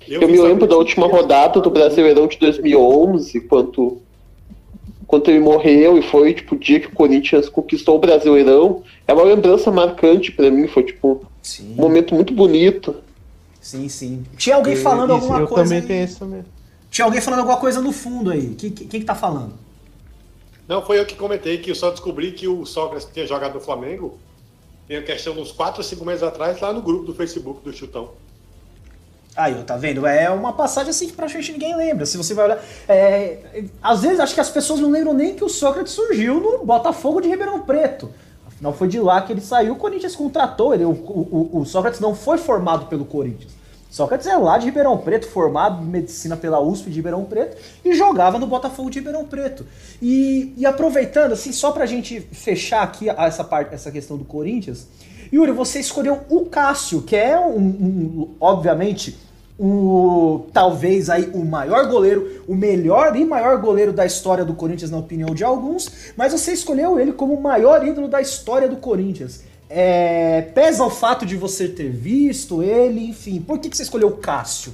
Eu, 0.08 0.22
eu 0.22 0.28
me 0.28 0.40
lembro 0.40 0.66
da 0.66 0.78
última 0.78 1.06
rodada 1.06 1.60
do 1.60 1.68
Brasileirão 1.68 2.26
de 2.26 2.38
2011, 2.38 3.38
quando, 3.42 3.98
quando 5.06 5.28
ele 5.28 5.40
morreu 5.40 5.98
e 5.98 6.02
foi 6.02 6.32
tipo 6.32 6.54
o 6.54 6.58
dia 6.58 6.80
que 6.80 6.86
o 6.86 6.92
Corinthians 6.92 7.50
conquistou 7.50 7.96
o 7.96 7.98
Brasileirão. 7.98 8.82
É 9.06 9.12
uma 9.12 9.24
lembrança 9.24 9.70
marcante 9.70 10.32
para 10.32 10.50
mim, 10.50 10.66
foi 10.68 10.84
tipo 10.84 11.20
sim. 11.42 11.74
um 11.76 11.82
momento 11.82 12.14
muito 12.14 12.32
bonito. 12.32 12.96
Sim, 13.60 13.90
sim. 13.90 14.24
Tinha 14.38 14.56
alguém 14.56 14.74
falando 14.74 15.10
isso, 15.10 15.24
alguma 15.24 15.40
eu 15.40 15.46
coisa. 15.46 15.64
Eu 15.64 15.66
também 15.66 15.80
aí. 15.80 15.86
tenho 15.86 16.04
isso 16.06 16.18
também. 16.18 16.55
Tinha 16.96 17.04
alguém 17.04 17.20
falando 17.20 17.40
alguma 17.40 17.58
coisa 17.58 17.78
no 17.82 17.92
fundo 17.92 18.30
aí. 18.30 18.54
Quem, 18.54 18.70
quem, 18.70 18.88
quem 18.88 19.00
que 19.00 19.06
tá 19.06 19.14
falando? 19.14 19.52
Não, 20.66 20.80
foi 20.80 20.98
eu 20.98 21.04
que 21.04 21.14
comentei 21.14 21.58
que 21.58 21.70
eu 21.70 21.74
só 21.74 21.90
descobri 21.90 22.32
que 22.32 22.48
o 22.48 22.64
Sócrates 22.64 23.06
tinha 23.12 23.26
jogado 23.26 23.52
no 23.52 23.60
Flamengo 23.60 24.18
tem 24.88 24.96
a 24.96 25.02
questão 25.02 25.34
dos 25.34 25.52
4 25.52 25.82
ou 25.82 25.84
5 25.84 26.02
meses 26.06 26.22
atrás, 26.22 26.58
lá 26.58 26.72
no 26.72 26.80
grupo 26.80 27.04
do 27.04 27.14
Facebook 27.14 27.62
do 27.62 27.70
Chutão. 27.70 28.12
Aí, 29.36 29.62
tá 29.64 29.76
vendo? 29.76 30.06
É 30.06 30.30
uma 30.30 30.54
passagem 30.54 30.88
assim 30.88 31.06
que 31.06 31.12
praticamente 31.12 31.52
ninguém 31.52 31.76
lembra. 31.76 32.06
Se 32.06 32.16
você 32.16 32.32
vai 32.32 32.46
olhar. 32.46 32.64
É, 32.88 33.64
às 33.82 34.00
vezes 34.00 34.18
acho 34.18 34.32
que 34.32 34.40
as 34.40 34.48
pessoas 34.48 34.80
não 34.80 34.90
lembram 34.90 35.12
nem 35.12 35.34
que 35.34 35.44
o 35.44 35.50
Sócrates 35.50 35.92
surgiu 35.92 36.40
no 36.40 36.64
Botafogo 36.64 37.20
de 37.20 37.28
Ribeirão 37.28 37.60
Preto. 37.60 38.10
Afinal, 38.46 38.72
foi 38.72 38.88
de 38.88 38.98
lá 38.98 39.20
que 39.20 39.34
ele 39.34 39.42
saiu, 39.42 39.74
o 39.74 39.76
Corinthians 39.76 40.16
contratou 40.16 40.72
ele. 40.72 40.86
O, 40.86 40.92
o, 40.92 41.60
o 41.60 41.66
Sócrates 41.66 42.00
não 42.00 42.14
foi 42.14 42.38
formado 42.38 42.86
pelo 42.86 43.04
Corinthians. 43.04 43.52
Sócrates 43.90 44.26
é 44.26 44.36
lá 44.36 44.58
de 44.58 44.66
Ribeirão 44.66 44.98
Preto, 44.98 45.26
formado 45.28 45.82
em 45.82 45.86
medicina 45.86 46.36
pela 46.36 46.60
USP 46.60 46.90
de 46.90 46.96
Ribeirão 46.96 47.24
Preto 47.24 47.56
e 47.84 47.94
jogava 47.94 48.38
no 48.38 48.46
Botafogo 48.46 48.90
de 48.90 48.98
Ribeirão 48.98 49.24
Preto. 49.24 49.64
E, 50.02 50.52
e 50.56 50.66
aproveitando, 50.66 51.32
assim, 51.32 51.52
só 51.52 51.70
pra 51.70 51.86
gente 51.86 52.20
fechar 52.20 52.82
aqui 52.82 53.08
essa, 53.08 53.44
parte, 53.44 53.74
essa 53.74 53.90
questão 53.90 54.16
do 54.16 54.24
Corinthians, 54.24 54.86
Yuri, 55.32 55.52
você 55.52 55.80
escolheu 55.80 56.20
o 56.28 56.46
Cássio, 56.46 57.02
que 57.02 57.16
é 57.16 57.38
um, 57.38 57.58
um 57.58 58.34
obviamente, 58.40 59.18
o 59.58 60.46
talvez 60.52 61.08
aí 61.08 61.30
o 61.32 61.44
maior 61.44 61.88
goleiro, 61.88 62.42
o 62.46 62.54
melhor 62.54 63.16
e 63.16 63.24
maior 63.24 63.58
goleiro 63.60 63.92
da 63.92 64.04
história 64.04 64.44
do 64.44 64.54
Corinthians, 64.54 64.90
na 64.90 64.98
opinião 64.98 65.34
de 65.34 65.42
alguns, 65.42 66.12
mas 66.16 66.32
você 66.32 66.52
escolheu 66.52 67.00
ele 67.00 67.12
como 67.12 67.34
o 67.34 67.42
maior 67.42 67.86
ídolo 67.86 68.08
da 68.08 68.20
história 68.20 68.68
do 68.68 68.76
Corinthians. 68.76 69.42
É, 69.68 70.42
pesa 70.54 70.84
o 70.84 70.90
fato 70.90 71.26
de 71.26 71.36
você 71.36 71.68
ter 71.68 71.90
visto 71.90 72.62
ele, 72.62 73.08
enfim. 73.08 73.40
Por 73.40 73.58
que, 73.58 73.68
que 73.68 73.76
você 73.76 73.82
escolheu 73.82 74.08
o 74.08 74.16
Cássio? 74.16 74.72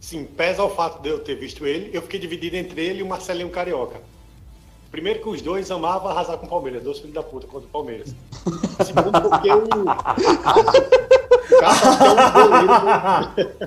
Sim, 0.00 0.24
pesa 0.24 0.64
o 0.64 0.70
fato 0.70 1.02
de 1.02 1.08
eu 1.10 1.18
ter 1.20 1.34
visto 1.34 1.66
ele. 1.66 1.90
Eu 1.92 2.02
fiquei 2.02 2.18
dividido 2.18 2.56
entre 2.56 2.84
ele 2.84 3.00
e 3.00 3.02
o 3.02 3.06
Marcelinho 3.06 3.50
Carioca. 3.50 4.00
Primeiro 4.90 5.20
que 5.20 5.28
os 5.28 5.42
dois 5.42 5.70
amavam 5.70 6.10
arrasar 6.10 6.38
com 6.38 6.46
o 6.46 6.48
Palmeiras, 6.48 6.82
dois 6.82 6.98
filhos 6.98 7.14
da 7.14 7.22
puta 7.22 7.46
contra 7.46 7.68
o 7.68 7.70
Palmeiras. 7.70 8.14
Segundo 8.86 9.20
porque 9.20 9.52
o 9.52 9.68
Cássio, 9.84 10.80
o 11.50 11.60
Cássio 11.60 11.88
acho 11.90 12.30
que 12.30 12.36
é 12.36 12.40
um 12.40 12.46
goleiro. 12.56 13.58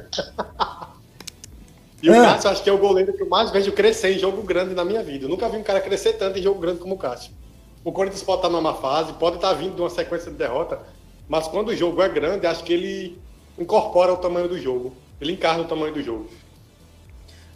e 2.01 2.09
o 2.09 2.13
Cássio 2.13 2.49
acho 2.49 2.63
que 2.63 2.69
é 2.69 2.73
o 2.73 2.77
goleiro 2.79 3.13
que 3.13 3.21
eu 3.21 3.29
mais 3.29 3.51
vejo 3.51 3.71
crescer 3.71 4.15
em 4.15 4.19
jogo 4.19 4.41
grande 4.41 4.73
na 4.73 4.83
minha 4.83 5.03
vida. 5.03 5.25
Eu 5.25 5.29
nunca 5.29 5.47
vi 5.47 5.57
um 5.57 5.63
cara 5.63 5.79
crescer 5.79 6.13
tanto 6.13 6.39
em 6.39 6.41
jogo 6.41 6.59
grande 6.59 6.79
como 6.79 6.95
o 6.95 6.97
Cássio. 6.97 7.31
O 7.84 7.91
Corinthians 7.91 8.23
pode 8.23 8.39
estar 8.39 8.49
numa 8.49 8.75
fase, 8.75 9.13
pode 9.13 9.38
estar 9.38 9.53
vindo 9.53 9.75
de 9.75 9.82
uma 9.82 9.89
sequência 9.89 10.29
de 10.29 10.38
derrota, 10.38 10.79
mas 11.27 11.47
quando 11.47 11.69
o 11.69 11.75
jogo 11.75 12.01
é 12.01 12.09
grande, 12.09 12.45
acho 12.45 12.63
que 12.63 12.73
ele 12.73 13.17
incorpora 13.57 14.13
o 14.13 14.17
tamanho 14.17 14.47
do 14.47 14.59
jogo. 14.59 14.93
Ele 15.19 15.34
encarna 15.34 15.63
o 15.63 15.67
tamanho 15.67 15.93
do 15.93 16.01
jogo. 16.01 16.27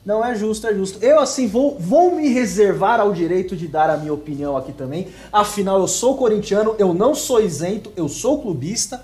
Não 0.05 0.23
é 0.23 0.35
justo, 0.35 0.67
é 0.67 0.73
justo. 0.73 1.03
Eu, 1.03 1.19
assim, 1.19 1.47
vou, 1.47 1.77
vou 1.79 2.15
me 2.15 2.29
reservar 2.29 2.99
ao 2.99 3.11
direito 3.11 3.55
de 3.55 3.67
dar 3.67 3.89
a 3.89 3.97
minha 3.97 4.13
opinião 4.13 4.55
aqui 4.55 4.71
também. 4.71 5.07
Afinal, 5.33 5.79
eu 5.79 5.87
sou 5.87 6.15
corintiano, 6.15 6.75
eu 6.77 6.93
não 6.93 7.15
sou 7.15 7.41
isento, 7.41 7.91
eu 7.95 8.07
sou 8.07 8.39
clubista. 8.39 9.01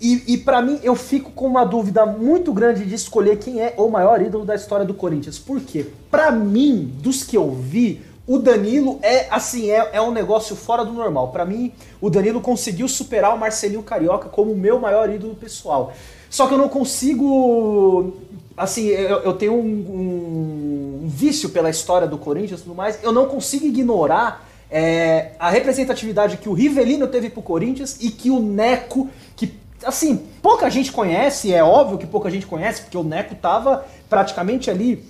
E, 0.00 0.34
e 0.34 0.38
para 0.38 0.60
mim, 0.60 0.80
eu 0.82 0.96
fico 0.96 1.30
com 1.30 1.46
uma 1.46 1.64
dúvida 1.64 2.04
muito 2.04 2.52
grande 2.52 2.84
de 2.84 2.94
escolher 2.94 3.38
quem 3.38 3.60
é 3.60 3.74
o 3.76 3.88
maior 3.88 4.20
ídolo 4.20 4.44
da 4.44 4.56
história 4.56 4.84
do 4.84 4.94
Corinthians. 4.94 5.38
Por 5.38 5.60
quê? 5.60 5.86
Pra 6.10 6.32
mim, 6.32 6.92
dos 7.00 7.22
que 7.22 7.36
eu 7.36 7.52
vi, 7.52 8.02
o 8.28 8.38
Danilo 8.38 8.98
é 9.00 9.26
assim, 9.30 9.70
é, 9.70 9.88
é 9.94 10.02
um 10.02 10.10
negócio 10.10 10.54
fora 10.54 10.84
do 10.84 10.92
normal. 10.92 11.28
Para 11.28 11.46
mim, 11.46 11.72
o 11.98 12.10
Danilo 12.10 12.42
conseguiu 12.42 12.86
superar 12.86 13.34
o 13.34 13.38
Marcelinho 13.38 13.82
Carioca 13.82 14.28
como 14.28 14.52
o 14.52 14.56
meu 14.56 14.78
maior 14.78 15.08
ídolo 15.08 15.34
pessoal. 15.34 15.94
Só 16.28 16.46
que 16.46 16.52
eu 16.52 16.58
não 16.58 16.68
consigo. 16.68 18.18
Assim, 18.54 18.88
eu, 18.88 19.20
eu 19.20 19.32
tenho 19.32 19.54
um, 19.54 19.64
um, 19.64 21.04
um, 21.04 21.08
vício 21.08 21.48
pela 21.48 21.70
história 21.70 22.06
do 22.06 22.18
Corinthians 22.18 22.60
e 22.60 22.64
tudo 22.64 22.74
mais. 22.74 23.02
Eu 23.02 23.12
não 23.12 23.26
consigo 23.26 23.64
ignorar 23.64 24.46
é, 24.70 25.30
a 25.38 25.48
representatividade 25.48 26.36
que 26.36 26.50
o 26.50 26.52
Rivelino 26.52 27.06
teve 27.06 27.30
pro 27.30 27.40
Corinthians 27.40 27.96
e 27.98 28.10
que 28.10 28.30
o 28.30 28.40
Neco, 28.40 29.08
que 29.36 29.54
assim, 29.82 30.26
pouca 30.42 30.68
gente 30.68 30.92
conhece, 30.92 31.54
é 31.54 31.64
óbvio 31.64 31.96
que 31.96 32.06
pouca 32.06 32.30
gente 32.30 32.46
conhece, 32.46 32.82
porque 32.82 32.98
o 32.98 33.04
Neco 33.04 33.34
tava 33.36 33.86
praticamente 34.06 34.70
ali 34.70 35.02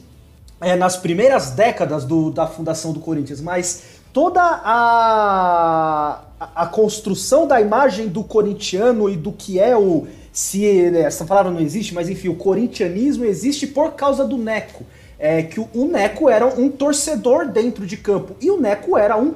é, 0.60 0.76
nas 0.76 0.96
primeiras 0.96 1.50
décadas 1.50 2.04
do, 2.04 2.30
da 2.30 2.46
fundação 2.46 2.92
do 2.92 3.00
Corinthians, 3.00 3.40
mas 3.40 3.82
toda 4.12 4.40
a, 4.42 6.20
a, 6.54 6.66
construção 6.66 7.46
da 7.46 7.60
imagem 7.60 8.08
do 8.08 8.24
corintiano 8.24 9.08
e 9.08 9.16
do 9.16 9.32
que 9.32 9.58
é 9.58 9.76
o. 9.76 10.06
Se 10.32 10.94
essa 10.96 11.24
palavra 11.24 11.50
não 11.50 11.60
existe, 11.60 11.92
mas 11.94 12.08
enfim, 12.08 12.28
o 12.28 12.34
corintianismo 12.34 13.24
existe 13.24 13.66
por 13.66 13.92
causa 13.92 14.24
do 14.24 14.36
Neco. 14.36 14.84
É 15.18 15.42
que 15.42 15.58
o, 15.58 15.68
o 15.74 15.86
Neco 15.86 16.28
era 16.28 16.46
um 16.46 16.68
torcedor 16.68 17.48
dentro 17.48 17.84
de 17.84 17.96
campo 17.96 18.36
e 18.40 18.50
o 18.50 18.60
Neco 18.60 18.96
era 18.96 19.16
um 19.16 19.34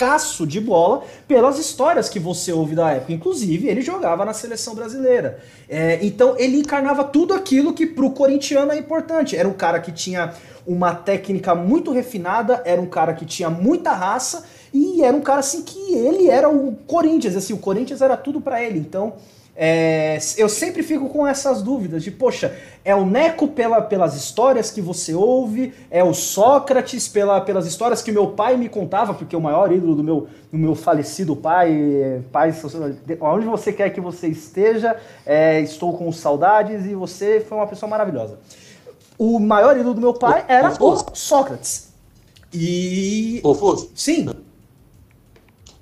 cracaço 0.00 0.46
de 0.46 0.58
bola 0.58 1.04
pelas 1.28 1.58
histórias 1.58 2.08
que 2.08 2.18
você 2.18 2.52
ouve 2.52 2.74
da 2.74 2.90
época. 2.90 3.12
Inclusive, 3.12 3.68
ele 3.68 3.82
jogava 3.82 4.24
na 4.24 4.32
seleção 4.32 4.74
brasileira. 4.74 5.40
É, 5.68 5.98
então, 6.02 6.34
ele 6.38 6.58
encarnava 6.58 7.04
tudo 7.04 7.34
aquilo 7.34 7.74
que 7.74 7.86
pro 7.86 8.10
corintiano 8.10 8.72
é 8.72 8.78
importante. 8.78 9.36
Era 9.36 9.46
um 9.46 9.52
cara 9.52 9.78
que 9.78 9.92
tinha 9.92 10.32
uma 10.66 10.94
técnica 10.94 11.54
muito 11.54 11.92
refinada, 11.92 12.62
era 12.64 12.80
um 12.80 12.86
cara 12.86 13.12
que 13.12 13.26
tinha 13.26 13.50
muita 13.50 13.92
raça 13.92 14.44
e 14.72 15.02
era 15.02 15.14
um 15.14 15.20
cara 15.20 15.40
assim 15.40 15.62
que 15.62 15.94
ele 15.94 16.30
era 16.30 16.48
o 16.48 16.76
Corinthians, 16.86 17.36
assim, 17.36 17.52
o 17.52 17.58
Corinthians 17.58 18.00
era 18.00 18.16
tudo 18.16 18.40
para 18.40 18.62
ele. 18.62 18.78
Então, 18.78 19.14
é, 19.62 20.18
eu 20.38 20.48
sempre 20.48 20.82
fico 20.82 21.10
com 21.10 21.26
essas 21.26 21.60
dúvidas 21.60 22.02
de, 22.02 22.10
poxa, 22.10 22.56
é 22.82 22.94
o 22.94 23.04
Neco 23.04 23.46
pela, 23.46 23.82
pelas 23.82 24.16
histórias 24.16 24.70
que 24.70 24.80
você 24.80 25.12
ouve, 25.14 25.74
é 25.90 26.02
o 26.02 26.14
Sócrates 26.14 27.06
pela, 27.06 27.42
pelas 27.42 27.66
histórias 27.66 28.00
que 28.00 28.10
meu 28.10 28.28
pai 28.28 28.56
me 28.56 28.70
contava, 28.70 29.12
porque 29.12 29.36
o 29.36 29.40
maior 29.40 29.70
ídolo 29.70 29.94
do 29.94 30.02
meu, 30.02 30.28
do 30.50 30.56
meu 30.56 30.74
falecido 30.74 31.36
pai, 31.36 32.24
pai, 32.32 32.54
onde 33.20 33.44
você 33.44 33.70
quer 33.70 33.90
que 33.90 34.00
você 34.00 34.28
esteja, 34.28 34.96
é, 35.26 35.60
estou 35.60 35.92
com 35.92 36.10
saudades 36.10 36.86
e 36.86 36.94
você 36.94 37.44
foi 37.46 37.58
uma 37.58 37.66
pessoa 37.66 37.90
maravilhosa. 37.90 38.38
O 39.18 39.38
maior 39.38 39.76
ídolo 39.76 39.92
do 39.92 40.00
meu 40.00 40.14
pai 40.14 40.42
era 40.48 40.72
o 40.82 40.96
Sócrates. 41.12 41.92
E. 42.50 43.40
Confuso? 43.42 43.90
Sim. 43.94 44.30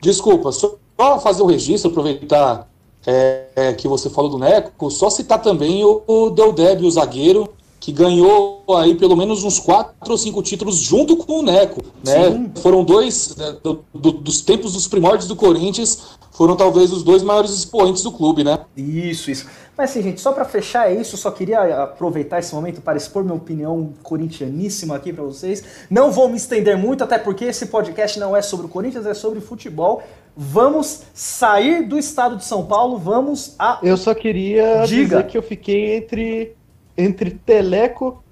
Desculpa, 0.00 0.50
só 0.50 0.76
fazer 1.20 1.42
o 1.42 1.44
um 1.44 1.48
registro, 1.48 1.92
aproveitar 1.92 2.68
é, 3.06 3.46
é, 3.56 3.72
que 3.72 3.88
você 3.88 4.10
falou 4.10 4.30
do 4.30 4.38
Neco, 4.38 4.90
só 4.90 5.08
citar 5.10 5.40
também 5.40 5.84
o, 5.84 6.02
o 6.06 6.30
Del 6.30 6.52
Deb, 6.52 6.82
o 6.82 6.90
zagueiro, 6.90 7.48
que 7.80 7.92
ganhou 7.92 8.64
aí 8.76 8.94
pelo 8.94 9.16
menos 9.16 9.44
uns 9.44 9.58
quatro 9.58 10.10
ou 10.10 10.18
cinco 10.18 10.42
títulos 10.42 10.76
junto 10.76 11.16
com 11.16 11.40
o 11.40 11.42
Neco. 11.42 11.82
Né? 12.04 12.50
Foram 12.60 12.84
dois, 12.84 13.36
né, 13.36 13.56
do, 13.62 13.84
do, 13.94 14.12
dos 14.12 14.40
tempos 14.40 14.72
dos 14.72 14.88
primórdios 14.88 15.28
do 15.28 15.36
Corinthians, 15.36 16.18
foram 16.32 16.54
talvez 16.54 16.92
os 16.92 17.02
dois 17.02 17.22
maiores 17.22 17.50
expoentes 17.50 18.02
do 18.02 18.12
clube, 18.12 18.44
né? 18.44 18.60
Isso, 18.76 19.30
isso. 19.30 19.46
Mas 19.76 19.90
assim, 19.90 20.02
gente, 20.02 20.20
só 20.20 20.32
para 20.32 20.44
fechar 20.44 20.88
é 20.88 20.94
isso, 20.94 21.16
só 21.16 21.30
queria 21.30 21.82
aproveitar 21.82 22.38
esse 22.38 22.54
momento 22.54 22.80
para 22.80 22.96
expor 22.96 23.24
minha 23.24 23.34
opinião 23.34 23.92
corintianíssima 24.02 24.94
aqui 24.94 25.12
para 25.12 25.24
vocês. 25.24 25.64
Não 25.90 26.12
vou 26.12 26.28
me 26.28 26.36
estender 26.36 26.76
muito, 26.76 27.02
até 27.02 27.18
porque 27.18 27.44
esse 27.44 27.66
podcast 27.66 28.20
não 28.20 28.36
é 28.36 28.42
sobre 28.42 28.66
o 28.66 28.68
Corinthians, 28.68 29.06
é 29.06 29.14
sobre 29.14 29.40
futebol. 29.40 30.02
Vamos 30.40 31.02
sair 31.12 31.82
do 31.82 31.98
estado 31.98 32.36
de 32.36 32.44
São 32.44 32.64
Paulo, 32.64 32.96
vamos 32.96 33.56
a. 33.58 33.80
Eu 33.82 33.96
só 33.96 34.14
queria 34.14 34.84
Diga. 34.86 35.16
dizer 35.16 35.26
que 35.26 35.36
eu 35.36 35.42
fiquei 35.42 35.96
entre, 35.96 36.54
entre 36.96 37.32
Teleco, 37.32 38.22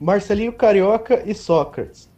Marcelinho 0.00 0.54
Carioca 0.54 1.22
e 1.26 1.34
Sócrates. 1.34 2.08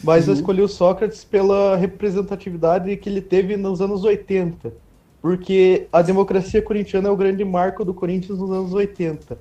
Mas 0.00 0.28
uhum. 0.28 0.30
eu 0.32 0.34
escolhi 0.36 0.62
o 0.62 0.68
Sócrates 0.68 1.24
pela 1.24 1.74
representatividade 1.74 2.96
que 2.98 3.08
ele 3.08 3.20
teve 3.20 3.56
nos 3.56 3.80
anos 3.80 4.04
80. 4.04 4.72
Porque 5.20 5.88
a 5.92 6.00
democracia 6.00 6.62
corintiana 6.62 7.08
é 7.08 7.10
o 7.10 7.16
grande 7.16 7.44
marco 7.44 7.84
do 7.84 7.92
Corinthians 7.92 8.38
nos 8.38 8.52
anos 8.52 8.72
80. 8.72 9.36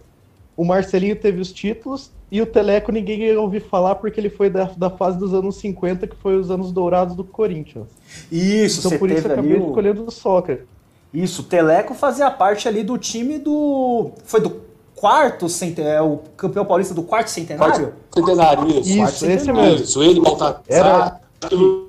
O 0.56 0.66
Marcelinho 0.66 1.16
teve 1.16 1.40
os 1.40 1.54
títulos 1.54 2.10
e 2.32 2.42
o 2.42 2.46
Teleco 2.46 2.92
ninguém 2.92 3.22
ia 3.22 3.40
ouvir 3.40 3.62
falar 3.62 3.96
porque 3.96 4.20
ele 4.20 4.30
foi 4.30 4.50
da, 4.50 4.66
da 4.76 4.90
fase 4.90 5.18
dos 5.18 5.34
anos 5.34 5.56
50, 5.58 6.08
que 6.08 6.16
foi 6.16 6.36
os 6.36 6.52
anos 6.52 6.72
dourados 6.72 7.16
do 7.16 7.24
Corinthians. 7.24 7.88
Isso, 8.32 8.86
Então 8.86 9.00
por 9.00 9.10
isso 9.10 9.28
eu 9.28 9.32
acabei 9.32 9.58
o... 9.58 9.68
escolhendo 9.68 10.06
o 10.06 10.12
Sócrates. 10.12 10.66
Isso, 11.14 11.42
o 11.42 11.46
Teleco 11.46 11.94
fazia 11.94 12.30
parte 12.30 12.68
ali 12.68 12.84
do 12.84 12.98
time 12.98 13.40
do. 13.40 14.12
Foi 14.26 14.42
do 14.42 14.62
quarto 14.94 15.48
centenário, 15.48 15.98
é 15.98 16.02
o 16.02 16.18
campeão 16.36 16.66
paulista 16.66 16.94
do 16.94 17.04
quarto 17.04 17.30
centenário? 17.30 17.94
Quarto 18.12 18.28
centenário, 18.28 18.68
isso. 18.68 18.90
Isso, 18.90 18.98
quarto 18.98 19.26
esse 19.26 19.54
mesmo. 19.54 19.84
Isso, 19.84 20.04
ele, 20.04 20.20
Baltazar, 20.20 20.62
Era... 20.68 21.22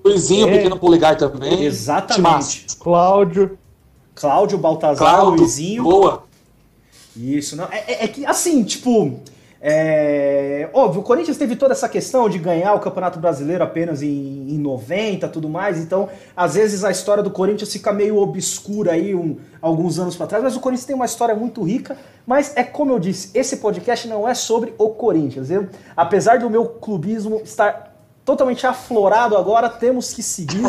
Luizinho, 0.05 0.49
é... 0.49 0.53
Pequeno 0.59 0.79
Polegar 0.79 1.17
também. 1.17 1.65
Exatamente. 1.65 2.77
Cláudio. 2.77 3.59
Cláudio, 4.15 4.59
Baltazar, 4.59 4.99
Cláudio, 4.99 5.41
Luizinho. 5.41 5.83
Boa. 5.83 6.25
Isso, 7.17 7.57
não. 7.57 7.65
É, 7.65 7.85
é, 7.89 8.05
é 8.05 8.09
que, 8.09 8.25
assim, 8.25 8.63
tipo. 8.63 9.19
É, 9.61 10.69
óbvio, 10.73 11.01
o 11.01 11.05
Corinthians 11.05 11.37
teve 11.37 11.57
toda 11.57 11.73
essa 11.73 11.89
questão 11.89 12.29
de 12.29 12.39
ganhar 12.39 12.75
o 12.75 12.81
Campeonato 12.81 13.19
Brasileiro 13.19 13.65
apenas 13.65 14.03
em, 14.03 14.07
em 14.51 14.59
90 14.59 15.29
tudo 15.29 15.49
mais, 15.49 15.79
então 15.79 16.09
às 16.37 16.55
vezes 16.55 16.85
a 16.85 16.93
história 16.93 17.25
do 17.25 17.31
Corinthians 17.31 17.73
fica 17.73 17.93
meio 17.93 18.19
obscura 18.19 18.93
aí 18.93 19.17
um, 19.17 19.37
alguns 19.61 19.99
anos 19.99 20.15
para 20.15 20.29
trás, 20.29 20.45
mas 20.45 20.55
o 20.55 20.61
Corinthians 20.61 20.87
tem 20.87 20.95
uma 20.95 21.07
história 21.07 21.35
muito 21.35 21.65
rica, 21.65 21.97
mas 22.25 22.57
é 22.57 22.63
como 22.63 22.93
eu 22.93 23.01
disse, 23.01 23.31
esse 23.35 23.57
podcast 23.57 24.07
não 24.07 24.29
é 24.29 24.35
sobre 24.35 24.75
o 24.79 24.91
Corinthians. 24.91 25.51
Eu, 25.51 25.69
apesar 25.97 26.39
do 26.39 26.49
meu 26.49 26.67
clubismo 26.67 27.41
estar 27.43 27.97
totalmente 28.25 28.65
aflorado 28.65 29.37
agora, 29.37 29.69
temos 29.69 30.13
que 30.13 30.23
seguir. 30.23 30.63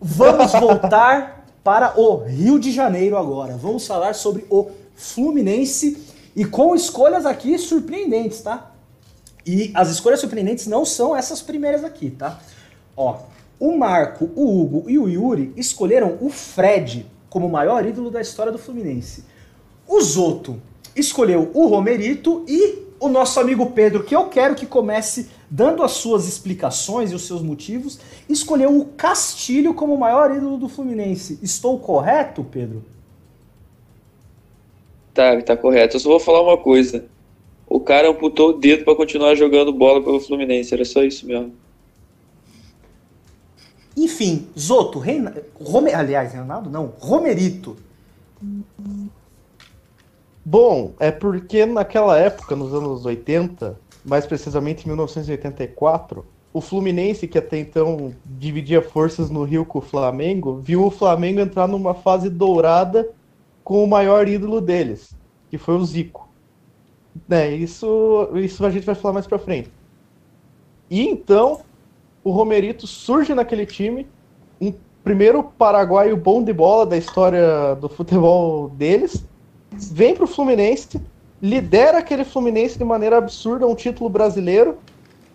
Vamos 0.00 0.52
voltar 0.52 1.44
para 1.64 1.98
o 1.98 2.16
Rio 2.16 2.58
de 2.58 2.70
Janeiro 2.70 3.16
agora. 3.16 3.56
Vamos 3.56 3.86
falar 3.86 4.14
sobre 4.14 4.44
o 4.50 4.70
Fluminense 4.94 6.11
e 6.34 6.44
com 6.44 6.74
escolhas 6.74 7.26
aqui 7.26 7.58
surpreendentes, 7.58 8.40
tá? 8.40 8.72
E 9.44 9.72
as 9.74 9.90
escolhas 9.90 10.20
surpreendentes 10.20 10.66
não 10.66 10.84
são 10.84 11.16
essas 11.16 11.42
primeiras 11.42 11.84
aqui, 11.84 12.10
tá? 12.10 12.40
Ó, 12.96 13.18
o 13.58 13.76
Marco, 13.76 14.30
o 14.34 14.60
Hugo 14.60 14.88
e 14.88 14.98
o 14.98 15.08
Yuri 15.08 15.52
escolheram 15.56 16.18
o 16.20 16.28
Fred 16.28 17.06
como 17.28 17.46
o 17.46 17.50
maior 17.50 17.86
ídolo 17.86 18.10
da 18.10 18.20
história 18.20 18.52
do 18.52 18.58
Fluminense. 18.58 19.24
O 19.86 20.00
Zoto 20.00 20.60
escolheu 20.94 21.50
o 21.54 21.66
Romerito 21.66 22.44
e 22.46 22.82
o 23.00 23.08
nosso 23.08 23.40
amigo 23.40 23.70
Pedro, 23.70 24.04
que 24.04 24.14
eu 24.14 24.28
quero 24.28 24.54
que 24.54 24.64
comece 24.64 25.28
dando 25.50 25.82
as 25.82 25.92
suas 25.92 26.28
explicações 26.28 27.10
e 27.10 27.14
os 27.14 27.26
seus 27.26 27.42
motivos, 27.42 27.98
escolheu 28.28 28.78
o 28.78 28.84
Castilho 28.84 29.74
como 29.74 29.94
o 29.94 29.98
maior 29.98 30.34
ídolo 30.34 30.56
do 30.56 30.68
Fluminense. 30.68 31.38
Estou 31.42 31.78
correto, 31.80 32.44
Pedro? 32.44 32.84
Tá, 35.14 35.40
tá 35.42 35.56
correto. 35.56 35.96
Eu 35.96 36.00
só 36.00 36.08
vou 36.08 36.20
falar 36.20 36.42
uma 36.42 36.56
coisa. 36.56 37.04
O 37.66 37.80
cara 37.80 38.10
amputou 38.10 38.50
o 38.50 38.52
dedo 38.52 38.84
para 38.84 38.94
continuar 38.94 39.34
jogando 39.34 39.72
bola 39.72 40.02
pelo 40.02 40.20
Fluminense. 40.20 40.74
Era 40.74 40.84
só 40.84 41.02
isso 41.02 41.26
mesmo. 41.26 41.54
Enfim, 43.96 44.46
Zoto, 44.58 44.98
Reina... 44.98 45.34
Rome... 45.60 45.92
aliás, 45.92 46.32
Reinaldo 46.32 46.70
não, 46.70 46.92
Romerito. 46.98 47.76
Bom, 50.44 50.92
é 50.98 51.10
porque 51.10 51.66
naquela 51.66 52.18
época, 52.18 52.56
nos 52.56 52.74
anos 52.74 53.04
80, 53.04 53.78
mais 54.04 54.26
precisamente 54.26 54.84
em 54.84 54.88
1984, 54.88 56.24
o 56.52 56.60
Fluminense, 56.60 57.28
que 57.28 57.38
até 57.38 57.58
então 57.58 58.12
dividia 58.24 58.82
forças 58.82 59.30
no 59.30 59.44
Rio 59.44 59.64
com 59.64 59.78
o 59.78 59.82
Flamengo, 59.82 60.56
viu 60.56 60.84
o 60.84 60.90
Flamengo 60.90 61.40
entrar 61.40 61.68
numa 61.68 61.94
fase 61.94 62.28
dourada 62.28 63.08
com 63.62 63.82
o 63.82 63.86
maior 63.86 64.28
ídolo 64.28 64.60
deles, 64.60 65.14
que 65.50 65.58
foi 65.58 65.74
o 65.76 65.84
Zico. 65.84 66.28
Né, 67.28 67.54
isso, 67.54 68.28
isso 68.34 68.64
a 68.64 68.70
gente 68.70 68.86
vai 68.86 68.94
falar 68.94 69.14
mais 69.14 69.26
pra 69.26 69.38
frente. 69.38 69.70
E 70.90 71.06
então, 71.06 71.60
o 72.24 72.30
Romerito 72.30 72.86
surge 72.86 73.34
naquele 73.34 73.66
time, 73.66 74.06
um 74.60 74.72
primeiro 75.04 75.42
paraguaio 75.42 76.16
bom 76.16 76.42
de 76.42 76.52
bola 76.52 76.86
da 76.86 76.96
história 76.96 77.74
do 77.74 77.88
futebol 77.88 78.68
deles, 78.70 79.24
vem 79.72 80.14
pro 80.14 80.26
Fluminense 80.26 81.00
lidera 81.42 81.98
aquele 81.98 82.24
Fluminense 82.24 82.78
de 82.78 82.84
maneira 82.84 83.18
absurda 83.18 83.66
um 83.66 83.74
título 83.74 84.08
brasileiro 84.08 84.78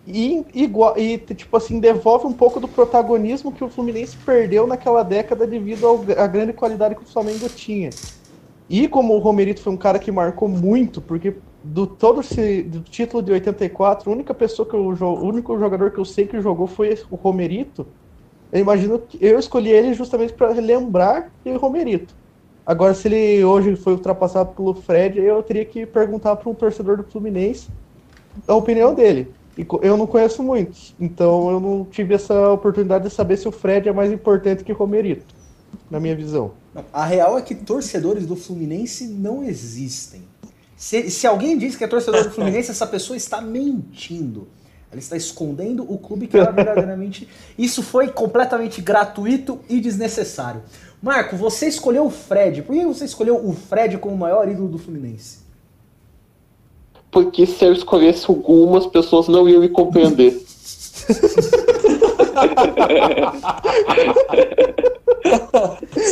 e, 0.08 0.44
igual, 0.54 0.98
e 0.98 1.18
tipo 1.18 1.56
assim, 1.56 1.78
devolve 1.78 2.26
um 2.26 2.32
pouco 2.32 2.58
do 2.58 2.66
protagonismo 2.66 3.52
que 3.52 3.62
o 3.62 3.68
Fluminense 3.68 4.16
perdeu 4.24 4.66
naquela 4.66 5.02
década 5.02 5.46
devido 5.46 5.86
à 6.16 6.26
grande 6.26 6.52
qualidade 6.52 6.94
que 6.94 7.02
o 7.02 7.06
Flamengo 7.06 7.48
tinha. 7.48 7.90
E 8.70 8.88
como 8.88 9.14
o 9.14 9.18
Romerito 9.18 9.62
foi 9.62 9.72
um 9.72 9.76
cara 9.76 9.98
que 9.98 10.10
marcou 10.10 10.48
muito, 10.48 11.00
porque 11.00 11.34
do 11.62 11.86
todo 11.86 12.20
esse 12.20 12.62
do 12.62 12.80
título 12.80 13.22
de 13.22 13.32
84, 13.32 14.10
a 14.10 14.14
única 14.14 14.32
pessoa 14.32 14.68
que 14.68 14.74
eu 14.74 14.80
o 14.80 15.24
único 15.24 15.58
jogador 15.58 15.90
que 15.90 15.98
eu 15.98 16.04
sei 16.04 16.26
que 16.26 16.40
jogou 16.40 16.66
foi 16.66 16.98
o 17.10 17.16
Romerito. 17.16 17.86
Eu 18.50 18.60
imagino 18.60 18.98
que 18.98 19.18
eu 19.20 19.38
escolhi 19.38 19.70
ele 19.70 19.92
justamente 19.92 20.32
para 20.32 20.48
lembrar 20.48 21.30
de 21.44 21.52
Romerito. 21.52 22.14
Agora, 22.64 22.94
se 22.94 23.08
ele 23.08 23.44
hoje 23.44 23.76
foi 23.76 23.94
ultrapassado 23.94 24.54
pelo 24.54 24.74
Fred, 24.74 25.18
eu 25.18 25.42
teria 25.42 25.64
que 25.64 25.86
perguntar 25.86 26.36
para 26.36 26.50
um 26.50 26.54
torcedor 26.54 26.98
do 26.98 27.04
Fluminense 27.04 27.68
a 28.46 28.54
opinião 28.54 28.94
dele. 28.94 29.32
Eu 29.82 29.96
não 29.96 30.06
conheço 30.06 30.42
muitos, 30.42 30.94
então 31.00 31.50
eu 31.50 31.58
não 31.58 31.84
tive 31.84 32.14
essa 32.14 32.50
oportunidade 32.50 33.08
de 33.08 33.10
saber 33.14 33.36
se 33.36 33.48
o 33.48 33.52
Fred 33.52 33.88
é 33.88 33.92
mais 33.92 34.12
importante 34.12 34.62
que 34.62 34.72
o 34.72 34.76
Romerito, 34.76 35.34
na 35.90 35.98
minha 35.98 36.14
visão. 36.14 36.52
A 36.92 37.04
real 37.04 37.36
é 37.36 37.42
que 37.42 37.54
torcedores 37.54 38.26
do 38.26 38.36
Fluminense 38.36 39.06
não 39.08 39.42
existem. 39.42 40.22
Se, 40.76 41.10
se 41.10 41.26
alguém 41.26 41.58
diz 41.58 41.74
que 41.74 41.82
é 41.82 41.88
torcedor 41.88 42.22
do 42.22 42.30
Fluminense, 42.30 42.70
essa 42.70 42.86
pessoa 42.86 43.16
está 43.16 43.40
mentindo. 43.40 44.46
Ela 44.90 45.00
está 45.00 45.16
escondendo 45.16 45.82
o 45.92 45.98
clube 45.98 46.28
que 46.28 46.38
ela 46.38 46.52
verdadeiramente. 46.52 47.28
Isso 47.58 47.82
foi 47.82 48.08
completamente 48.08 48.80
gratuito 48.80 49.60
e 49.68 49.80
desnecessário. 49.80 50.62
Marco, 51.02 51.36
você 51.36 51.66
escolheu 51.66 52.06
o 52.06 52.10
Fred. 52.10 52.62
Por 52.62 52.74
que 52.74 52.86
você 52.86 53.04
escolheu 53.04 53.44
o 53.44 53.52
Fred 53.52 53.98
como 53.98 54.14
o 54.14 54.18
maior 54.18 54.48
ídolo 54.48 54.68
do 54.68 54.78
Fluminense? 54.78 55.47
Porque 57.10 57.46
se 57.46 57.64
eu 57.64 57.72
escolhesse 57.72 58.26
algumas 58.28 58.86
pessoas 58.86 59.28
não 59.28 59.48
iam 59.48 59.60
me 59.60 59.68
compreender. 59.68 60.40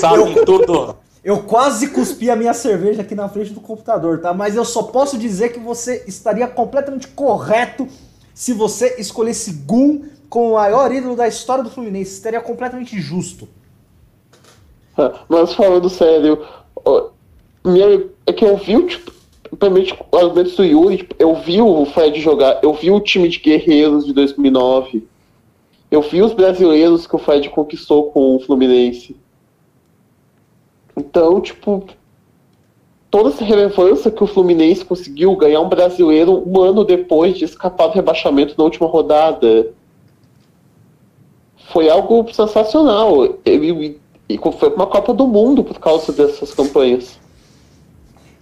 Sabe 0.00 0.38
eu, 0.38 0.44
tudo. 0.44 0.96
Eu 1.22 1.42
quase 1.42 1.88
cuspi 1.88 2.30
a 2.30 2.36
minha 2.36 2.54
cerveja 2.54 3.02
aqui 3.02 3.14
na 3.14 3.28
frente 3.28 3.52
do 3.52 3.60
computador, 3.60 4.20
tá? 4.20 4.32
Mas 4.32 4.56
eu 4.56 4.64
só 4.64 4.84
posso 4.84 5.18
dizer 5.18 5.52
que 5.52 5.58
você 5.58 6.04
estaria 6.06 6.46
completamente 6.46 7.08
correto 7.08 7.88
se 8.34 8.52
você 8.52 8.96
escolhesse 8.98 9.52
Gum 9.52 10.04
como 10.28 10.50
o 10.50 10.54
maior 10.54 10.92
ídolo 10.92 11.16
da 11.16 11.26
história 11.26 11.64
do 11.64 11.70
Fluminense. 11.70 12.12
Estaria 12.12 12.40
completamente 12.40 13.00
justo. 13.00 13.48
Mas 15.28 15.52
falando 15.52 15.90
sério, 15.90 16.42
minha, 17.64 18.06
é 18.26 18.32
que 18.32 18.44
eu 18.44 18.56
vi, 18.56 18.82
tipo, 18.86 19.12
principalmente 19.48 19.96
o 20.10 20.16
argumento 20.16 20.56
do 20.56 20.64
Yuri, 20.64 20.98
tipo, 20.98 21.14
eu 21.18 21.34
vi 21.34 21.60
o 21.60 21.84
Fred 21.86 22.20
jogar, 22.20 22.60
eu 22.62 22.72
vi 22.72 22.90
o 22.90 23.00
time 23.00 23.28
de 23.28 23.38
guerreiros 23.38 24.04
de 24.04 24.12
2009, 24.12 25.06
eu 25.90 26.02
vi 26.02 26.22
os 26.22 26.32
brasileiros 26.32 27.06
que 27.06 27.14
o 27.14 27.18
Fred 27.18 27.48
conquistou 27.50 28.10
com 28.10 28.36
o 28.36 28.40
Fluminense. 28.40 29.16
Então, 30.96 31.40
tipo, 31.40 31.84
toda 33.10 33.28
essa 33.28 33.44
relevância 33.44 34.10
que 34.10 34.24
o 34.24 34.26
Fluminense 34.26 34.84
conseguiu 34.84 35.36
ganhar 35.36 35.60
um 35.60 35.68
brasileiro 35.68 36.42
um 36.46 36.60
ano 36.60 36.84
depois 36.84 37.36
de 37.36 37.44
escapar 37.44 37.88
do 37.88 37.94
rebaixamento 37.94 38.54
na 38.58 38.64
última 38.64 38.86
rodada 38.86 39.72
foi 41.72 41.88
algo 41.88 42.26
sensacional. 42.32 43.24
E 43.44 44.40
foi 44.58 44.68
uma 44.70 44.86
Copa 44.86 45.12
do 45.12 45.26
Mundo 45.26 45.62
por 45.62 45.78
causa 45.78 46.12
dessas 46.12 46.54
campanhas. 46.54 47.18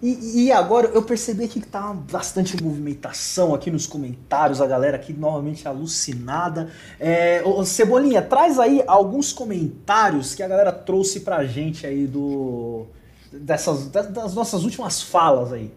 E, 0.05 0.45
e, 0.45 0.53
agora 0.53 0.89
eu 0.89 1.03
percebi 1.03 1.49
que 1.49 1.59
tá 1.61 1.95
bastante 1.95 2.63
movimentação 2.63 3.55
aqui 3.55 3.71
nos 3.71 3.87
comentários, 3.87 4.61
a 4.61 4.67
galera 4.67 4.97
aqui 4.97 5.15
novamente 5.15 5.67
alucinada. 5.67 6.71
É, 7.01 7.41
ô, 7.43 7.65
Cebolinha, 7.65 8.21
traz 8.21 8.59
aí 8.59 8.85
alguns 8.87 9.33
comentários 9.33 10.35
que 10.35 10.43
a 10.43 10.49
galera 10.49 10.71
trouxe 10.71 11.21
pra 11.21 11.47
gente 11.47 11.87
aí 11.87 12.07
do 12.07 12.85
dessas 13.33 13.87
das 13.89 14.35
nossas 14.35 14.63
últimas 14.63 15.01
falas 15.01 15.55
aí. 15.55 15.73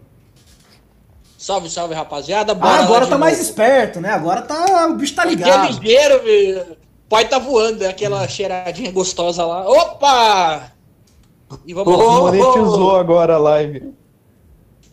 Salve, 1.38 1.70
salve, 1.70 1.94
rapaziada. 1.94 2.52
Ah, 2.60 2.80
agora 2.80 3.06
tá 3.06 3.12
novo. 3.12 3.20
mais 3.20 3.40
esperto, 3.40 3.98
né? 3.98 4.10
Agora 4.10 4.42
tá 4.42 4.88
o 4.88 4.94
bicho 4.96 5.14
tá 5.14 5.24
ligado. 5.24 5.70
Aqui 5.70 5.88
é 5.88 5.94
ligeiro, 5.94 6.22
velho. 6.22 6.76
Pai 7.08 7.26
tá 7.26 7.38
voando, 7.38 7.82
é 7.82 7.88
aquela 7.88 8.28
cheiradinha 8.28 8.92
gostosa 8.92 9.42
lá. 9.46 9.66
Opa! 9.66 10.70
E 11.64 11.72
vamos 11.72 11.94
oh, 11.94 12.20
Monetizou 12.24 12.94
agora 12.94 13.36
a 13.36 13.38
live. 13.38 13.96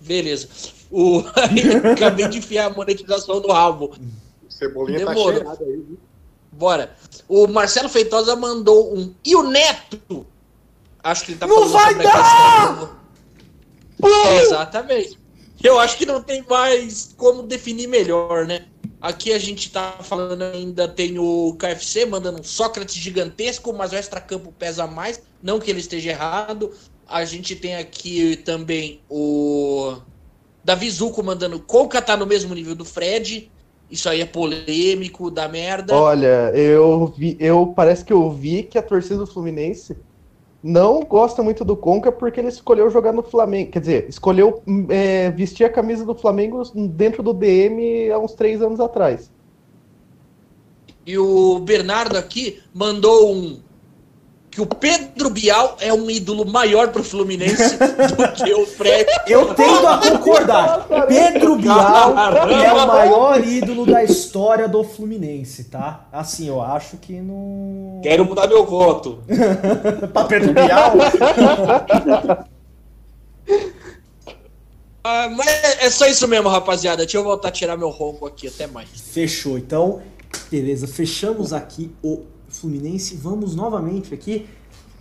Beleza. 0.06 0.48
O... 0.92 1.24
Acabei 1.94 2.28
de 2.28 2.38
enfiar 2.38 2.68
a 2.68 2.70
monetização 2.70 3.40
no 3.40 3.52
rabo. 3.52 3.96
Cebolinha 4.48 5.06
tá 5.06 5.14
Demorou. 5.14 5.32
tá 5.32 5.38
cheirado 5.38 5.64
aí, 5.64 5.72
viu? 5.72 6.00
Bora. 6.52 6.96
O 7.28 7.48
Marcelo 7.48 7.90
Feitosa 7.90 8.36
mandou 8.36 8.96
um. 8.96 9.14
E 9.24 9.36
o 9.36 9.44
Neto? 9.44 10.26
Acho 11.04 11.26
que 11.26 11.32
ele 11.32 11.40
tá 11.40 11.48
não 11.48 11.56
falando 11.56 11.72
vai 11.72 11.92
sobre 11.92 12.04
dar! 12.04 13.00
a 14.04 14.42
Exatamente. 14.42 15.20
Eu 15.64 15.80
acho 15.80 15.98
que 15.98 16.06
não 16.06 16.22
tem 16.22 16.44
mais 16.48 17.14
como 17.18 17.44
definir 17.44 17.88
melhor, 17.88 18.46
né? 18.46 18.66
Aqui 19.02 19.34
a 19.34 19.38
gente 19.38 19.72
tá 19.72 19.98
falando 20.02 20.42
ainda, 20.42 20.88
tem 20.88 21.20
o 21.20 21.56
KFC 21.60 22.06
mandando 22.06 22.40
um 22.40 22.44
Sócrates 22.44 22.96
gigantesco, 22.96 23.72
mas 23.74 23.92
o 23.92 23.96
extra-campo 23.96 24.52
pesa 24.58 24.88
mais. 24.88 25.22
Não 25.44 25.60
que 25.60 25.70
ele 25.70 25.80
esteja 25.80 26.12
errado. 26.12 26.72
A 27.08 27.24
gente 27.26 27.56
tem 27.56 27.76
aqui 27.76 28.36
também 28.38 29.00
o 29.10 29.96
Davi 30.64 30.90
Zuco 30.90 31.24
mandando 31.24 31.60
Conca 31.60 32.02
tá 32.02 32.18
no 32.18 32.26
mesmo 32.26 32.54
nível 32.56 32.76
do 32.76 32.84
Fred. 32.84 33.52
Isso 33.90 34.10
aí 34.10 34.22
é 34.22 34.26
polêmico, 34.26 35.30
da 35.30 35.48
merda. 35.48 35.96
Olha, 35.96 36.52
eu 36.56 37.14
vi, 37.16 37.38
eu 37.40 37.74
parece 37.76 38.04
que 38.04 38.12
eu 38.12 38.32
vi 38.32 38.64
que 38.64 38.78
a 38.78 38.82
torcida 38.82 39.18
do 39.18 39.28
Fluminense 39.28 39.96
não 40.64 41.02
gosta 41.02 41.44
muito 41.44 41.64
do 41.64 41.78
Conca 41.78 42.12
porque 42.12 42.40
ele 42.40 42.50
escolheu 42.50 42.90
jogar 42.90 43.14
no 43.14 43.22
Flamengo. 43.22 43.72
Quer 43.72 43.80
dizer, 43.80 44.10
escolheu 44.10 44.64
é, 44.90 45.30
vestir 45.30 45.64
a 45.64 45.70
camisa 45.70 46.04
do 46.04 46.16
Flamengo 46.16 46.64
dentro 46.90 47.22
do 47.22 47.32
DM 47.32 48.10
há 48.10 48.18
uns 48.18 48.34
três 48.34 48.64
anos 48.64 48.80
atrás. 48.80 49.32
E 51.06 51.20
o 51.20 51.60
Bernardo 51.60 52.18
aqui 52.18 52.64
mandou 52.74 53.32
um 53.32 53.60
que 54.56 54.62
o 54.62 54.66
Pedro 54.66 55.30
Bial 55.30 55.76
é 55.82 55.94
um 55.94 56.10
ídolo 56.10 56.46
maior 56.46 56.88
pro 56.88 57.04
Fluminense 57.04 57.76
do 57.76 58.32
que 58.32 58.54
o 58.54 58.66
Fred. 58.66 59.06
Eu 59.28 59.54
tendo 59.54 59.86
a 59.86 59.98
concordar. 59.98 60.88
Pedro 61.10 61.58
Bial 61.58 62.16
é 62.50 62.72
o 62.72 62.88
maior 62.88 63.46
ídolo 63.46 63.86
da 63.86 64.02
história 64.02 64.66
do 64.66 64.82
Fluminense, 64.82 65.66
tá? 65.66 66.08
Assim, 66.10 66.48
eu 66.48 66.62
acho 66.62 66.96
que 66.96 67.20
não. 67.20 68.00
Quero 68.02 68.24
mudar 68.24 68.48
meu 68.48 68.66
voto. 68.66 69.22
pra 70.14 70.24
Pedro 70.24 70.54
Bial? 70.54 70.94
ah, 75.04 75.30
mas 75.36 75.48
é 75.82 75.90
só 75.90 76.08
isso 76.08 76.26
mesmo, 76.30 76.48
rapaziada. 76.48 77.04
Deixa 77.04 77.18
eu 77.18 77.26
voltar 77.26 77.50
a 77.50 77.52
tirar 77.52 77.76
meu 77.76 77.90
ronco 77.90 78.26
aqui. 78.26 78.48
Até 78.48 78.68
mais. 78.68 78.88
Fechou. 79.12 79.58
Então, 79.58 80.02
beleza. 80.50 80.88
Fechamos 80.88 81.52
aqui 81.52 81.94
o 82.02 82.24
Fluminense. 82.60 83.16
Vamos 83.16 83.56
novamente 83.56 84.14
aqui 84.14 84.48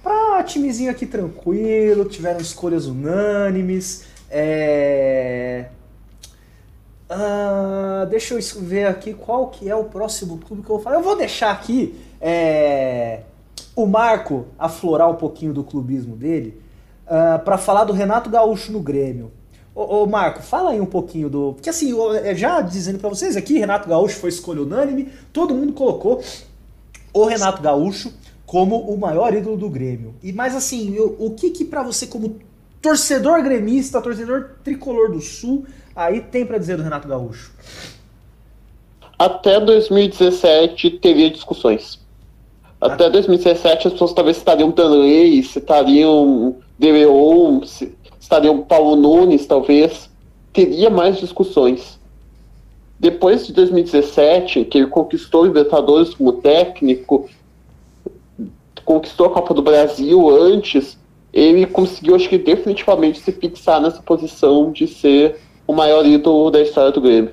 para 0.03 0.43
timezinho 0.43 0.91
aqui 0.91 1.07
tranquilo, 1.07 2.05
tiveram 2.05 2.41
escolhas 2.41 2.87
unânimes. 2.87 4.05
É... 4.31 5.67
Uh, 7.11 8.07
deixa 8.07 8.35
eu 8.35 8.41
ver 8.61 8.87
aqui 8.87 9.15
qual 9.15 9.49
que 9.49 9.69
é 9.69 9.75
o 9.75 9.85
próximo 9.85 10.39
clube 10.39 10.63
que 10.63 10.71
eu 10.71 10.77
vou 10.77 10.83
falar. 10.83 10.97
Eu 10.97 11.03
vou 11.03 11.17
deixar 11.17 11.51
aqui 11.53 11.99
é... 12.21 13.21
o 13.75 13.87
Marco 13.87 14.47
aflorar 14.59 15.11
um 15.11 15.17
pouquinho 15.17 15.53
do 15.53 15.65
clubismo 15.65 16.17
dele 16.17 16.65
ah, 17.07 17.39
para 17.39 17.59
falar 17.59 17.85
do 17.85 17.93
Renato 17.93 18.31
Gaúcho 18.31 18.73
no 18.73 18.81
Grêmio. 18.81 19.31
Ô, 19.75 20.03
ô, 20.03 20.07
Marco, 20.07 20.43
fala 20.43 20.71
aí 20.71 20.81
um 20.81 20.87
pouquinho 20.87 21.29
do. 21.29 21.53
Porque 21.55 21.69
assim, 21.69 21.93
é, 22.23 22.35
já 22.35 22.61
dizendo 22.61 22.99
para 22.99 23.09
vocês 23.09 23.37
aqui, 23.37 23.59
Renato 23.59 23.89
Gaúcho 23.89 24.17
foi 24.19 24.31
escolha 24.31 24.63
unânime, 24.63 25.11
todo 25.33 25.55
mundo 25.55 25.73
colocou 25.73 26.23
o 27.15 27.25
Renato 27.25 27.63
Gaúcho 27.63 28.13
como 28.45 28.77
o 28.81 28.99
maior 28.99 29.33
ídolo 29.33 29.57
do 29.57 29.71
Grêmio. 29.71 30.15
E 30.23 30.33
mais 30.33 30.55
assim, 30.55 30.95
eu, 30.95 31.17
o 31.19 31.31
que 31.31 31.51
que 31.51 31.65
para 31.65 31.83
você 31.83 32.07
como 32.07 32.37
torcedor 32.83 33.43
gremista, 33.43 34.03
torcedor 34.03 34.57
tricolor 34.63 35.11
do 35.11 35.21
Sul, 35.21 35.65
aí 35.97 36.21
tem 36.21 36.45
para 36.45 36.59
dizer 36.59 36.77
do 36.77 36.83
Renato 36.83 37.09
Gaúcho? 37.09 37.53
Até 39.19 39.59
2017 39.59 40.91
teria 40.99 41.31
discussões. 41.31 41.99
Até 42.81 43.09
2017 43.09 43.87
as 43.87 43.93
pessoas 43.95 44.13
talvez 44.13 44.37
estariam 44.37 44.71
Danley, 44.71 45.43
citariam 45.43 46.57
Deveon, 46.79 47.63
estariam 48.21 48.61
Paulo 48.63 48.97
Nunes, 48.97 49.47
talvez. 49.47 50.11
Teria 50.53 50.91
mais 50.91 51.17
discussões. 51.17 51.99
Depois 52.99 53.47
de 53.47 53.53
2017, 53.53 54.65
que 54.65 54.79
ele 54.79 54.87
conquistou 54.87 55.43
o 55.43 55.47
Libertadores 55.47 56.15
como 56.15 56.35
técnico, 56.35 57.29
conquistou 58.85 59.27
a 59.27 59.31
Copa 59.31 59.53
do 59.53 59.63
Brasil 59.63 60.29
antes, 60.31 60.99
ele 61.33 61.67
conseguiu, 61.67 62.15
acho 62.15 62.29
que 62.29 62.39
definitivamente 62.39 63.21
se 63.21 63.33
fixar 63.33 63.81
nessa 63.81 64.01
posição 64.03 64.71
de 64.71 64.87
ser 64.87 65.41
o 65.67 65.73
maior 65.73 66.07
ídolo 66.07 66.51
da 66.51 66.61
história 66.61 66.93
do 66.93 67.01
Grêmio. 67.01 67.33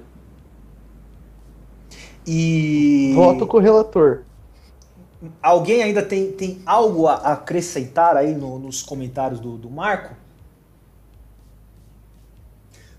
E. 2.26 3.14
Voto 3.16 3.46
com 3.48 3.58
o 3.58 3.60
relator. 3.60 4.22
Alguém 5.42 5.84
ainda 5.84 6.02
tem, 6.02 6.32
tem 6.32 6.60
algo 6.66 7.08
a 7.08 7.14
acrescentar 7.16 8.18
aí 8.18 8.34
no- 8.34 8.58
nos 8.58 8.82
comentários 8.82 9.40
do, 9.40 9.58
do 9.58 9.70
Marco? 9.70 10.16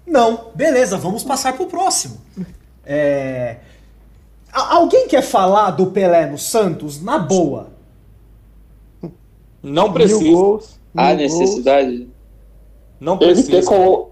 Não, 0.06 0.50
beleza, 0.54 0.98
vamos 0.98 1.24
passar 1.24 1.54
pro 1.56 1.66
próximo. 1.66 2.18
É, 2.84 3.56
Alguém 4.52 5.08
quer 5.08 5.22
falar 5.22 5.70
do 5.70 5.86
Pelé 5.86 6.26
no 6.26 6.36
Santos 6.36 7.00
na 7.02 7.18
boa? 7.18 7.68
Não 9.62 9.84
Mil 9.84 9.92
precisa. 9.92 10.20
Há 10.94 11.14
gols. 11.14 11.16
necessidade. 11.16 12.08
Não 13.00 13.14
Ele 13.20 13.34
ter, 13.42 13.50
precisa. 13.50 13.66
colo- 13.68 14.10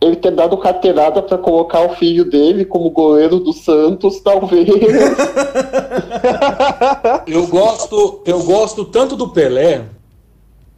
ele 0.00 0.16
ter 0.16 0.30
dado 0.32 0.56
carteirada 0.58 1.22
pra 1.22 1.38
colocar 1.38 1.80
o 1.80 1.96
filho 1.96 2.28
dele 2.28 2.64
como 2.66 2.90
goleiro 2.90 3.40
do 3.40 3.52
Santos, 3.52 4.20
talvez. 4.20 4.68
Eu 7.26 7.46
gosto, 7.46 8.22
eu 8.26 8.42
gosto 8.44 8.84
tanto 8.84 9.16
do 9.16 9.28
Pelé 9.30 9.86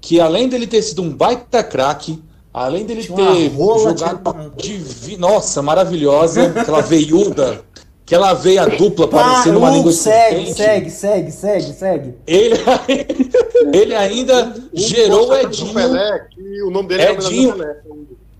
que 0.00 0.20
além 0.20 0.48
dele 0.48 0.66
ter 0.66 0.82
sido 0.82 1.02
um 1.02 1.10
baita 1.12 1.62
craque, 1.64 2.22
além 2.56 2.86
dele 2.86 3.02
Tinha 3.02 3.18
uma 3.18 3.32
ter 3.36 3.48
rola, 3.48 3.90
jogado 3.90 4.52
divi- 4.56 5.18
nossa, 5.18 5.60
maravilhosa, 5.60 6.54
aquela 6.56 6.80
veiuda, 6.80 7.60
aquela 8.04 8.32
veia 8.32 8.64
dupla 8.66 9.06
parecendo 9.06 9.58
uma 9.58 9.68
língua 9.68 9.92
de 9.92 9.98
segue, 9.98 10.54
segue, 10.54 10.90
segue, 10.90 11.30
segue, 11.32 11.72
segue. 11.74 12.14
Ele, 12.26 12.54
ele 13.74 13.94
ainda 13.94 14.54
gerou 14.72 15.28
o 15.28 15.36
Edinho. 15.36 15.74
Pelé, 15.74 16.26
que 16.30 16.62
o 16.62 16.70
nome 16.70 16.88
dele 16.88 17.02
é 17.02 17.12
Edinho. 17.12 17.52
Pelé. 17.52 17.76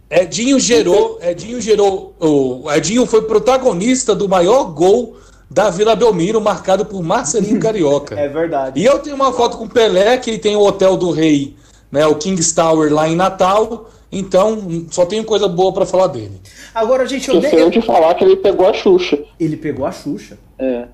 Edinho 0.09 0.59
gerou, 0.59 1.19
Edinho 1.21 1.61
gerou, 1.61 2.15
o 2.19 2.73
Edinho 2.73 3.05
foi 3.05 3.23
protagonista 3.23 4.15
do 4.15 4.27
maior 4.29 4.65
gol 4.73 5.17
da 5.51 5.69
Vila 5.69 5.95
Belmiro, 5.95 6.41
marcado 6.41 6.87
por 6.87 7.03
Marcelinho 7.03 7.61
Carioca. 7.61 8.15
É 8.19 8.29
verdade. 8.29 8.81
E 8.81 8.85
eu 8.85 8.99
tenho 9.01 9.15
uma 9.17 9.33
foto 9.33 9.59
com 9.59 9.65
o 9.65 9.69
Pelé, 9.69 10.17
que 10.17 10.31
ele 10.31 10.39
tem 10.39 10.57
o 10.57 10.63
Hotel 10.63 10.97
do 10.97 11.11
Rei, 11.11 11.55
né, 11.93 12.07
o 12.07 12.15
King's 12.15 12.53
Tower 12.53 12.91
lá 12.95 13.07
em 13.07 13.15
Natal. 13.15 13.91
Então, 14.11 14.87
só 14.91 15.05
tenho 15.05 15.25
coisa 15.25 15.49
boa 15.49 15.73
pra 15.73 15.85
falar 15.85 16.07
dele. 16.07 16.41
Agora, 16.75 17.07
gente, 17.07 17.29
eu 17.29 17.37
Esqueceram 17.37 17.71
dei... 17.71 17.81
de 17.81 17.87
falar 17.87 18.15
que 18.15 18.25
ele 18.25 18.37
pegou 18.37 18.67
a 18.69 18.73
Xuxa. 18.73 19.19
Ele 19.39 19.57
pegou 19.57 19.85
a 19.85 19.91
Xuxa. 19.93 20.39
É. 20.59 20.89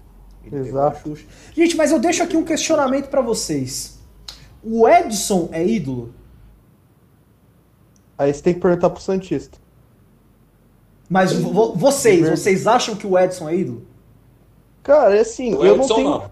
Ele 0.44 0.64
pegou 0.64 0.80
a 0.80 0.88
Exato. 0.88 1.08
Xuxa. 1.10 1.24
Gente, 1.54 1.76
mas 1.76 1.92
eu 1.92 1.98
deixo 1.98 2.22
aqui 2.22 2.36
um 2.36 2.42
questionamento 2.44 3.08
pra 3.08 3.20
vocês. 3.20 3.98
O 4.64 4.88
Edson 4.88 5.48
é 5.52 5.64
ídolo? 5.64 6.14
Aí 8.16 8.32
você 8.32 8.42
tem 8.42 8.54
que 8.54 8.60
perguntar 8.60 8.90
pro 8.90 9.02
Santista. 9.02 9.58
Mas 11.08 11.32
vo- 11.34 11.74
vocês, 11.74 12.28
vocês 12.30 12.66
acham 12.66 12.94
que 12.96 13.06
o 13.06 13.18
Edson 13.18 13.48
é 13.48 13.56
ídolo? 13.56 13.82
Cara, 14.82 15.16
é 15.16 15.20
assim, 15.20 15.54
O 15.54 15.64
eu 15.64 15.76
não 15.76 15.84
Edson 15.84 15.94
tenho. 15.96 16.10
não. 16.10 16.31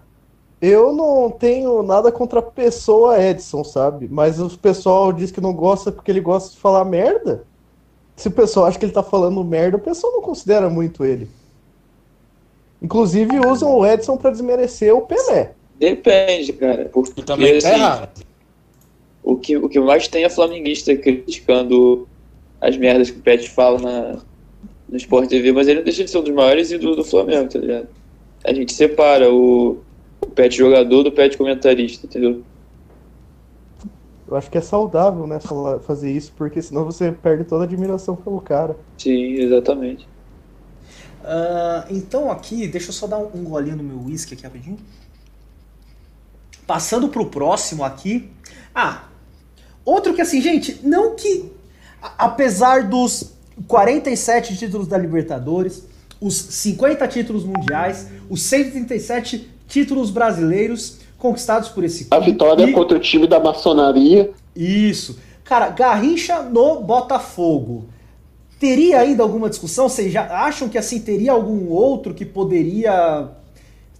Eu 0.61 0.93
não 0.93 1.31
tenho 1.31 1.81
nada 1.81 2.11
contra 2.11 2.39
a 2.39 2.43
pessoa 2.43 3.19
Edson, 3.19 3.63
sabe? 3.63 4.07
Mas 4.09 4.39
o 4.39 4.47
pessoal 4.57 5.11
diz 5.11 5.31
que 5.31 5.41
não 5.41 5.53
gosta 5.53 5.91
porque 5.91 6.11
ele 6.11 6.21
gosta 6.21 6.51
de 6.51 6.57
falar 6.57 6.85
merda. 6.85 7.43
Se 8.15 8.27
o 8.27 8.31
pessoal 8.31 8.67
acha 8.67 8.77
que 8.77 8.85
ele 8.85 8.91
tá 8.91 9.01
falando 9.01 9.43
merda, 9.43 9.77
o 9.77 9.81
pessoal 9.81 10.13
não 10.13 10.21
considera 10.21 10.69
muito 10.69 11.03
ele. 11.03 11.27
Inclusive 12.81 13.39
usam 13.39 13.75
o 13.75 13.85
Edson 13.85 14.17
pra 14.17 14.29
desmerecer 14.29 14.95
o 14.95 15.01
Pelé. 15.01 15.53
Depende, 15.79 16.53
cara. 16.53 16.89
Porque 16.93 17.21
E 17.21 17.23
também 17.23 17.57
assim, 17.57 17.67
errado. 17.69 18.23
o, 19.23 19.35
que, 19.35 19.57
o 19.57 19.67
que 19.67 19.79
mais 19.79 20.07
tem 20.07 20.23
é 20.23 20.29
flamenguista 20.29 20.95
criticando 20.95 22.07
as 22.59 22.77
merdas 22.77 23.09
que 23.09 23.17
o 23.17 23.21
Pet 23.21 23.49
fala 23.49 23.79
na, 23.79 24.19
no 24.87 24.97
Sport 24.97 25.27
TV, 25.27 25.51
mas 25.51 25.67
ele 25.67 25.79
não 25.79 25.83
deixa 25.83 26.03
de 26.03 26.11
ser 26.11 26.19
um 26.19 26.23
dos 26.23 26.33
maiores 26.33 26.71
ídolos 26.71 26.97
do 26.97 27.03
Flamengo, 27.03 27.49
tá 27.49 27.57
ligado? 27.57 27.87
A 28.43 28.53
gente 28.53 28.73
separa 28.73 29.31
o 29.33 29.77
Pet 30.31 30.55
jogador 30.55 31.03
do 31.03 31.11
Pet 31.11 31.37
comentarista, 31.37 32.05
entendeu? 32.05 32.43
Eu 34.27 34.37
acho 34.37 34.49
que 34.49 34.57
é 34.57 34.61
saudável, 34.61 35.27
né, 35.27 35.39
fazer 35.85 36.09
isso, 36.09 36.31
porque 36.37 36.61
senão 36.61 36.85
você 36.85 37.11
perde 37.11 37.43
toda 37.43 37.63
a 37.63 37.67
admiração 37.67 38.15
pelo 38.15 38.39
cara. 38.39 38.77
Sim, 38.97 39.33
exatamente. 39.33 40.07
Ah, 41.23 41.85
então 41.89 42.31
aqui, 42.31 42.67
deixa 42.67 42.89
eu 42.89 42.93
só 42.93 43.07
dar 43.07 43.17
um, 43.17 43.43
golinho 43.43 43.75
no 43.75 43.83
meu 43.83 44.05
whisky 44.05 44.33
aqui 44.33 44.43
rapidinho. 44.43 44.77
Passando 46.65 47.09
pro 47.09 47.25
próximo 47.25 47.83
aqui. 47.83 48.29
Ah, 48.73 49.03
outro 49.83 50.13
que 50.13 50.21
assim, 50.21 50.41
gente, 50.41 50.79
não 50.81 51.15
que 51.15 51.51
apesar 52.17 52.87
dos 52.87 53.33
47 53.67 54.57
títulos 54.57 54.87
da 54.87 54.97
Libertadores, 54.97 55.85
os 56.19 56.35
50 56.35 57.07
títulos 57.07 57.43
mundiais, 57.43 58.07
os 58.29 58.41
137 58.43 59.49
títulos 59.71 60.09
brasileiros 60.11 60.97
conquistados 61.17 61.69
por 61.69 61.83
esse 61.83 62.07
A 62.11 62.19
vitória 62.19 62.63
e- 62.65 62.73
contra 62.73 62.97
o 62.97 62.99
time 62.99 63.25
da 63.25 63.39
maçonaria. 63.39 64.29
isso. 64.55 65.17
Cara, 65.45 65.69
Garrincha 65.69 66.41
no 66.41 66.81
Botafogo. 66.81 67.85
Teria 68.59 68.99
ainda 68.99 69.23
alguma 69.23 69.49
discussão? 69.49 69.89
Vocês 69.89 70.11
já 70.13 70.23
acham 70.45 70.69
que 70.69 70.77
assim 70.77 70.99
teria 70.99 71.31
algum 71.31 71.69
outro 71.69 72.13
que 72.13 72.25
poderia. 72.25 73.27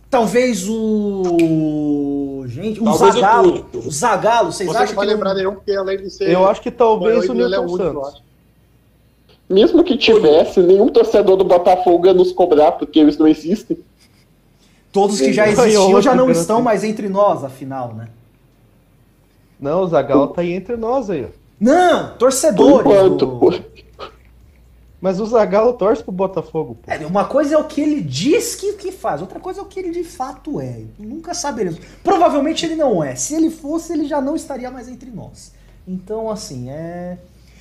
Talvez 0.10 0.68
o. 0.70 2.44
Gente, 2.48 2.80
o 2.80 2.84
Talvez 2.84 3.16
o 3.16 3.20
Zagalo. 3.20 3.62
Túlio. 3.64 3.88
O 3.88 3.92
Zagalo, 3.92 4.52
vocês 4.52 4.68
Você 4.70 4.74
não 4.78 4.84
acham 4.84 4.96
vai 4.96 5.08
que. 5.08 5.14
lembrar 5.14 5.30
não- 5.30 5.38
nenhum, 5.38 5.54
porque 5.56 5.72
além 5.72 5.98
de 5.98 6.10
ser. 6.10 6.30
Eu 6.30 6.48
acho 6.48 6.62
que 6.62 6.70
talvez 6.72 7.28
o 7.30 7.34
ele 7.34 7.56
é 7.56 7.68
Santos. 7.68 8.22
Mesmo 9.50 9.84
que 9.84 9.98
tivesse, 9.98 10.60
nenhum 10.62 10.88
torcedor 10.90 11.36
do 11.38 11.44
Botafogo 11.44 12.06
ia 12.08 12.14
nos 12.14 12.32
cobrar, 12.32 12.74
porque 12.74 13.00
eles 13.00 13.18
não 13.18 13.28
existem. 13.28 13.78
Todos 14.92 15.20
que 15.20 15.32
já 15.32 15.48
existiam 15.48 15.84
outro 15.86 16.02
já 16.02 16.14
não 16.16 16.30
estão 16.30 16.62
mais 16.62 16.84
entre 16.84 17.08
nós, 17.08 17.44
afinal, 17.44 17.94
né? 17.94 18.10
Não, 19.60 19.82
o 19.84 19.88
Zagallo 19.88 20.28
tá 20.28 20.42
aí 20.42 20.52
entre 20.54 20.76
nós 20.76 21.10
aí. 21.10 21.26
ó. 21.26 21.28
Não, 21.60 22.10
Por 22.10 22.18
torcedores. 22.18 22.80
enquanto. 22.82 23.26
do- 23.26 23.64
Mas 25.00 25.20
o 25.20 25.26
Zagallo 25.26 25.74
torce 25.74 26.04
pro 26.04 26.12
Botafogo, 26.12 26.78
pô. 26.82 26.92
É, 26.92 26.98
uma 27.06 27.26
coisa 27.26 27.56
é 27.56 27.58
o 27.58 27.64
que 27.64 27.80
ele 27.82 28.02
diz 28.02 28.56
que, 28.56 28.74
que 28.74 28.92
faz, 28.92 29.22
outra 29.22 29.40
coisa 29.40 29.60
é 29.60 29.64
o 29.64 29.66
que 29.68 29.80
ele 29.80 29.92
de 29.92 30.04
fato 30.04 30.60
é. 30.60 30.82
Nunca 31.00 31.34
saberemos. 31.34 31.80
Provavelmente 32.04 32.66
ele 32.66 32.76
não 32.76 33.04
é. 33.04 33.16
Se 33.16 33.34
ele 33.36 33.50
fosse, 33.50 33.94
ele 33.94 34.06
já 34.08 34.20
não 34.20 34.36
estaria 34.36 34.70
mais 34.72 34.88
entre 34.88 35.10
nós. 35.12 35.54
Então, 35.88 36.30
assim, 36.30 36.70
é. 36.70 37.18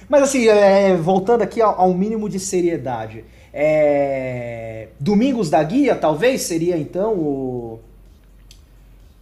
Mas, 0.08 0.22
assim, 0.24 0.48
é, 0.48 0.96
voltando 0.96 1.42
aqui 1.42 1.60
ao, 1.62 1.78
ao 1.80 1.94
mínimo 1.94 2.28
de 2.28 2.40
seriedade. 2.40 3.24
É... 3.52 4.88
Domingos 4.98 5.50
da 5.50 5.62
Guia, 5.62 5.94
talvez, 5.96 6.42
seria 6.42 6.76
então 6.78 7.14
o. 7.14 7.80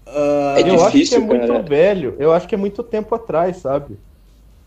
Ah, 0.07 0.55
É 0.59 0.61
eu 0.69 0.75
acho 0.75 0.91
que 0.91 0.99
é 0.99 1.01
difícil, 1.01 1.21
muito 1.23 1.47
cara. 1.47 1.63
velho. 1.63 2.15
Eu 2.19 2.33
acho 2.33 2.47
que 2.49 2.55
é 2.55 2.59
muito 2.59 2.83
tempo 2.83 3.15
atrás, 3.15 3.59
sabe? 3.59 3.97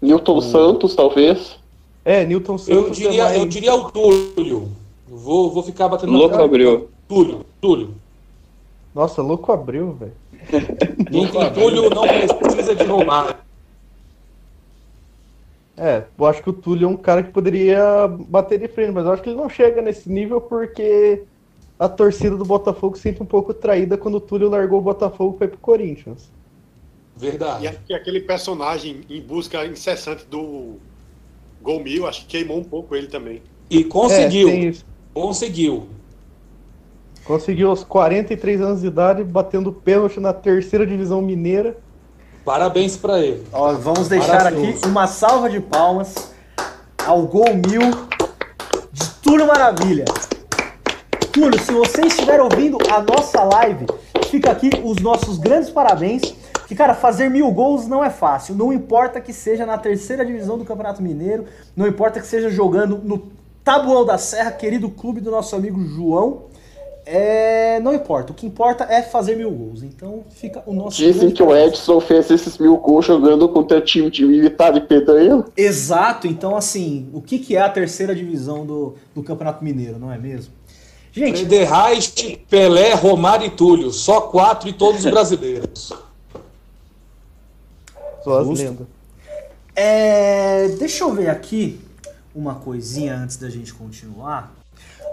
Newton 0.02 0.42
Santos, 0.42 0.96
talvez. 0.96 1.58
É, 2.04 2.26
Newton 2.26 2.58
Santos. 2.58 2.76
Eu 2.76 2.88
é 2.88 2.90
diria, 2.92 3.24
mais- 3.26 3.38
eu 3.38 3.46
diria 3.46 3.76
o 3.76 3.92
Túlio. 3.92 4.70
Vou, 5.08 5.52
vou 5.52 5.62
ficar 5.64 5.88
batendo 5.90 6.12
na 6.14 6.18
Louco 6.18 6.32
cara. 6.34 6.46
abriu. 6.46 6.90
Túlio, 7.08 7.46
Túlio. 7.60 7.90
Nossa, 8.96 9.22
louco 9.22 9.52
abriu, 9.52 9.94
velho. 9.94 10.12
Túlio 11.54 11.90
não 11.90 12.04
precisa 12.40 12.74
de 12.76 12.84
Romário. 12.84 13.36
É, 15.84 16.04
eu 16.16 16.26
acho 16.28 16.44
que 16.44 16.50
o 16.52 16.54
Túlio 16.54 16.86
é 16.86 16.88
um 16.88 16.96
cara 16.96 17.24
que 17.24 17.32
poderia 17.32 18.08
bater 18.08 18.60
de 18.60 18.68
frente, 18.68 18.92
mas 18.92 19.04
eu 19.04 19.14
acho 19.14 19.24
que 19.24 19.30
ele 19.30 19.36
não 19.36 19.50
chega 19.50 19.82
nesse 19.82 20.08
nível 20.08 20.40
porque 20.40 21.24
a 21.80 21.90
torcida 21.90 22.38
do 22.38 22.46
Botafogo 22.46 22.96
se 22.96 23.02
sente 23.02 23.24
um 23.24 23.26
pouco 23.26 23.52
traída 23.52 23.98
quando 23.98 24.14
o 24.14 24.22
Túlio 24.22 24.48
largou 24.48 24.78
o 24.78 24.84
Botafogo 24.84 25.34
para 25.34 25.48
ir 25.48 25.50
pro 25.50 25.58
Corinthians. 25.58 26.32
E 27.18 27.22
Verdade. 27.22 27.68
acho 27.68 27.80
que 27.80 27.96
aquele 27.96 28.20
personagem 28.20 29.02
em 29.10 29.20
busca 29.20 29.66
incessante 29.66 30.24
do 30.30 30.76
Gol 31.64 31.84
Mil, 31.84 32.06
acho 32.06 32.28
que 32.28 32.38
queimou 32.38 32.60
um 32.60 32.64
pouco 32.64 32.96
ele 32.96 33.08
também. 33.08 33.42
E 33.68 33.84
conseguiu. 33.84 34.50
É. 34.50 34.74
Conseguiu. 35.16 35.88
Conseguiu 37.26 37.72
aos 37.72 37.84
43 37.84 38.62
anos 38.62 38.82
de 38.82 38.88
idade, 38.88 39.24
batendo 39.24 39.74
pênalti 39.74 40.20
na 40.20 40.32
terceira 40.32 40.86
divisão 40.86 41.24
mineira. 41.24 41.76
Parabéns 42.44 42.98
pra 42.98 43.20
ele. 43.20 43.46
Ó, 43.54 43.74
vamos 43.74 44.08
deixar 44.08 44.48
aqui 44.48 44.76
uma 44.86 45.06
salva 45.06 45.50
de 45.50 45.60
palmas 45.60 46.32
ao 47.06 47.22
gol 47.24 47.54
mil 47.54 47.82
de 48.92 49.10
Túlio 49.22 49.46
Maravilha. 49.46 50.06
Túlio, 51.32 51.60
se 51.62 51.72
você 51.72 52.02
estiver 52.02 52.42
ouvindo 52.42 52.78
a 52.92 53.02
nossa 53.02 53.44
live, 53.44 53.86
fica 54.26 54.52
aqui 54.52 54.70
os 54.84 54.98
nossos 54.98 55.38
grandes 55.38 55.70
parabéns. 55.70 56.34
Que, 56.68 56.76
cara, 56.76 56.94
fazer 56.94 57.30
mil 57.30 57.52
gols 57.52 57.88
não 57.88 58.04
é 58.04 58.10
fácil. 58.10 58.56
Não 58.56 58.74
importa 58.74 59.22
que 59.22 59.34
seja 59.34 59.66
na 59.66 59.78
terceira 59.78 60.26
divisão 60.26 60.58
do 60.58 60.66
Campeonato 60.66 61.04
Mineiro, 61.04 61.46
não 61.76 61.86
importa 61.86 62.20
que 62.20 62.26
seja 62.26 62.50
jogando 62.50 62.98
no 62.98 63.30
Tabuão 63.64 64.06
da 64.06 64.18
Serra, 64.18 64.52
querido 64.52 64.90
clube 64.90 65.22
do 65.22 65.30
nosso 65.30 65.56
amigo 65.56 65.84
João. 65.84 66.44
É, 67.14 67.78
não 67.82 67.94
importa, 67.94 68.32
o 68.32 68.36
que 68.36 68.46
importa 68.46 68.86
é 68.86 69.02
fazer 69.02 69.36
mil 69.36 69.52
gols. 69.52 69.84
Então 69.84 70.24
fica 70.30 70.64
o 70.66 70.74
nosso. 70.74 70.96
Dizem 70.96 71.30
que 71.30 71.44
o 71.44 71.54
Edson 71.54 72.00
fez 72.00 72.32
esses 72.32 72.58
mil 72.58 72.78
gols 72.78 73.06
jogando 73.06 73.50
contra 73.50 73.82
time 73.82 74.10
de 74.10 74.26
militar 74.26 74.78
e 74.78 74.80
pedreiro. 74.80 75.44
Exato, 75.58 76.26
então 76.26 76.56
assim, 76.56 77.10
o 77.12 77.22
que, 77.22 77.38
que 77.38 77.58
é 77.58 77.62
a 77.62 77.70
terceira 77.70 78.16
divisão 78.16 78.66
do, 78.66 78.96
do 79.14 79.22
Campeonato 79.22 79.62
Mineiro, 79.62 80.00
não 80.00 80.10
é 80.10 80.18
mesmo? 80.18 80.54
Gente. 81.12 81.40
Frederreich, 81.40 82.46
Pelé, 82.50 82.94
Romário 82.94 83.46
e 83.46 83.50
Túlio. 83.50 83.92
Só 83.92 84.22
quatro 84.22 84.70
e 84.70 84.74
todos 84.74 85.04
brasileiros. 85.12 85.92
Só 88.24 88.40
as 88.40 88.48
lendas. 88.48 88.88
É, 89.76 90.70
deixa 90.80 91.04
eu 91.04 91.14
ver 91.14 91.30
aqui 91.30 91.78
uma 92.34 92.56
coisinha 92.56 93.18
antes 93.18 93.36
da 93.36 93.50
gente 93.50 93.74
continuar. 93.74 94.61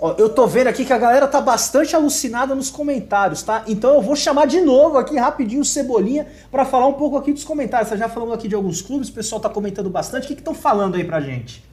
Ó, 0.00 0.14
eu 0.16 0.28
tô 0.28 0.46
vendo 0.46 0.68
aqui 0.68 0.84
que 0.84 0.92
a 0.92 0.98
galera 0.98 1.26
tá 1.26 1.40
bastante 1.40 1.96
alucinada 1.96 2.54
nos 2.54 2.70
comentários, 2.70 3.42
tá? 3.42 3.64
Então 3.66 3.94
eu 3.94 4.02
vou 4.02 4.14
chamar 4.14 4.46
de 4.46 4.60
novo 4.60 4.96
aqui 4.96 5.16
rapidinho 5.16 5.62
o 5.62 5.64
Cebolinha 5.64 6.26
para 6.50 6.64
falar 6.64 6.86
um 6.86 6.92
pouco 6.92 7.16
aqui 7.16 7.32
dos 7.32 7.44
comentários. 7.44 7.90
Tá 7.90 7.96
já 7.96 8.08
falando 8.08 8.32
aqui 8.32 8.46
de 8.46 8.54
alguns 8.54 8.80
clubes, 8.80 9.08
o 9.08 9.12
pessoal 9.12 9.40
tá 9.40 9.48
comentando 9.48 9.90
bastante. 9.90 10.24
O 10.24 10.26
que 10.28 10.34
estão 10.34 10.54
falando 10.54 10.94
aí 10.94 11.04
pra 11.04 11.20
gente? 11.20 11.64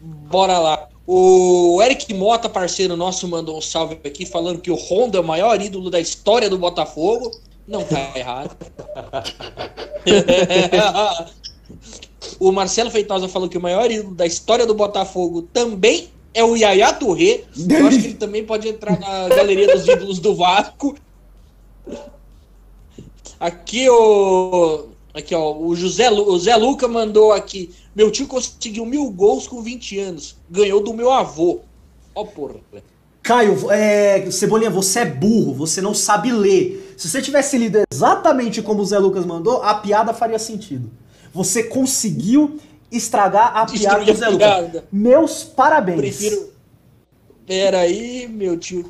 Bora 0.00 0.58
lá. 0.58 0.88
O 1.06 1.82
Eric 1.82 2.14
Mota, 2.14 2.48
parceiro 2.48 2.96
nosso, 2.96 3.28
mandou 3.28 3.58
um 3.58 3.60
salve 3.60 3.98
aqui 4.04 4.24
falando 4.24 4.60
que 4.60 4.70
o 4.70 4.76
Honda 4.76 5.18
é 5.18 5.20
o 5.20 5.24
maior 5.24 5.60
ídolo 5.60 5.90
da 5.90 6.00
história 6.00 6.48
do 6.48 6.56
Botafogo. 6.56 7.30
Não 7.66 7.84
tá 7.84 7.98
errado. 8.16 8.56
o 12.40 12.50
Marcelo 12.50 12.90
Feitosa 12.90 13.28
falou 13.28 13.48
que 13.48 13.58
o 13.58 13.60
maior 13.60 13.90
ídolo 13.90 14.14
da 14.14 14.24
história 14.24 14.64
do 14.64 14.74
Botafogo 14.74 15.42
também 15.52 16.08
é 16.32 16.44
o 16.44 16.56
Yaya 16.56 16.92
Touré. 16.92 17.44
Eu 17.68 17.86
acho 17.86 18.00
que 18.00 18.06
ele 18.06 18.14
também 18.14 18.44
pode 18.44 18.68
entrar 18.68 18.98
na 18.98 19.28
galeria 19.28 19.74
dos 19.74 19.86
ídolos 19.86 20.18
do 20.18 20.34
Vasco. 20.34 20.96
Aqui 23.38 23.88
o. 23.88 24.86
Aqui, 25.12 25.34
ó, 25.34 25.56
o 25.56 25.74
José 25.74 26.08
o 26.10 26.38
Zé 26.38 26.54
Luca 26.56 26.86
mandou 26.86 27.32
aqui. 27.32 27.70
Meu 27.94 28.10
tio 28.10 28.28
conseguiu 28.28 28.86
mil 28.86 29.10
gols 29.10 29.48
com 29.48 29.60
20 29.60 29.98
anos. 29.98 30.36
Ganhou 30.48 30.82
do 30.82 30.94
meu 30.94 31.10
avô. 31.10 31.60
Ó, 32.14 32.24
porra. 32.24 32.56
Caio, 33.22 33.70
é, 33.70 34.30
Cebolinha, 34.30 34.70
você 34.70 35.00
é 35.00 35.04
burro, 35.04 35.52
você 35.52 35.80
não 35.80 35.94
sabe 35.94 36.32
ler. 36.32 36.94
Se 36.96 37.08
você 37.08 37.20
tivesse 37.20 37.58
lido 37.58 37.80
exatamente 37.92 38.62
como 38.62 38.82
o 38.82 38.84
Zé 38.84 38.98
Lucas 38.98 39.26
mandou, 39.26 39.62
a 39.62 39.74
piada 39.74 40.14
faria 40.14 40.38
sentido. 40.38 40.90
Você 41.32 41.64
conseguiu 41.64 42.58
estragar 42.90 43.56
a 43.56 43.66
piada 43.66 44.04
do 44.04 44.14
Zé 44.14 44.28
Lucas. 44.28 44.82
Meus 44.90 45.44
parabéns. 45.44 45.98
Prefiro. 45.98 46.50
Peraí, 47.46 48.28
meu 48.28 48.56
tio. 48.56 48.84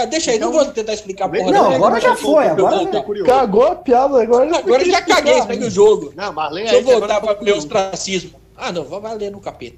Ah, 0.00 0.04
deixa 0.06 0.30
aí, 0.30 0.38
não 0.38 0.52
vou 0.52 0.64
tentar 0.66 0.94
explicar 0.94 1.28
porra. 1.28 1.50
Não, 1.50 1.72
agora 1.72 2.00
já 2.00 2.14
foi. 2.14 2.46
Agora 2.46 2.84
já... 2.84 3.24
Cagou 3.24 3.66
a 3.66 3.74
piada, 3.74 4.22
agora. 4.22 4.56
Agora 4.56 4.84
já 4.84 5.02
caguei, 5.02 5.42
segue 5.42 5.64
o 5.64 5.70
jogo. 5.70 6.12
Não, 6.14 6.32
Marlene, 6.32 6.70
Deixa 6.70 6.90
eu 6.90 7.00
voltar 7.00 7.20
para 7.20 7.42
meu 7.42 7.56
ostracismo. 7.56 8.38
Ah, 8.56 8.70
não, 8.70 8.84
vai 8.84 9.16
ler 9.16 9.32
no 9.32 9.40
capeta. 9.40 9.76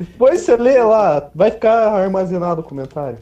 Depois 0.00 0.40
você 0.40 0.56
lê 0.56 0.82
lá, 0.82 1.30
vai 1.32 1.52
ficar 1.52 1.92
armazenado 1.92 2.62
o 2.62 2.64
comentário. 2.64 3.18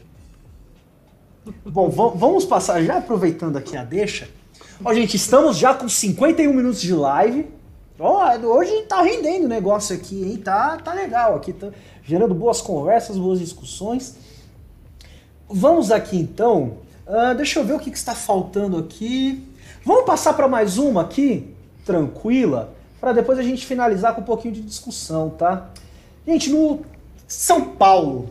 Bom, 1.65 1.89
vamos 1.89 2.45
passar, 2.45 2.81
já 2.81 2.97
aproveitando 2.97 3.57
aqui 3.57 3.77
a 3.77 3.83
deixa. 3.83 4.27
Ó, 4.83 4.93
gente, 4.93 5.15
estamos 5.17 5.57
já 5.57 5.73
com 5.73 5.87
51 5.87 6.53
minutos 6.53 6.81
de 6.81 6.93
live. 6.93 7.47
Ó, 7.99 8.37
hoje 8.37 8.83
tá 8.83 9.01
rendendo 9.01 9.43
o 9.43 9.49
negócio 9.49 9.93
aqui, 9.93 10.23
hein? 10.23 10.37
Tá, 10.37 10.77
tá 10.77 10.93
legal 10.93 11.35
aqui, 11.35 11.51
tá 11.51 11.69
gerando 12.01 12.33
boas 12.33 12.61
conversas, 12.61 13.17
boas 13.17 13.39
discussões. 13.39 14.15
Vamos 15.49 15.91
aqui 15.91 16.17
então. 16.17 16.77
Uh, 17.05 17.35
deixa 17.35 17.59
eu 17.59 17.65
ver 17.65 17.73
o 17.73 17.79
que, 17.79 17.91
que 17.91 17.97
está 17.97 18.15
faltando 18.15 18.77
aqui. 18.77 19.43
Vamos 19.83 20.05
passar 20.05 20.31
para 20.33 20.47
mais 20.47 20.77
uma 20.77 21.01
aqui, 21.01 21.53
tranquila, 21.83 22.73
para 23.01 23.11
depois 23.11 23.37
a 23.37 23.43
gente 23.43 23.65
finalizar 23.65 24.15
com 24.15 24.21
um 24.21 24.25
pouquinho 24.25 24.53
de 24.53 24.61
discussão, 24.61 25.31
tá? 25.31 25.69
Gente, 26.25 26.49
no 26.51 26.81
São 27.27 27.75
Paulo, 27.75 28.29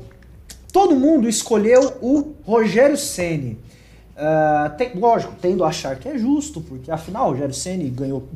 todo 0.73 0.97
mundo 0.97 1.29
escolheu 1.29 1.99
o 2.01 2.33
Rogério 2.43 2.97
Ceni. 2.97 3.59
Uh, 4.16 4.77
tem, 4.79 4.95
lógico, 4.95 5.35
tendo 5.43 5.62
a 5.62 5.69
achar 5.69 5.97
que 5.97 6.09
é 6.09 6.16
justo, 6.16 6.62
porque 6.62 6.91
afinal 6.91 7.27
o 7.27 7.31
Rogério 7.33 7.55
Ceni 7.55 7.91
ganhou 7.91 8.27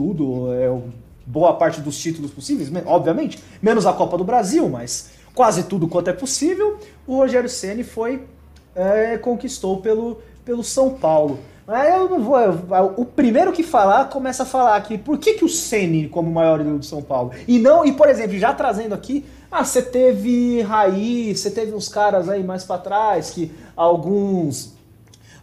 tudo, 0.00 0.50
é 0.54 0.74
boa 1.26 1.52
parte 1.52 1.78
dos 1.82 1.98
títulos 1.98 2.30
possíveis, 2.30 2.72
obviamente, 2.86 3.38
menos 3.60 3.84
a 3.84 3.92
Copa 3.92 4.16
do 4.16 4.24
Brasil, 4.24 4.66
mas 4.66 5.10
quase 5.34 5.64
tudo 5.64 5.86
quanto 5.86 6.08
é 6.08 6.12
possível, 6.14 6.78
o 7.06 7.16
Rogério 7.16 7.50
Ceni 7.50 7.84
foi 7.84 8.22
é, 8.74 9.18
conquistou 9.18 9.82
pelo, 9.82 10.22
pelo 10.42 10.64
São 10.64 10.94
Paulo. 10.94 11.38
Eu 11.68 12.08
não 12.08 12.24
vou. 12.24 12.36
O 12.96 13.04
primeiro 13.04 13.52
que 13.52 13.62
falar 13.62 14.06
começa 14.06 14.42
a 14.42 14.46
falar 14.46 14.74
aqui 14.74 14.96
por 14.96 15.18
que, 15.18 15.34
que 15.34 15.44
o 15.44 15.48
Ceni 15.48 16.08
como 16.08 16.30
maior 16.30 16.62
ídolo 16.62 16.78
de 16.78 16.86
São 16.86 17.02
Paulo. 17.02 17.30
E 17.46 17.58
não, 17.58 17.84
e 17.84 17.92
por 17.92 18.08
exemplo, 18.08 18.36
já 18.38 18.54
trazendo 18.54 18.94
aqui, 18.94 19.24
ah, 19.52 19.64
você 19.64 19.82
teve 19.82 20.62
Raí, 20.62 21.36
você 21.36 21.50
teve 21.50 21.74
uns 21.74 21.88
caras 21.88 22.28
aí 22.28 22.42
mais 22.42 22.64
para 22.64 22.80
trás 22.80 23.30
que 23.30 23.52
alguns 23.76 24.74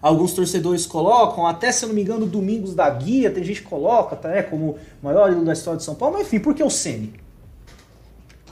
alguns 0.02 0.34
torcedores 0.34 0.86
colocam, 0.86 1.46
até 1.48 1.72
se 1.72 1.84
eu 1.84 1.90
não 1.90 1.96
me 1.96 2.02
engano, 2.02 2.26
Domingos 2.26 2.76
da 2.76 2.90
Guia, 2.90 3.32
tem 3.32 3.44
gente 3.44 3.62
que 3.62 3.68
coloca, 3.68 4.16
tá, 4.16 4.30
é, 4.36 4.44
como 4.44 4.78
maior 5.02 5.30
ídolo 5.32 5.46
da 5.46 5.54
história 5.54 5.78
de 5.78 5.84
São 5.84 5.96
Paulo, 5.96 6.18
mas 6.18 6.28
enfim, 6.28 6.40
por 6.40 6.54
que 6.54 6.64
o 6.64 6.70
Ceni? 6.70 7.14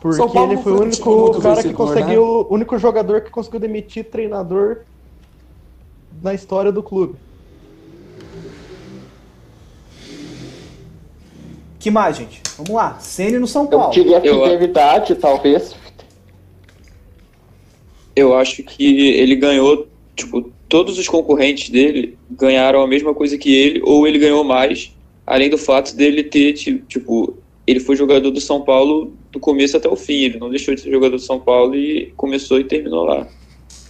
Porque 0.01 0.37
ele 0.37 0.57
foi 0.57 0.71
o 0.71 0.81
único 0.81 1.41
cara 1.41 1.63
que 1.63 1.73
conseguiu, 1.73 2.21
né? 2.21 2.45
o 2.49 2.53
único 2.53 2.77
jogador 2.77 3.21
que 3.21 3.31
conseguiu 3.31 3.59
demitir 3.59 4.05
treinador 4.05 4.81
na 6.21 6.33
história 6.33 6.71
do 6.71 6.83
clube. 6.83 7.15
Que 11.79 11.89
mais, 11.89 12.17
gente? 12.17 12.41
Vamos 12.57 12.71
lá. 12.71 12.97
Ceni 12.99 13.37
no 13.37 13.47
São 13.47 13.67
Paulo. 13.67 13.85
Eu 13.85 13.91
diria 13.91 14.21
fidelidade, 14.21 15.13
eu... 15.13 15.19
talvez. 15.19 15.75
Eu 18.15 18.35
acho 18.35 18.63
que 18.63 19.17
ele 19.17 19.35
ganhou, 19.35 19.87
tipo, 20.15 20.51
todos 20.76 20.99
os 20.99 21.07
concorrentes 21.07 21.69
dele 21.69 22.17
ganharam 22.30 22.82
a 22.82 22.88
mesma 22.88 23.13
coisa 23.13 23.38
que 23.38 23.55
ele, 23.55 23.82
ou 23.86 24.05
ele 24.05 24.19
ganhou 24.19 24.43
mais, 24.43 24.91
além 25.26 25.49
do 25.49 25.57
fato 25.57 25.95
dele 25.95 26.21
ter, 26.21 26.51
tipo, 26.51 27.38
ele 27.65 27.80
foi 27.80 27.95
jogador 27.95 28.30
do 28.30 28.41
São 28.41 28.59
Paulo 28.59 29.13
do 29.32 29.39
começo 29.39 29.78
até 29.78 29.88
o 29.88 29.95
fim, 29.95 30.26
ele 30.26 30.38
não 30.38 30.49
deixou 30.49 30.76
de 30.76 30.82
ser 30.82 30.91
jogador 30.91 31.15
do 31.15 31.21
São 31.21 31.39
Paulo 31.39 31.73
e 31.78 32.11
começou 32.17 32.59
e 32.59 32.65
terminou 32.65 33.05
lá. 33.05 33.26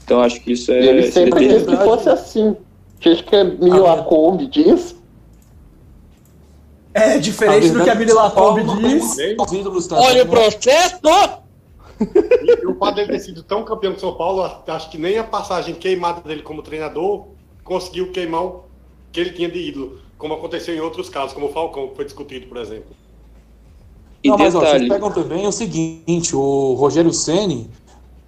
Então 0.03 0.21
acho 0.21 0.39
que 0.41 0.51
isso 0.51 0.71
é. 0.71 0.85
Ele 0.85 1.11
sempre 1.11 1.47
quis 1.47 1.63
que 1.63 1.75
fosse 1.77 2.07
assim. 2.07 2.55
Acho 3.03 3.23
que 3.23 3.35
é 3.35 3.43
Mil 3.43 3.87
ah, 3.87 3.95
Lacombe 3.95 4.45
diz. 4.45 4.95
É 6.93 7.17
diferente 7.17 7.69
do 7.69 7.83
que 7.83 7.89
a 7.89 7.95
Mili 7.95 8.13
Lacombe 8.13 8.61
diz. 8.77 9.17
Olha 9.91 10.21
o 10.21 10.27
processo! 10.27 10.99
E 11.99 12.65
o 12.65 12.75
fato 12.75 12.95
dele 12.95 13.13
ter 13.13 13.19
sido 13.19 13.43
tão 13.43 13.63
campeão 13.63 13.93
de 13.93 13.99
São 13.99 14.15
Paulo, 14.15 14.43
acho 14.67 14.89
que 14.89 14.97
nem 14.97 15.17
a 15.17 15.23
passagem 15.23 15.75
queimada 15.75 16.21
dele 16.21 16.41
como 16.41 16.61
treinador 16.61 17.27
conseguiu 17.63 18.11
queimar 18.11 18.43
o 18.43 18.63
que 19.11 19.19
ele 19.19 19.31
tinha 19.31 19.49
de 19.49 19.59
ídolo, 19.59 19.99
como 20.17 20.33
aconteceu 20.33 20.75
em 20.75 20.79
outros 20.79 21.09
casos, 21.09 21.33
como 21.33 21.47
o 21.47 21.51
Falcão, 21.51 21.89
que 21.89 21.95
foi 21.95 22.05
discutido, 22.05 22.47
por 22.47 22.57
exemplo. 22.57 22.95
E 24.23 24.29
Não, 24.29 24.37
mas 24.37 24.55
ó, 24.55 24.59
vocês 24.59 24.87
pegam 24.87 25.11
também 25.11 25.47
o 25.47 25.51
seguinte, 25.51 26.35
o 26.35 26.73
Rogério 26.73 27.13
Ceni, 27.13 27.69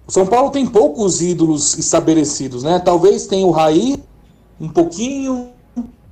o 0.06 0.12
São 0.12 0.26
Paulo 0.26 0.50
tem 0.50 0.66
poucos 0.66 1.20
ídolos 1.20 1.76
estabelecidos, 1.76 2.62
né? 2.62 2.78
Talvez 2.78 3.26
tenha 3.26 3.46
o 3.46 3.50
Raí, 3.50 4.02
um 4.60 4.68
pouquinho, 4.68 5.50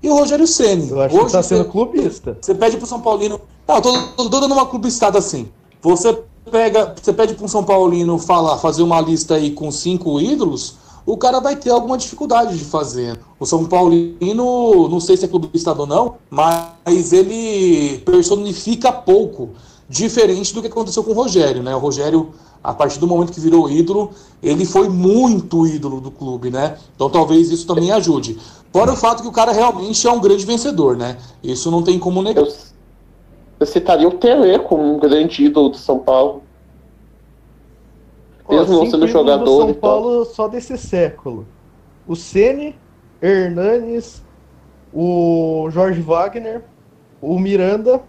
e 0.03 0.09
o 0.09 0.15
Rogério 0.15 0.47
Ceni. 0.47 0.91
Eu 0.91 1.01
acho 1.01 1.17
Hoje, 1.17 1.27
que 1.27 1.33
tá 1.33 1.43
sendo 1.43 1.65
você, 1.65 1.71
clubista. 1.71 2.39
Você 2.41 2.55
pede 2.55 2.77
pro 2.77 2.87
São 2.87 3.01
Paulino. 3.01 3.41
Não, 3.67 3.81
tô, 3.81 3.93
tô, 3.93 4.31
tô 4.31 4.41
dando 4.41 4.53
uma 4.53 4.67
clubistada 4.67 5.19
assim. 5.19 5.49
Você 5.81 6.23
pega, 6.51 6.95
você 7.01 7.13
pede 7.13 7.35
para 7.35 7.45
um 7.45 7.49
São 7.49 7.65
Paulino 7.65 8.19
falar, 8.19 8.59
fazer 8.59 8.83
uma 8.83 9.01
lista 9.01 9.35
aí 9.35 9.51
com 9.51 9.71
cinco 9.71 10.21
ídolos, 10.21 10.77
o 11.05 11.17
cara 11.17 11.41
vai 11.41 11.57
ter 11.57 11.71
alguma 11.71 11.99
dificuldade 11.99 12.57
de 12.57 12.65
fazer. 12.65 13.19
O 13.39 13.47
São 13.47 13.65
Paulino, 13.65 14.89
não 14.89 15.01
sei 15.01 15.17
se 15.17 15.25
é 15.25 15.29
clubista 15.29 15.73
ou 15.73 15.87
não, 15.87 16.15
mas 16.31 17.13
ele 17.13 17.99
personifica 17.99 18.91
pouco, 18.93 19.51
diferente 19.89 20.53
do 20.53 20.61
que 20.61 20.69
aconteceu 20.69 21.05
com 21.05 21.13
o 21.13 21.15
Rogério, 21.15 21.63
né? 21.63 21.75
O 21.75 21.79
Rogério, 21.79 22.31
a 22.63 22.75
partir 22.75 22.99
do 22.99 23.07
momento 23.07 23.33
que 23.33 23.41
virou 23.41 23.71
ídolo, 23.71 24.11
ele 24.43 24.65
foi 24.65 24.89
muito 24.89 25.65
ídolo 25.67 26.01
do 26.01 26.11
clube, 26.11 26.51
né? 26.51 26.77
Então 26.95 27.09
talvez 27.09 27.51
isso 27.51 27.67
também 27.67 27.93
ajude. 27.93 28.37
Fora 28.73 28.93
o 28.93 28.97
fato 28.97 29.23
que 29.23 29.29
o 29.29 29.33
cara 29.33 29.53
realmente 29.53 30.07
é 30.07 30.11
um 30.11 30.21
grande 30.21 30.45
vencedor, 30.45 30.97
né? 30.97 31.19
Isso 31.43 31.71
não 31.71 31.83
tem 31.83 31.99
como 32.01 32.21
negar. 32.21 32.47
Eu 33.59 33.67
citaria 33.67 34.07
o 34.07 34.13
Tele 34.13 34.59
como 34.59 34.83
um 34.95 34.99
grande 34.99 35.45
ídolo 35.45 35.71
do 35.71 35.77
São 35.77 35.99
Paulo. 35.99 36.43
Mesmo 38.49 38.79
não 38.79 38.91
sendo 38.91 39.07
jogador. 39.09 39.45
Do 39.45 39.57
São 39.67 39.75
Paulo 39.75 40.25
só 40.25 40.47
desse 40.47 40.77
século. 40.79 41.47
O 42.07 42.15
Ceni, 42.15 42.77
Hernanes, 43.21 44.23
o 44.93 45.69
Jorge 45.71 46.01
Wagner, 46.01 46.63
o 47.21 47.39
Miranda, 47.39 48.03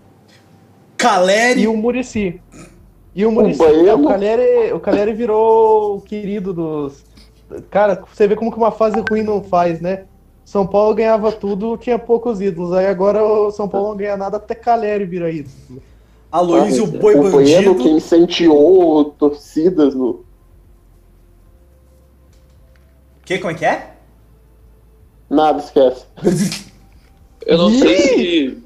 Caleri 0.96 1.62
e 1.62 1.68
o 1.68 1.76
Murici. 1.76 2.42
E 3.16 3.26
o 3.26 3.32
Murici. 3.32 3.62
O, 3.62 3.96
o, 3.96 4.08
Caleri, 4.08 4.74
o 4.74 4.80
Caleri 4.80 5.14
virou 5.14 5.98
o 5.98 6.02
querido 6.02 6.54
dos, 6.54 7.04
Cara, 7.70 8.04
você 8.14 8.28
vê 8.28 8.36
como 8.36 8.52
que 8.52 8.58
uma 8.58 8.72
fase 8.72 9.02
ruim 9.10 9.24
não 9.24 9.42
faz, 9.42 9.80
né? 9.80 10.06
São 10.48 10.66
Paulo 10.66 10.96
ganhava 10.96 11.30
tudo, 11.30 11.76
tinha 11.76 12.00
poucos 12.00 12.40
ídolos. 12.40 12.72
Aí 12.72 12.86
agora 12.86 13.22
o 13.22 13.52
São 13.52 13.68
Paulo 13.68 13.90
não 13.90 13.98
ganha 13.98 14.16
nada, 14.16 14.38
até 14.38 14.56
Caleri 14.56 15.04
vira 15.04 15.30
ídolo. 15.30 15.54
Aloysio 16.32 16.86
Ah, 16.86 17.00
Boi 17.00 17.16
o 17.16 17.30
Bueno 17.30 17.76
que 17.76 17.84
Bandido. 17.84 17.90
incentivou 17.98 19.04
torcidas 19.04 19.94
no. 19.94 20.24
Que, 23.26 23.40
como 23.40 23.52
é 23.52 23.56
que 23.56 23.66
é? 23.66 23.92
Nada, 25.30 25.60
esquece. 25.60 26.06
Eu 27.46 27.58
não 27.58 27.70
sei 27.70 27.98
se. 27.98 28.58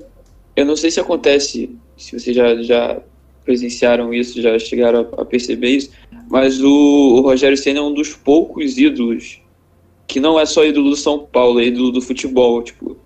Eu 0.56 0.66
não 0.68 0.76
sei 0.76 0.92
se 0.92 1.00
acontece, 1.00 1.76
se 1.98 2.20
vocês 2.20 2.36
já, 2.36 2.62
já 2.62 3.02
presenciaram 3.44 4.14
isso, 4.14 4.40
já 4.40 4.60
chegaram 4.60 5.10
a, 5.18 5.22
a 5.24 5.26
perceber 5.26 5.70
isso, 5.70 5.90
mas 6.30 6.62
o, 6.62 6.70
o 7.16 7.22
Rogério 7.22 7.58
Senna 7.58 7.80
é 7.80 7.82
um 7.82 7.92
dos 7.92 8.14
poucos 8.14 8.78
ídolos 8.78 9.41
que 10.12 10.20
não 10.20 10.38
é 10.38 10.46
só 10.46 10.66
ídolo 10.66 10.90
do 10.90 10.96
São 10.98 11.20
Paulo, 11.20 11.62
é 11.62 11.68
ídolo 11.68 11.90
do 11.90 12.02
futebol. 12.02 12.62
Tipo, 12.62 12.98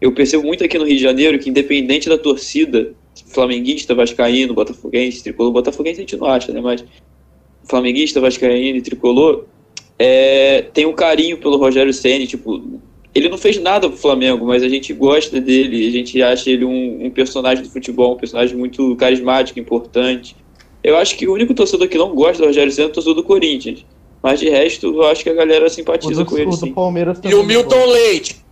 eu 0.00 0.10
percebo 0.12 0.42
muito 0.42 0.64
aqui 0.64 0.78
no 0.78 0.86
Rio 0.86 0.96
de 0.96 1.02
Janeiro 1.02 1.38
que, 1.38 1.50
independente 1.50 2.08
da 2.08 2.16
torcida, 2.16 2.94
flamenguista, 3.26 3.94
vascaíno, 3.94 4.54
botafoguense, 4.54 5.22
tricolor, 5.22 5.52
botafoguense 5.52 5.98
a 5.98 6.00
gente 6.00 6.16
não 6.16 6.26
acha, 6.26 6.52
né? 6.52 6.62
Mas 6.62 6.82
flamenguista, 7.64 8.22
vascaíno 8.22 8.78
e 8.78 8.80
tricolor 8.80 9.44
é, 9.98 10.62
tem 10.72 10.86
um 10.86 10.94
carinho 10.94 11.36
pelo 11.36 11.58
Rogério 11.58 11.92
Ceni, 11.92 12.26
tipo, 12.26 12.80
ele 13.14 13.28
não 13.28 13.36
fez 13.36 13.60
nada 13.60 13.86
pro 13.86 13.98
Flamengo, 13.98 14.46
mas 14.46 14.62
a 14.62 14.68
gente 14.68 14.94
gosta 14.94 15.38
dele, 15.38 15.86
a 15.86 15.90
gente 15.90 16.22
acha 16.22 16.50
ele 16.50 16.64
um, 16.64 17.04
um 17.04 17.10
personagem 17.10 17.62
do 17.62 17.68
futebol, 17.68 18.14
um 18.14 18.18
personagem 18.18 18.56
muito 18.56 18.96
carismático, 18.96 19.60
importante. 19.60 20.34
Eu 20.82 20.96
acho 20.96 21.16
que 21.18 21.28
o 21.28 21.34
único 21.34 21.52
torcedor 21.52 21.86
que 21.86 21.98
não 21.98 22.14
gosta 22.14 22.42
do 22.42 22.46
Rogério 22.46 22.72
Ceni 22.72 22.86
é 22.86 22.90
o 22.90 22.92
torcedor 22.94 23.14
do 23.14 23.24
Corinthians. 23.24 23.84
Mas 24.26 24.40
de 24.40 24.50
resto, 24.50 24.88
eu 24.88 25.04
acho 25.04 25.22
que 25.22 25.30
a 25.30 25.34
galera 25.34 25.68
simpatiza 25.68 26.24
do, 26.24 26.28
com 26.28 26.36
ele, 26.36 26.48
o 26.48 26.52
sim. 26.52 26.72
Palmeiras 26.72 27.20
E 27.22 27.32
o 27.32 27.44
Milton 27.44 27.86
Leite. 27.86 28.44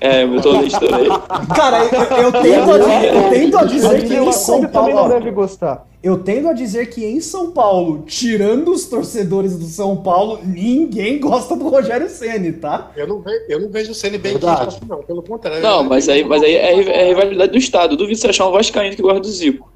É, 0.00 0.24
o 0.24 0.28
Milton 0.28 0.60
Leite 0.60 0.78
também. 0.78 1.08
Cara, 1.56 1.84
eu, 1.86 2.22
eu 2.22 2.32
tendo 2.40 2.72
a, 2.72 3.04
eu 3.04 3.30
tendo 3.30 3.58
a 3.58 3.64
dizer 3.64 4.06
que 4.06 4.14
em 4.14 4.30
São 4.30 4.68
Paulo. 4.68 4.94
não 4.94 5.08
deve 5.08 5.32
gostar. 5.32 5.88
Eu 6.00 6.18
tendo 6.18 6.46
a 6.46 6.52
dizer 6.52 6.88
que 6.90 7.04
em 7.04 7.20
São 7.20 7.50
Paulo, 7.50 8.04
tirando 8.06 8.70
os 8.70 8.86
torcedores 8.86 9.58
do 9.58 9.64
São 9.64 9.96
Paulo, 9.96 10.38
ninguém 10.44 11.18
gosta 11.18 11.56
do 11.56 11.68
Rogério 11.68 12.08
Ceni, 12.08 12.52
tá? 12.52 12.92
Eu 12.94 13.08
não 13.08 13.20
vejo, 13.20 13.44
eu 13.48 13.60
não 13.60 13.70
vejo 13.70 13.90
o 13.90 13.94
Ceni 13.96 14.18
bem 14.18 14.34
Verdade. 14.34 14.76
assim, 14.76 14.86
não. 14.88 15.02
Pelo 15.02 15.24
contrário. 15.24 15.60
Não, 15.60 15.82
mas 15.82 16.08
aí, 16.08 16.22
mas 16.22 16.44
aí 16.44 16.54
é, 16.54 16.80
é 16.86 17.02
a 17.02 17.06
rivalidade 17.08 17.50
do 17.50 17.58
Estado. 17.58 17.96
Duvido 17.96 18.20
você 18.20 18.28
achar 18.28 18.46
um 18.46 18.52
vascaíno 18.52 18.94
que 18.94 19.02
gosta 19.02 19.18
do 19.18 19.28
Zico. 19.28 19.68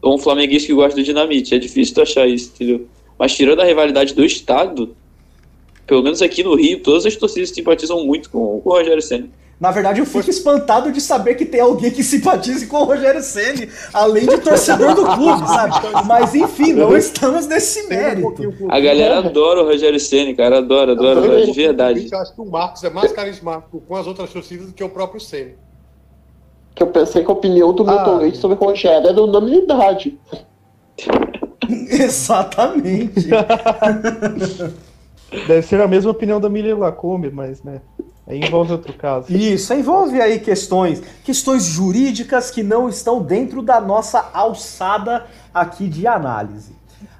Ou 0.00 0.14
um 0.14 0.18
flamenguista 0.18 0.68
que 0.68 0.74
gosta 0.74 0.98
do 0.98 1.04
Dinamite. 1.04 1.54
É 1.54 1.58
difícil 1.58 1.94
tu 1.94 2.00
achar 2.00 2.26
isso, 2.26 2.50
entendeu? 2.54 2.86
Mas 3.22 3.36
tirando 3.36 3.60
a 3.60 3.64
rivalidade 3.64 4.14
do 4.14 4.24
Estado, 4.24 4.96
pelo 5.86 6.02
menos 6.02 6.20
aqui 6.20 6.42
no 6.42 6.56
Rio, 6.56 6.82
todas 6.82 7.06
as 7.06 7.14
torcidas 7.14 7.50
simpatizam 7.50 8.04
muito 8.04 8.28
com, 8.28 8.60
com 8.60 8.68
o 8.68 8.72
Rogério 8.72 9.00
Senna. 9.00 9.28
Na 9.60 9.70
verdade, 9.70 10.00
eu 10.00 10.06
fico 10.06 10.28
espantado 10.28 10.90
de 10.90 11.00
saber 11.00 11.36
que 11.36 11.46
tem 11.46 11.60
alguém 11.60 11.92
que 11.92 12.02
simpatize 12.02 12.66
com 12.66 12.78
o 12.78 12.84
Rogério 12.84 13.22
Ceni, 13.22 13.70
além 13.94 14.26
de 14.26 14.38
torcedor 14.38 14.96
do 14.96 15.04
clube, 15.04 15.46
sabe? 15.46 15.72
Mas 16.04 16.34
enfim, 16.34 16.72
não 16.72 16.96
estamos 16.96 17.46
nesse 17.46 17.86
mérito. 17.86 18.52
A 18.68 18.80
galera 18.80 19.18
adora 19.18 19.62
o 19.62 19.66
Rogério 19.66 20.00
Senna, 20.00 20.34
cara. 20.34 20.58
Adora, 20.58 20.90
adora, 20.90 21.20
adora, 21.20 21.46
de 21.46 21.52
verdade. 21.52 22.08
Eu 22.10 22.18
acho 22.18 22.34
que 22.34 22.40
o 22.40 22.44
Marcos 22.44 22.82
é 22.82 22.90
mais 22.90 23.12
carismático 23.12 23.80
com 23.86 23.94
as 23.94 24.04
outras 24.04 24.32
torcidas 24.32 24.66
do 24.66 24.72
que 24.72 24.82
o 24.82 24.88
próprio 24.88 25.20
Ceni. 25.20 25.54
Que 26.74 26.82
eu 26.82 26.88
pensei 26.88 27.22
que 27.22 27.30
a 27.30 27.34
opinião 27.34 27.72
do 27.72 27.84
Milton 27.84 28.16
Ah. 28.16 28.18
Leite 28.18 28.38
sobre 28.38 28.58
o 28.60 28.60
Rogério 28.60 29.06
era 29.06 29.22
unanimidade. 29.22 30.18
Exatamente. 31.90 33.28
Deve 35.46 35.62
ser 35.62 35.80
a 35.80 35.88
mesma 35.88 36.10
opinião 36.10 36.40
da 36.40 36.48
Mili 36.48 36.74
Lacombe, 36.74 37.30
mas, 37.30 37.62
né? 37.62 37.80
Aí 38.26 38.38
envolve 38.40 38.72
outro 38.72 38.92
caso. 38.92 39.32
Isso, 39.34 39.74
envolve 39.74 40.20
aí 40.20 40.38
questões, 40.38 41.02
questões 41.24 41.64
jurídicas 41.64 42.50
que 42.50 42.62
não 42.62 42.88
estão 42.88 43.20
dentro 43.20 43.62
da 43.62 43.80
nossa 43.80 44.30
alçada 44.32 45.26
aqui 45.52 45.88
de 45.88 46.06
análise. 46.06 46.72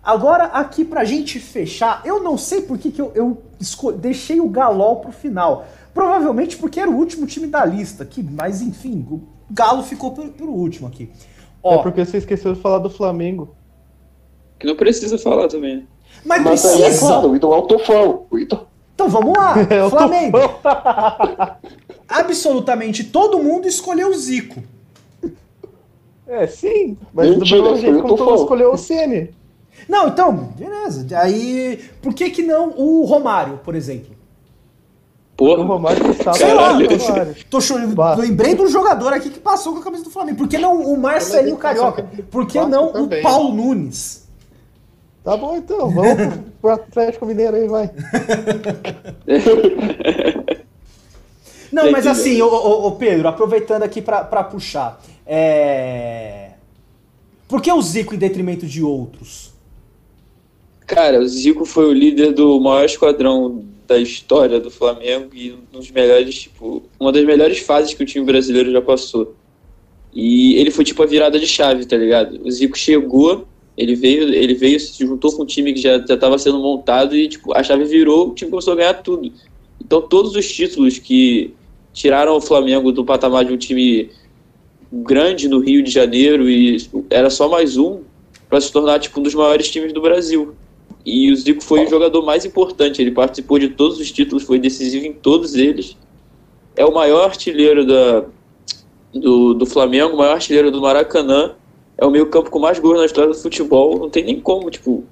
Agora, 0.03 0.45
aqui 0.45 0.85
pra 0.85 1.05
gente 1.05 1.39
fechar, 1.39 2.03
eu 2.05 2.23
não 2.23 2.37
sei 2.37 2.63
por 2.63 2.77
que, 2.79 2.91
que 2.91 3.01
eu, 3.01 3.13
eu 3.15 3.43
deixei 3.99 4.41
o 4.41 4.49
Galol 4.49 4.97
pro 4.97 5.13
final. 5.13 5.67
Provavelmente 5.95 6.57
porque 6.57 6.81
era 6.81 6.91
o 6.91 6.97
último 6.97 7.27
time 7.27 7.47
da 7.47 7.65
lista, 7.65 8.05
que, 8.05 8.23
mas 8.23 8.63
enfim, 8.63 9.07
o 9.11 9.21
Galo 9.51 9.83
ficou 9.83 10.13
pelo, 10.13 10.31
pelo 10.31 10.53
último 10.53 10.89
aqui. 10.89 11.11
Ó, 11.63 11.75
É 11.75 11.83
porque 11.83 12.05
você 12.05 12.19
esqueceu 12.19 12.55
de 12.55 12.61
falar 12.61 12.79
do 12.79 12.91
Flamengo. 12.91 13.55
Que 14.63 14.67
não 14.69 14.77
precisa 14.77 15.19
falar 15.19 15.49
também. 15.49 15.85
mas 16.25 16.41
Mas 16.41 16.65
é 16.65 16.77
precisa! 16.79 17.07
claro, 17.09 17.31
o 17.31 17.37
ídolo 17.37 17.53
é 17.55 17.57
o 17.59 17.63
Tufão. 17.63 18.23
O 18.31 18.39
ídolo... 18.39 18.69
Então 18.95 19.09
vamos 19.09 19.37
lá, 19.37 19.55
É 19.69 19.83
o 19.83 19.91
Flamengo. 19.91 20.39
Absolutamente 22.09 23.03
todo 23.03 23.41
mundo 23.41 23.67
escolheu 23.67 24.09
o 24.11 24.15
Zico. 24.15 24.63
É, 26.29 26.47
sim. 26.47 26.97
Mas 27.13 27.31
Mentira, 27.31 27.57
do 27.61 27.63
mesmo 27.73 27.77
jeito 27.79 27.99
o 27.99 28.03
como 28.03 28.17
todo 28.17 28.29
Tufão. 28.29 28.43
escolheu 28.45 28.73
o 28.73 28.79
Ceni. 28.79 29.35
Não, 29.89 30.07
então, 30.07 30.33
beleza. 30.57 31.05
Aí, 31.19 31.81
por 32.01 32.15
que 32.15 32.31
que 32.31 32.43
não 32.45 32.71
o 32.77 33.05
Romário, 33.05 33.59
por 33.65 33.75
exemplo? 33.75 34.13
O 35.33 35.37
Porra. 35.37 35.65
Romário 35.65 36.09
estava 36.13 36.37
Sei 36.39 36.55
lá, 36.55 36.69
tô, 36.79 36.97
Romário. 36.97 37.37
tô 37.51 37.61
chorando. 37.61 38.21
Lembrei 38.21 38.55
do 38.55 38.69
jogador 38.69 39.13
aqui 39.13 39.29
que 39.29 39.41
passou 39.41 39.73
com 39.73 39.81
a 39.81 39.83
camisa 39.83 40.05
do 40.05 40.11
Flamengo. 40.11 40.39
Por 40.39 40.47
que 40.47 40.57
não 40.57 40.81
o 40.83 40.97
Marcelinho 40.97 41.57
Carioca? 41.57 42.07
Por 42.31 42.47
que 42.47 42.61
não 42.65 42.93
o. 42.93 43.09
Paulo 43.23 43.53
Nunes? 43.53 44.22
Tá 45.25 45.37
bom 45.37 45.57
então, 45.57 45.91
vamos 45.91 46.39
pro, 46.61 46.71
Atlético 46.71 47.27
Mineiro 47.27 47.57
aí, 47.57 47.69
vai. 47.69 47.91
Não, 51.73 51.91
mas 51.91 52.07
assim, 52.07 52.43
ô, 52.43 52.49
ô, 52.49 52.89
ô, 52.89 52.93
Pedro, 52.93 53.29
aproveitando 53.29 53.83
aqui 53.83 54.03
pra, 54.03 54.25
pra 54.25 54.45
puxar. 54.45 55.03
É... 55.27 56.51
Por 57.49 57.63
que 57.63 57.73
o 57.73 57.81
Zico 57.81 58.15
em 58.15 58.19
detrimento 58.19 58.67
de 58.67 58.83
outros? 58.83 59.53
Cara, 60.87 61.21
o 61.21 61.27
Zico 61.27 61.65
foi 61.65 61.87
o 61.87 61.93
líder 61.93 62.33
do 62.33 62.61
maior 62.61 62.85
esquadrão 62.85 63.65
da 63.87 63.99
história 63.99 64.61
do 64.61 64.71
Flamengo 64.71 65.31
e 65.33 65.53
um 65.53 65.63
dos 65.73 65.91
melhores, 65.91 66.35
tipo, 66.35 66.83
uma 66.99 67.13
das 67.13 67.25
melhores 67.25 67.61
fases 67.61 67.95
que 67.95 68.03
o 68.03 68.07
time 68.07 68.25
brasileiro 68.25 68.71
já 68.71 68.83
passou. 68.83 69.35
E 70.13 70.57
ele 70.57 70.71
foi 70.71 70.85
tipo 70.85 71.03
a 71.03 71.07
virada 71.07 71.39
de 71.39 71.47
chave, 71.47 71.87
tá 71.87 71.97
ligado? 71.97 72.41
O 72.45 72.51
Zico 72.51 72.77
chegou, 72.77 73.47
ele 73.83 73.97
veio, 73.97 74.33
ele 74.35 74.55
veio, 74.55 74.79
se 74.79 75.05
juntou 75.05 75.33
com 75.33 75.43
um 75.43 75.47
time 75.47 75.73
que 75.73 75.81
já 75.81 75.97
estava 75.97 76.39
sendo 76.39 76.59
montado 76.59 77.17
e 77.17 77.29
tipo, 77.29 77.53
a 77.53 77.63
chave 77.63 77.85
virou, 77.85 78.29
o 78.29 78.35
time 78.35 78.51
começou 78.51 78.75
a 78.75 78.77
ganhar 78.77 78.95
tudo. 78.95 79.33
Então 79.85 80.01
todos 80.01 80.37
os 80.37 80.51
títulos 80.51 80.99
que 80.99 81.53
tiraram 81.93 82.37
o 82.37 82.41
Flamengo 82.41 82.93
do 82.93 83.05
patamar 83.05 83.45
de 83.45 83.53
um 83.53 83.57
time 83.57 84.11
grande 84.93 85.49
no 85.49 85.59
Rio 85.59 85.83
de 85.83 85.91
Janeiro 85.91 86.49
e 86.49 86.77
era 87.11 87.29
só 87.29 87.49
mais 87.49 87.77
um 87.77 88.01
para 88.49 88.61
se 88.61 88.71
tornar 88.71 89.01
tipo 89.01 89.19
um 89.19 89.23
dos 89.23 89.35
maiores 89.35 89.69
times 89.69 89.93
do 89.93 90.01
Brasil. 90.01 90.55
E 91.05 91.33
o 91.33 91.37
Zico 91.37 91.65
foi 91.65 91.85
o 91.85 91.91
jogador 91.91 92.23
mais 92.23 92.45
importante, 92.45 93.03
ele 93.03 93.11
participou 93.11 93.59
de 93.59 93.71
todos 93.71 93.99
os 93.99 94.13
títulos, 94.13 94.45
foi 94.45 94.59
decisivo 94.59 95.05
em 95.05 95.13
todos 95.13 95.57
eles. 95.57 95.97
É 96.77 96.85
o 96.85 96.95
maior 96.95 97.25
artilheiro 97.25 97.85
da, 97.85 98.25
do, 99.13 99.55
do 99.55 99.67
Flamengo, 99.67 100.15
o 100.15 100.19
maior 100.19 100.35
artilheiro 100.35 100.71
do 100.71 100.81
Maracanã. 100.81 101.57
É 101.99 102.07
o 102.07 102.11
meio 102.11 102.27
campo 102.27 102.51
com 102.51 102.59
mais 102.59 102.79
gols 102.79 102.99
na 102.99 103.07
história 103.07 103.31
do 103.31 103.39
futebol. 103.39 103.99
Não 103.99 104.11
tem 104.11 104.25
nem 104.25 104.41
como, 104.41 104.71
tipo, 104.71 105.05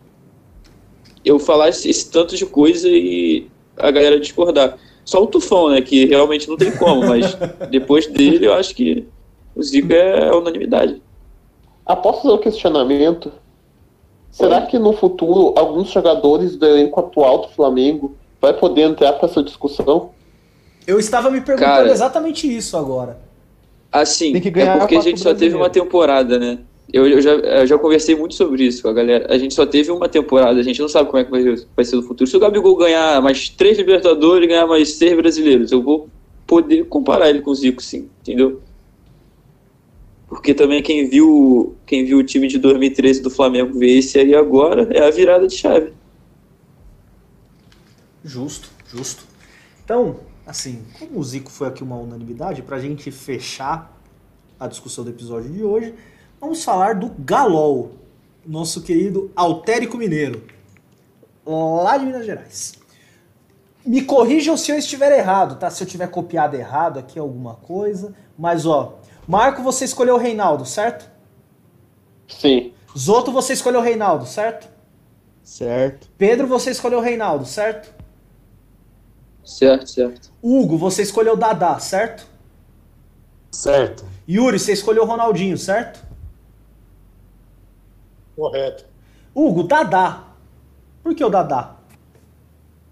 eu 1.24 1.38
falar 1.38 1.68
esse, 1.68 1.88
esse 1.88 2.10
tanto 2.10 2.36
de 2.36 2.46
coisa 2.46 2.88
e 2.88 3.46
a 3.76 3.90
galera 3.90 4.18
discordar. 4.18 4.78
Só 5.04 5.22
o 5.22 5.26
Tufão, 5.26 5.70
né, 5.70 5.80
que 5.80 6.06
realmente 6.06 6.48
não 6.48 6.56
tem 6.56 6.70
como, 6.76 7.06
mas 7.06 7.36
depois 7.70 8.06
dele 8.06 8.46
eu 8.46 8.54
acho 8.54 8.74
que 8.74 9.06
o 9.54 9.62
Zico 9.62 9.92
é 9.92 10.32
unanimidade. 10.34 11.02
Após 11.84 12.18
fazer 12.18 12.34
o 12.34 12.38
questionamento, 12.38 13.32
será 14.30 14.62
que 14.62 14.78
no 14.78 14.92
futuro 14.92 15.54
alguns 15.58 15.90
jogadores 15.90 16.56
do 16.56 16.66
elenco 16.66 17.00
atual 17.00 17.38
do 17.42 17.48
Flamengo 17.48 18.14
vai 18.40 18.52
poder 18.52 18.82
entrar 18.82 19.14
para 19.14 19.28
essa 19.28 19.42
discussão? 19.42 20.10
Eu 20.86 20.98
estava 20.98 21.30
me 21.30 21.40
perguntando 21.40 21.72
Cara. 21.72 21.90
exatamente 21.90 22.46
isso 22.54 22.76
agora. 22.76 23.18
Assim, 23.90 24.32
Tem 24.32 24.40
que 24.40 24.50
ganhar 24.50 24.76
é 24.76 24.78
porque 24.78 24.96
a 24.96 25.00
gente 25.00 25.20
só 25.20 25.34
teve 25.34 25.56
uma 25.56 25.68
temporada, 25.68 26.38
né? 26.38 26.60
Eu, 26.92 27.06
eu 27.06 27.20
já, 27.20 27.30
eu 27.32 27.66
já 27.66 27.78
conversei 27.78 28.16
muito 28.16 28.34
sobre 28.34 28.64
isso 28.64 28.82
com 28.82 28.88
a 28.88 28.92
galera. 28.92 29.32
A 29.32 29.38
gente 29.38 29.54
só 29.54 29.64
teve 29.64 29.90
uma 29.90 30.08
temporada, 30.08 30.58
a 30.58 30.62
gente 30.62 30.80
não 30.80 30.88
sabe 30.88 31.08
como 31.08 31.18
é 31.18 31.24
que 31.24 31.30
vai, 31.30 31.42
vai 31.76 31.84
ser 31.84 31.96
no 31.96 32.02
futuro. 32.02 32.28
Se 32.28 32.36
o 32.36 32.40
Gabigol 32.40 32.76
ganhar 32.76 33.20
mais 33.22 33.48
três 33.48 33.78
Libertadores 33.78 34.44
e 34.44 34.48
ganhar 34.48 34.66
mais 34.66 34.94
seis 34.94 35.16
brasileiros, 35.16 35.70
eu 35.70 35.82
vou 35.82 36.08
poder 36.46 36.84
comparar 36.86 37.30
ele 37.30 37.42
com 37.42 37.50
o 37.50 37.54
Zico, 37.54 37.80
sim, 37.80 38.08
entendeu? 38.20 38.60
Porque 40.28 40.52
também 40.54 40.82
quem 40.82 41.08
viu, 41.08 41.76
quem 41.86 42.04
viu 42.04 42.18
o 42.18 42.24
time 42.24 42.48
de 42.48 42.58
2013 42.58 43.22
do 43.22 43.30
Flamengo 43.30 43.78
ver 43.78 43.98
esse 43.98 44.18
aí 44.18 44.34
agora 44.34 44.88
é 44.92 45.06
a 45.06 45.10
virada 45.10 45.46
de 45.46 45.54
chave. 45.54 45.92
Justo, 48.24 48.68
justo. 48.86 49.24
Então, 49.84 50.20
assim, 50.46 50.84
como 50.98 51.18
o 51.18 51.24
Zico 51.24 51.50
foi 51.50 51.68
aqui 51.68 51.82
uma 51.82 51.96
unanimidade, 51.96 52.62
pra 52.62 52.78
gente 52.78 53.10
fechar 53.10 53.96
a 54.58 54.66
discussão 54.66 55.02
do 55.04 55.10
episódio 55.10 55.50
de 55.50 55.62
hoje, 55.62 55.94
vamos 56.40 56.64
falar 56.64 56.94
do 56.94 57.10
Galol, 57.18 57.92
nosso 58.46 58.82
querido 58.82 59.30
Altérico 59.36 59.98
Mineiro, 59.98 60.46
lá 61.44 61.98
de 61.98 62.06
Minas 62.06 62.24
Gerais. 62.24 62.74
Me 63.84 64.02
corrijam 64.02 64.56
se 64.56 64.70
eu 64.70 64.78
estiver 64.78 65.16
errado, 65.16 65.58
tá? 65.58 65.70
Se 65.70 65.82
eu 65.82 65.86
tiver 65.86 66.08
copiado 66.08 66.56
errado 66.56 66.98
aqui 66.98 67.18
alguma 67.18 67.54
coisa. 67.54 68.14
Mas, 68.38 68.66
ó, 68.66 68.98
Marco, 69.26 69.62
você 69.62 69.84
escolheu 69.84 70.16
o 70.16 70.18
Reinaldo, 70.18 70.66
certo? 70.66 71.10
Sim. 72.28 72.72
Zoto, 72.96 73.32
você 73.32 73.54
escolheu 73.54 73.80
o 73.80 73.82
Reinaldo, 73.82 74.26
certo? 74.26 74.68
Certo. 75.42 76.08
Pedro, 76.18 76.46
você 76.46 76.70
escolheu 76.70 76.98
o 76.98 77.02
Reinaldo, 77.02 77.46
certo? 77.46 77.92
Certo, 79.42 79.88
certo. 79.88 80.30
Hugo, 80.42 80.76
você 80.76 81.02
escolheu 81.02 81.32
o 81.32 81.36
Dadá, 81.36 81.78
certo? 81.78 82.26
Certo. 83.50 84.04
Yuri, 84.28 84.58
você 84.58 84.72
escolheu 84.72 85.04
o 85.04 85.06
Ronaldinho, 85.06 85.56
certo? 85.56 86.09
Correto. 88.40 88.84
Hugo, 89.34 89.64
Dadá. 89.64 90.24
Por 91.04 91.14
que 91.14 91.22
o 91.22 91.28
Dadá? 91.28 91.76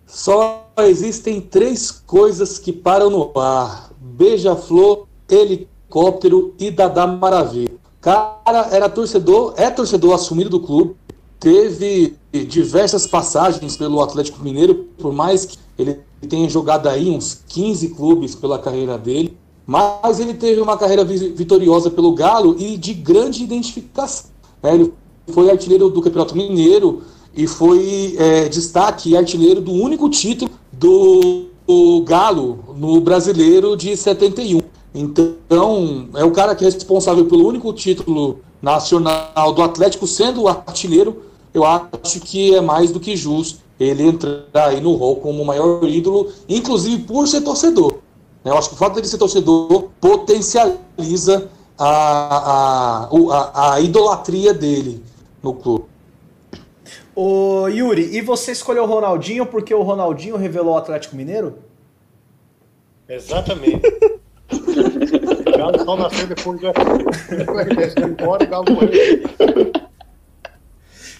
Só 0.05 0.67
existem 0.81 1.41
três 1.41 1.91
coisas 1.91 2.59
que 2.59 2.71
param 2.71 3.09
no 3.09 3.41
ar: 3.41 3.91
beija-flor, 3.99 5.07
helicóptero 5.27 6.55
e 6.59 6.71
Dadá 6.71 7.07
Maravilha. 7.07 7.79
Cara, 7.99 8.69
era 8.71 8.91
torcedor, 8.91 9.55
é 9.57 9.71
torcedor 9.71 10.15
assumido 10.15 10.51
do 10.51 10.61
clube, 10.61 10.95
teve 11.41 12.19
diversas 12.31 13.07
passagens 13.07 13.75
pelo 13.75 14.03
Atlético 14.03 14.43
Mineiro, 14.43 14.75
por 14.99 15.15
mais 15.15 15.47
que 15.47 15.59
ele 15.79 16.03
tenha 16.29 16.49
jogado 16.51 16.91
aí 16.91 17.09
uns 17.09 17.43
15 17.49 17.89
clubes 17.95 18.35
pela 18.35 18.59
carreira 18.59 18.99
dele, 18.99 19.35
mas 19.67 20.21
ele 20.21 20.35
teve 20.35 20.61
uma 20.61 20.77
carreira 20.77 21.05
vitoriosa 21.05 21.91
pelo 21.91 22.13
Galo 22.13 22.55
e 22.59 22.77
de 22.77 22.93
grande 22.93 23.43
identificação. 23.43 24.31
É, 24.63 24.75
ele 24.75 24.93
foi 25.33 25.51
artilheiro 25.51 25.89
do 25.89 26.03
Campeonato 26.03 26.37
Mineiro 26.37 27.03
e 27.35 27.47
foi 27.47 28.17
é, 28.19 28.49
destaque 28.49 29.17
artilheiro 29.17 29.61
do 29.61 29.73
único 29.73 30.09
título 30.09 30.51
do, 30.73 31.47
do 31.67 32.03
Galo 32.03 32.75
no 32.77 33.01
Brasileiro 33.01 33.77
de 33.77 33.97
71. 33.97 34.61
Então, 34.95 36.09
é 36.15 36.25
o 36.25 36.31
cara 36.31 36.55
que 36.55 36.65
é 36.65 36.71
responsável 36.71 37.27
pelo 37.27 37.47
único 37.47 37.73
título 37.73 38.41
nacional 38.61 39.53
do 39.53 39.63
Atlético, 39.63 40.07
sendo 40.07 40.43
o 40.43 40.49
artilheiro, 40.49 41.23
eu 41.55 41.65
acho 41.65 42.21
que 42.21 42.55
é 42.55 42.61
mais 42.61 42.91
do 42.91 42.99
que 42.99 43.17
justo 43.17 43.61
ele 43.79 44.03
entrar 44.03 44.45
aí 44.55 44.81
no 44.81 44.95
rol 44.95 45.17
como 45.17 45.43
o 45.43 45.47
maior 45.47 45.85
ídolo, 45.85 46.33
inclusive 46.49 47.03
por 47.05 47.29
ser 47.29 47.43
torcedor. 47.43 47.95
Eu 48.45 48.57
acho 48.57 48.71
que 48.71 48.75
o 48.75 48.79
fato 48.79 48.95
dele 48.95 49.07
ser 49.07 49.19
torcedor 49.19 49.85
potencializa 50.01 51.49
a, 51.79 51.89
a, 51.89 53.09
a, 53.09 53.75
a 53.75 53.81
idolatria 53.81 54.53
dele 54.53 55.03
no 55.43 55.55
clube. 55.55 55.87
Ô 57.15 57.67
Yuri, 57.69 58.17
e 58.17 58.21
você 58.21 58.53
escolheu 58.53 58.85
o 58.85 58.87
Ronaldinho 58.87 59.45
porque 59.45 59.75
o 59.75 59.83
Ronaldinho 59.83 60.37
revelou 60.37 60.75
o 60.75 60.77
Atlético 60.77 61.17
Mineiro? 61.17 61.59
Exatamente. 63.09 63.83
o 64.51 65.59
Galo 65.59 65.85
só 65.85 65.97
nasceu 65.97 66.27
depois 66.27 66.61
do 66.61 66.67
embora, 68.07 68.45
o 68.45 68.49
Galo 68.49 68.65
morreu. 68.71 69.73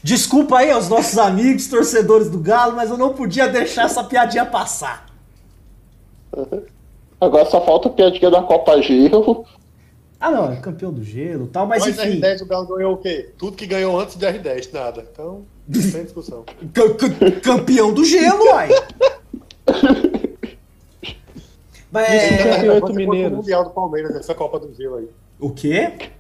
Desculpa 0.03 0.59
aí 0.59 0.71
aos 0.71 0.89
nossos 0.89 1.19
amigos, 1.19 1.67
torcedores 1.67 2.31
do 2.31 2.39
Galo, 2.39 2.77
mas 2.77 2.91
eu 2.91 2.97
não 2.97 3.13
podia 3.13 3.49
deixar 3.49 3.85
essa 3.85 4.05
piadinha 4.05 4.47
passar. 4.47 5.07
Agora 7.21 7.47
só 7.47 7.65
falta 7.65 7.89
a 7.89 7.93
piadinha 7.93 8.31
da 8.31 8.43
Copa 8.43 8.81
Gelo. 8.81 9.45
Ah, 10.21 10.31
não, 10.33 10.53
é 10.53 10.57
campeão 10.57 10.93
do 10.93 11.03
gelo 11.05 11.45
e 11.45 11.49
tal, 11.49 11.65
mas, 11.67 11.85
Mas 11.85 11.97
enfim. 11.99 12.21
R10 12.21 12.43
o 12.43 12.47
Galo 12.47 12.67
ganhou 12.67 12.95
o 12.95 12.97
quê? 12.97 13.31
Tudo 13.39 13.57
que 13.57 13.67
ganhou 13.67 13.99
antes 14.01 14.17
de 14.17 14.27
R10, 14.27 14.73
nada. 14.73 15.07
Então, 15.13 15.45
sem 15.73 16.03
discussão. 16.03 16.45
ca- 16.75 16.95
ca- 16.95 17.41
campeão 17.41 17.93
do 17.95 18.05
gelo, 18.05 18.45
uai. 18.47 18.69
Mas 21.91 22.09
Isso, 22.09 22.35
é... 22.35 22.55
campeonato 22.57 22.95
mineiro. 22.95 23.35
o 23.35 23.37
Mundial 23.39 23.65
do 23.65 23.71
Palmeiras, 23.71 24.15
essa 24.17 24.35
Copa 24.35 24.59
do 24.59 24.75
Gelo 24.75 24.97
aí. 24.97 25.09
O 25.41 25.51
quê? 25.51 26.11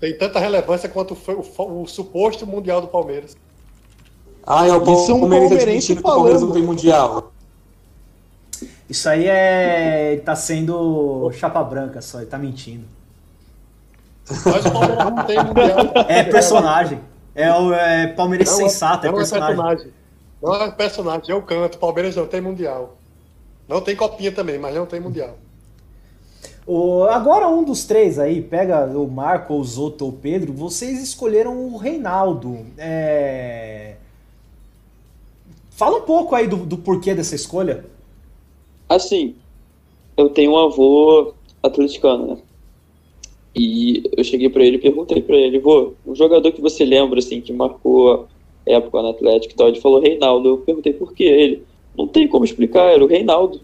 Tem 0.00 0.16
tanta 0.16 0.38
relevância 0.38 0.88
quanto 0.88 1.14
foi 1.14 1.34
o, 1.34 1.82
o 1.82 1.86
suposto 1.86 2.46
Mundial 2.46 2.80
do 2.80 2.88
Palmeiras. 2.88 3.36
Ah, 4.46 4.66
é 4.66 4.72
o 4.72 4.82
Isso 4.82 5.10
é 5.10 5.14
um 5.14 5.20
Palmeiras 5.20 5.48
palmeirense 5.50 5.94
que 5.94 6.00
o 6.00 6.02
Palmeiras 6.02 6.40
não 6.42 6.48
falando. 6.48 6.54
tem 6.60 6.66
mundial. 6.66 7.32
Isso 8.88 9.08
aí 9.08 9.26
é. 9.26 10.20
tá 10.24 10.34
sendo 10.34 11.30
chapa 11.32 11.62
branca 11.62 12.00
só, 12.00 12.18
ele 12.18 12.26
tá 12.26 12.38
mentindo. 12.38 12.84
Mas 14.30 14.64
o 14.64 14.70
Palmeiras 14.70 15.04
não 15.04 15.24
tem 15.24 15.44
Mundial. 15.44 15.92
É 16.08 16.22
personagem. 16.24 17.00
É 17.34 17.52
o 17.52 17.72
é 17.72 18.06
Palmeiras 18.08 18.48
Não, 18.48 18.56
sensato, 18.56 19.06
é 19.06 19.10
não 19.10 19.16
personagem. 19.16 19.56
personagem. 19.56 19.92
Não 20.42 20.54
é 20.54 20.70
personagem, 20.70 21.30
é 21.30 21.34
o 21.34 21.42
canto. 21.42 21.78
Palmeiras 21.78 22.16
não 22.16 22.26
tem 22.26 22.40
Mundial. 22.40 22.96
Não 23.68 23.80
tem 23.80 23.94
copinha 23.94 24.32
também, 24.32 24.58
mas 24.58 24.74
não 24.74 24.86
tem 24.86 25.00
Mundial. 25.00 25.36
O, 26.66 27.04
agora 27.04 27.48
um 27.48 27.64
dos 27.64 27.84
três 27.84 28.18
aí, 28.18 28.42
pega 28.42 28.86
o 28.86 29.08
Marco, 29.08 29.54
o 29.54 29.64
Zoto 29.64 30.04
ou 30.04 30.10
o 30.10 30.14
Pedro, 30.14 30.52
vocês 30.52 31.02
escolheram 31.02 31.66
o 31.66 31.76
Reinaldo. 31.76 32.66
É... 32.76 33.94
Fala 35.70 35.98
um 35.98 36.02
pouco 36.02 36.34
aí 36.34 36.46
do, 36.46 36.56
do 36.56 36.76
porquê 36.76 37.14
dessa 37.14 37.34
escolha. 37.34 37.84
Assim, 38.88 39.34
eu 40.16 40.28
tenho 40.30 40.52
um 40.52 40.58
avô 40.58 41.34
atleticano, 41.62 42.26
né? 42.26 42.38
E 43.54 44.02
eu 44.16 44.22
cheguei 44.22 44.48
pra 44.48 44.64
ele 44.64 44.76
e 44.76 44.80
perguntei 44.80 45.20
pra 45.20 45.36
ele, 45.36 45.58
vô, 45.58 45.94
um 46.06 46.14
jogador 46.14 46.52
que 46.52 46.60
você 46.60 46.84
lembra, 46.84 47.18
assim, 47.18 47.40
que 47.40 47.52
marcou 47.52 48.28
a 48.66 48.70
época 48.70 49.02
no 49.02 49.08
Atlético 49.08 49.52
e 49.52 49.56
tal, 49.56 49.68
ele 49.68 49.80
falou 49.80 50.00
Reinaldo. 50.00 50.48
Eu 50.48 50.58
perguntei 50.58 50.92
por 50.92 51.12
quê? 51.12 51.24
Ele, 51.24 51.62
não 51.96 52.06
tem 52.06 52.28
como 52.28 52.44
explicar, 52.44 52.92
era 52.92 53.02
o 53.02 53.08
Reinaldo. 53.08 53.60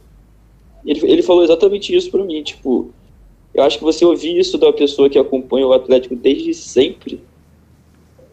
Ele, 0.85 1.01
ele 1.05 1.23
falou 1.23 1.45
exatamente 1.45 1.95
isso 1.95 2.11
pra 2.11 2.25
mim, 2.25 2.43
tipo, 2.43 2.91
eu 3.55 3.63
acho 3.63 3.79
que 3.79 3.85
você 3.85 4.05
ouvir 4.05 4.39
isso 4.39 4.59
da 4.59 4.73
pessoa 4.73 5.09
que 5.09 5.19
acompanha 5.19 5.67
o 5.67 5.73
Atlético 5.73 6.17
desde 6.17 6.53
sempre, 6.53 7.23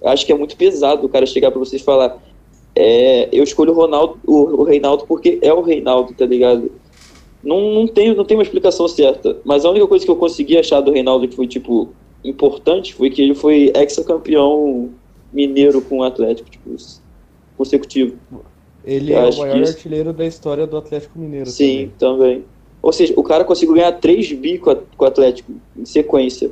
eu 0.02 0.10
acho 0.10 0.26
que 0.26 0.32
é 0.32 0.38
muito 0.38 0.58
pesado 0.58 1.06
o 1.06 1.10
cara 1.10 1.26
chegar 1.26 1.52
pra 1.52 1.60
vocês 1.60 1.82
e 1.82 1.86
falar, 1.86 2.22
é, 2.76 3.30
eu 3.32 3.44
escolho 3.44 3.72
o 3.72 3.76
Ronaldo, 3.76 4.20
o, 4.26 4.62
o 4.62 4.64
Reinaldo 4.64 5.06
porque 5.06 5.38
é 5.42 5.54
o 5.54 5.62
Reinaldo, 5.62 6.14
tá 6.14 6.26
ligado? 6.26 6.72
Não, 7.44 7.72
não, 7.74 7.88
tem, 7.88 8.14
não 8.16 8.24
tem 8.24 8.38
uma 8.38 8.44
explicação 8.44 8.88
certa, 8.88 9.38
mas 9.44 9.66
a 9.66 9.70
única 9.72 9.88
coisa 9.88 10.06
que 10.06 10.12
eu 10.12 10.16
consegui 10.16 10.58
achar 10.58 10.80
do 10.82 10.92
Reinaldo 10.92 11.28
que 11.28 11.36
foi, 11.36 11.48
tipo, 11.48 11.90
importante 12.24 12.94
foi 12.94 13.10
que 13.10 13.22
ele 13.22 13.34
foi 13.34 13.72
ex-campeão 13.76 14.92
mineiro 15.34 15.82
com 15.82 16.00
o 16.00 16.04
Atlético, 16.04 16.50
tipo, 16.50 16.70
consecutivo. 17.58 18.16
Ele 18.86 19.14
Eu 19.14 19.20
é 19.20 19.30
o 19.30 19.38
maior 19.38 19.58
isso- 19.58 19.72
artilheiro 19.74 20.14
da 20.14 20.26
história 20.26 20.68
do 20.68 20.78
Atlético 20.78 21.18
Mineiro. 21.18 21.50
Sim, 21.50 21.92
também. 21.98 22.44
Ou 22.82 22.92
seja, 22.92 23.14
o 23.16 23.24
cara 23.24 23.44
conseguiu 23.44 23.76
ganhar 23.76 23.92
três 23.94 24.32
bi 24.32 24.58
com, 24.58 24.70
a- 24.72 24.76
com 24.76 25.04
o 25.04 25.08
Atlético 25.08 25.52
em 25.78 25.86
sequência. 25.86 26.52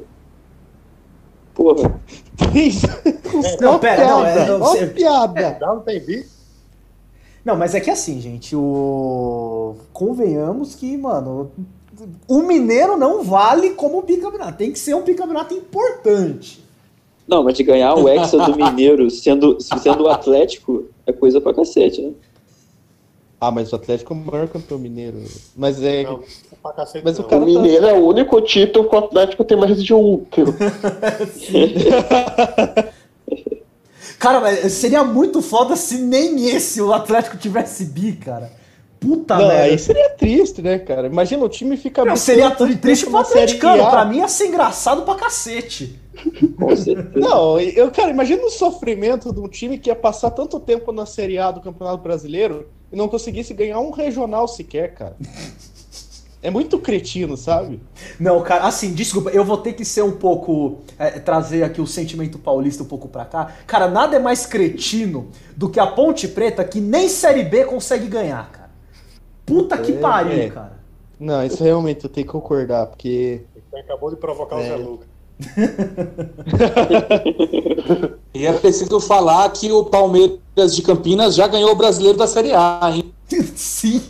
Porra, 1.54 2.00
também. 2.38 2.72
Não, 3.62 3.74
Ó 3.76 3.78
pera, 3.80 4.08
não, 4.08 4.26
é- 4.26 4.34
piada, 4.36 4.58
não, 4.58 4.94
piada. 4.94 5.52
Galo 5.60 5.82
tem 5.82 6.00
bi? 6.00 6.26
Não, 7.44 7.56
mas 7.56 7.74
é 7.74 7.80
que 7.80 7.90
assim, 7.90 8.20
gente, 8.20 8.56
o. 8.56 9.76
Convenhamos 9.94 10.76
que, 10.76 10.98
mano, 10.98 11.52
o 12.28 12.42
Mineiro 12.42 12.98
não 12.98 13.24
vale 13.24 13.72
como 13.72 14.02
bicampeonato. 14.02 14.58
Tem 14.58 14.72
que 14.72 14.80
ser 14.80 14.96
um 14.96 15.04
bicampeonato 15.04 15.54
importante. 15.54 16.64
não, 17.28 17.44
mas 17.44 17.56
de 17.56 17.64
ganhar 17.64 17.96
o 17.96 18.10
Hexa 18.10 18.38
do 18.38 18.56
Mineiro 18.56 19.10
sendo, 19.10 19.58
sendo 19.60 20.04
o 20.04 20.10
Atlético 20.10 20.86
é 21.06 21.14
coisa 21.14 21.40
pra 21.40 21.54
cacete, 21.54 22.02
né? 22.02 22.12
Ah, 23.42 23.52
mas 23.52 23.72
o 23.72 23.76
Atlético 23.78 24.14
é 24.14 24.18
o 24.18 24.20
maior 24.20 24.50
campeão 24.50 24.78
mineiro. 24.78 25.24
Mas 25.56 25.82
é. 25.82 26.04
Não, 26.04 26.22
pra 26.62 26.74
cacete 26.74 27.06
Mas 27.06 27.18
o 27.18 27.24
O 27.24 27.46
Mineiro 27.46 27.86
é 27.86 27.94
o 27.94 28.06
único 28.06 28.42
título 28.42 28.90
que 28.90 28.96
o 28.96 29.00
Atlético 29.00 29.46
tem 29.46 29.58
mais 29.58 29.82
de 29.82 29.94
um. 29.94 30.26
Cara, 34.20 34.42
mas 34.42 34.74
seria 34.74 35.04
muito 35.04 35.42
foda 35.42 35.76
se 35.76 35.98
nem 35.98 36.50
esse 36.50 36.82
o 36.82 36.94
Atlético 36.94 37.38
tivesse 37.38 37.86
bi, 37.86 38.14
cara. 38.14 38.52
Puta 39.00 39.38
Não, 39.38 39.48
merda. 39.48 39.64
aí 39.64 39.80
seria 39.80 40.10
triste, 40.10 40.62
né, 40.62 40.78
cara? 40.78 41.08
Imagina 41.08 41.44
o 41.44 41.48
time 41.48 41.78
ficar. 41.78 42.04
Não, 42.04 42.18
seria 42.18 42.52
triste 42.52 43.06
pro 43.06 43.18
atleticano. 43.18 43.90
Pra 43.90 44.04
mim 44.04 44.18
ia 44.18 44.28
ser 44.28 44.48
engraçado 44.48 45.04
pra 45.04 45.16
cacete. 45.16 45.98
Não, 47.16 47.58
eu, 47.62 47.90
cara, 47.92 48.12
imagina 48.12 48.44
o 48.44 48.50
sofrimento 48.50 49.32
de 49.32 49.40
um 49.40 49.48
time 49.48 49.78
que 49.78 49.90
ia 49.90 49.96
passar 49.96 50.32
tanto 50.32 50.60
tempo 50.60 50.92
na 50.92 51.06
Série 51.06 51.38
A 51.38 51.50
do 51.50 51.62
Campeonato 51.62 52.04
Brasileiro 52.04 52.68
e 52.92 52.96
não 52.98 53.08
conseguisse 53.08 53.54
ganhar 53.54 53.80
um 53.80 53.92
regional 53.92 54.46
sequer, 54.50 54.94
cara. 54.94 55.16
É 56.42 56.50
muito 56.50 56.80
cretino, 56.80 57.36
sabe? 57.36 57.82
Não, 58.18 58.42
cara, 58.42 58.64
assim, 58.66 58.94
desculpa, 58.94 59.30
eu 59.30 59.44
vou 59.44 59.58
ter 59.58 59.74
que 59.74 59.84
ser 59.84 60.04
um 60.04 60.14
pouco. 60.14 60.78
é, 60.98 61.20
trazer 61.20 61.64
aqui 61.64 61.82
o 61.82 61.88
sentimento 61.88 62.40
paulista 62.40 62.84
um 62.84 62.86
pouco 62.86 63.10
pra 63.10 63.26
cá. 63.26 63.52
Cara, 63.68 63.90
nada 63.90 64.16
é 64.16 64.20
mais 64.20 64.46
cretino 64.46 65.28
do 65.56 65.70
que 65.70 65.80
a 65.80 65.88
Ponte 65.88 66.28
Preta 66.30 66.64
que 66.64 66.80
nem 66.80 67.10
Série 67.10 67.44
B 67.44 67.66
consegue 67.66 68.08
ganhar, 68.08 68.50
cara. 68.52 68.70
Puta 69.46 69.78
que 69.78 69.92
É, 69.92 69.96
pariu, 69.98 70.44
é. 70.44 70.50
cara. 70.50 70.80
Não, 71.20 71.46
isso 71.46 71.62
realmente 71.62 72.06
eu 72.06 72.10
tenho 72.10 72.26
que 72.26 72.32
concordar, 72.32 72.86
porque. 72.88 73.42
Você 73.70 73.80
acabou 73.80 74.10
de 74.10 74.16
provocar 74.16 74.56
o 74.56 74.60
É. 74.60 74.68
Zé 74.70 74.76
Lucas. 74.78 75.10
e 78.34 78.46
é 78.46 78.54
preciso 78.54 79.00
falar 79.00 79.50
que 79.52 79.72
o 79.72 79.86
Palmeiras 79.86 80.76
de 80.76 80.82
Campinas 80.82 81.36
já 81.36 81.48
ganhou 81.48 81.72
o 81.72 81.76
brasileiro 81.76 82.18
da 82.18 82.28
Série 82.28 82.54
A, 82.54 82.80
hein? 82.94 83.14
Sim. 83.56 84.02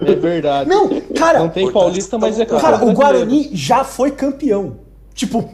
É 0.00 0.14
verdade. 0.14 0.68
Não, 0.68 1.00
cara. 1.16 1.38
Não 1.38 1.48
tem 1.48 1.70
paulista, 1.72 2.18
mas 2.18 2.38
é 2.38 2.44
campeão. 2.44 2.60
Cara, 2.60 2.84
o 2.84 2.92
Guarani 2.92 3.50
já 3.52 3.84
foi 3.84 4.10
campeão. 4.10 4.80
Tipo, 5.14 5.48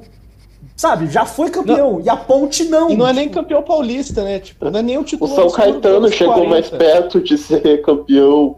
sabe, 0.77 1.07
já 1.07 1.25
foi 1.25 1.51
campeão. 1.51 1.95
Não. 1.95 2.01
E 2.01 2.09
a 2.09 2.17
Ponte 2.17 2.65
não. 2.65 2.91
E 2.91 2.97
não 2.97 3.07
é 3.07 3.13
nem 3.13 3.29
campeão 3.29 3.63
paulista, 3.63 4.23
né? 4.25 4.41
Tipo, 4.41 4.71
não 4.71 4.81
é 4.81 4.83
nem 4.83 4.99
o 4.99 5.05
título. 5.05 5.31
O 5.31 5.35
São 5.35 5.51
Caetano 5.51 6.11
chegou 6.11 6.35
40. 6.35 6.51
mais 6.51 6.71
perto 6.71 7.21
de 7.21 7.39
ser 7.39 7.81
campeão. 7.83 8.57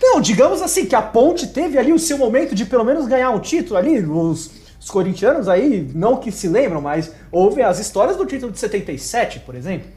Não, 0.00 0.20
digamos 0.20 0.62
assim, 0.62 0.86
que 0.86 0.94
a 0.94 1.02
Ponte 1.02 1.48
teve 1.48 1.78
ali 1.78 1.92
o 1.92 1.98
seu 1.98 2.16
momento 2.16 2.54
de 2.54 2.64
pelo 2.64 2.84
menos 2.84 3.06
ganhar 3.06 3.30
um 3.30 3.40
título 3.40 3.76
ali. 3.76 4.00
Os, 4.00 4.50
os 4.80 4.90
corintianos 4.90 5.48
aí, 5.48 5.90
não 5.94 6.16
que 6.16 6.32
se 6.32 6.48
lembram, 6.48 6.80
mas 6.80 7.12
houve 7.30 7.62
as 7.62 7.78
histórias 7.78 8.16
do 8.16 8.24
título 8.24 8.50
de 8.50 8.58
77, 8.58 9.40
por 9.40 9.54
exemplo. 9.54 9.88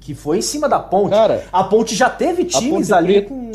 Que 0.00 0.14
foi 0.14 0.38
em 0.38 0.42
cima 0.42 0.68
da 0.68 0.78
ponte. 0.78 1.10
Cara, 1.10 1.46
a 1.52 1.64
ponte 1.64 1.94
já 1.94 2.08
teve 2.08 2.44
times 2.44 2.92
ali 2.92 3.22
com, 3.22 3.52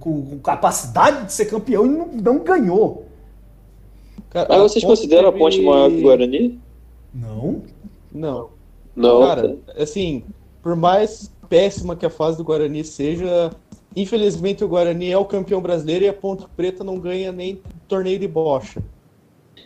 com, 0.00 0.26
com, 0.26 0.38
capacidade 0.38 1.26
de 1.26 1.32
ser 1.32 1.46
campeão 1.46 1.86
e 1.86 1.88
não, 1.88 2.06
não 2.06 2.38
ganhou. 2.38 3.06
Cara, 4.30 4.48
Mas 4.48 4.62
vocês 4.62 4.84
consideram 4.84 5.30
teve... 5.32 5.36
a 5.36 5.38
ponte 5.38 5.62
maior 5.62 5.90
que 5.90 5.98
o 5.98 6.02
Guarani? 6.02 6.60
Não. 7.12 7.62
Não. 8.12 8.50
Não. 8.94 9.20
Cara, 9.20 9.56
assim, 9.76 10.24
por 10.62 10.76
mais 10.76 11.30
péssima 11.48 11.96
que 11.96 12.06
a 12.06 12.10
fase 12.10 12.36
do 12.36 12.44
Guarani 12.44 12.84
seja, 12.84 13.50
infelizmente 13.94 14.64
o 14.64 14.68
Guarani 14.68 15.10
é 15.10 15.18
o 15.18 15.24
campeão 15.24 15.60
brasileiro 15.60 16.04
e 16.04 16.08
a 16.08 16.12
Ponte 16.12 16.46
Preta 16.56 16.82
não 16.82 16.98
ganha 16.98 17.30
nem 17.30 17.60
torneio 17.86 18.18
de 18.18 18.28
bocha. 18.28 18.82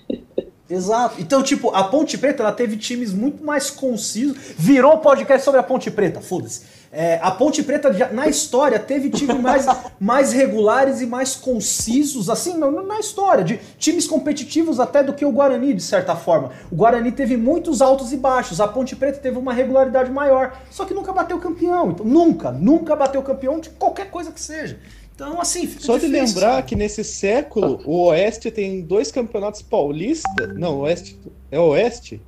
Exato. 0.71 1.16
Então, 1.19 1.43
tipo, 1.43 1.71
a 1.71 1.85
Ponte 1.85 2.19
Preta 2.19 2.43
ela 2.43 2.53
teve 2.53 2.77
times 2.77 3.12
muito 3.12 3.43
mais 3.43 3.71
concisos. 3.71 4.37
Virou 4.57 4.99
podcast 4.99 5.45
sobre 5.45 5.61
a 5.61 5.62
Ponte 5.62 5.91
Preta, 5.91 6.21
foda-se. 6.21 6.79
É, 6.91 7.19
a 7.23 7.31
Ponte 7.31 7.62
Preta, 7.62 7.91
na 8.12 8.29
história, 8.29 8.79
teve 8.79 9.11
times 9.11 9.39
mais, 9.41 9.66
mais 10.01 10.33
regulares 10.33 11.01
e 11.01 11.07
mais 11.07 11.35
concisos, 11.35 12.31
assim, 12.31 12.57
na 12.57 12.99
história, 12.99 13.45
de 13.45 13.61
times 13.79 14.07
competitivos 14.07 14.81
até 14.81 15.03
do 15.03 15.12
que 15.12 15.25
o 15.25 15.33
Guarani, 15.33 15.75
de 15.75 15.83
certa 15.83 16.16
forma. 16.16 16.51
O 16.71 16.77
Guarani 16.77 17.12
teve 17.12 17.37
muitos 17.37 17.83
altos 17.83 18.12
e 18.12 18.16
baixos, 18.16 18.61
a 18.61 18.69
Ponte 18.69 18.97
Preta 18.97 19.19
teve 19.19 19.39
uma 19.39 19.53
regularidade 19.53 20.11
maior, 20.11 20.59
só 20.71 20.85
que 20.85 20.95
nunca 20.95 21.12
bateu 21.12 21.39
campeão. 21.39 21.91
Então, 21.91 22.07
nunca, 22.07 22.51
nunca 22.51 22.97
bateu 22.97 23.23
campeão 23.23 23.61
de 23.61 23.69
qualquer 23.71 24.11
coisa 24.11 24.33
que 24.33 24.41
seja. 24.41 24.79
Então, 25.19 25.41
assim, 25.41 25.66
fica 25.66 25.83
Só 25.83 25.95
difícil, 25.99 26.14
de 26.14 26.33
lembrar 26.33 26.62
que 26.62 26.77
nesse 26.77 27.03
século 27.03 27.81
o 27.85 28.05
Oeste 28.05 28.53
tem 28.53 28.83
dois 28.83 29.11
campeonatos 29.11 29.61
paulistas. 29.62 30.57
Não, 30.57 30.77
o 30.77 30.81
Oeste. 30.83 31.19
É 31.51 31.59
o 31.59 31.71
Oeste? 31.71 32.23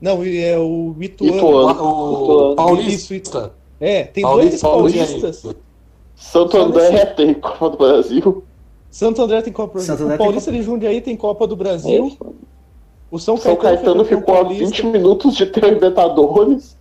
Não, 0.00 0.24
é 0.24 0.58
o 0.58 0.96
Ituano. 0.98 1.36
Ituano. 1.36 2.52
O 2.52 2.56
Paulista. 2.56 3.52
É, 3.78 4.04
tem 4.04 4.24
dois 4.24 4.62
paulistas. 4.62 5.44
Santo 6.16 6.56
André 6.56 7.04
tem 7.04 7.34
Copa 7.34 7.68
do 7.68 7.76
Brasil. 7.76 8.44
Santo 8.90 9.20
André 9.20 9.42
tem 9.42 9.52
Copa 9.52 9.78
do 9.78 9.84
Brasil. 9.84 10.06
o 10.06 10.16
Paulista 10.16 10.50
tem... 10.50 10.60
de 10.60 10.66
Jundiaí 10.66 11.02
tem 11.02 11.14
Copa 11.14 11.46
do 11.46 11.54
Brasil. 11.54 12.16
É. 12.18 12.26
O 13.10 13.18
São 13.18 13.36
Caetano, 13.36 13.60
São 13.60 13.62
Caetano 13.62 14.04
ficou 14.06 14.40
a 14.40 14.42
20 14.44 14.86
minutos 14.86 15.36
de 15.36 15.44
ter 15.44 15.64
Libertadores. 15.64 16.78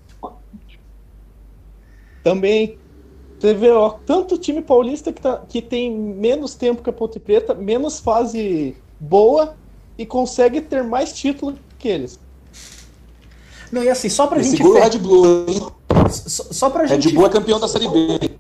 Também. 2.24 2.80
Você 3.42 3.56
vê, 3.56 3.72
ó, 3.72 3.89
tanto 4.06 4.38
time 4.38 4.62
paulista 4.62 5.12
que, 5.12 5.20
tá, 5.20 5.42
que 5.50 5.64
tem 5.64 5.92
menos 5.92 6.54
tempo 6.54 6.84
que 6.84 6.92
a 6.92 6.94
Ponte 6.94 7.20
Preta, 7.20 7.56
menos 7.56 8.00
fase 8.00 8.76
boa 9.00 9.56
e 9.98 10.06
consegue 10.06 10.62
ter 10.62 10.84
mais 10.84 11.12
título 11.12 11.58
que 11.80 11.88
eles. 11.88 12.20
Não, 13.72 13.84
e 13.84 13.89
assim, 13.89 14.10
só 14.10 14.28
pra 14.28 14.39
e 14.39 14.44
gente. 14.44 14.58
Segura 14.58 14.80
o 14.80 14.84
Red 14.84 15.00
Bull, 15.00 15.46
hein? 15.48 15.68
Só, 16.12 16.44
só 16.52 16.70
pra 16.70 16.86
gente. 16.86 17.08
Red 17.08 17.16
Bull 17.16 17.26
é 17.26 17.30
campeão 17.30 17.60
da 17.60 17.68
Série 17.68 17.88
B. 17.88 18.38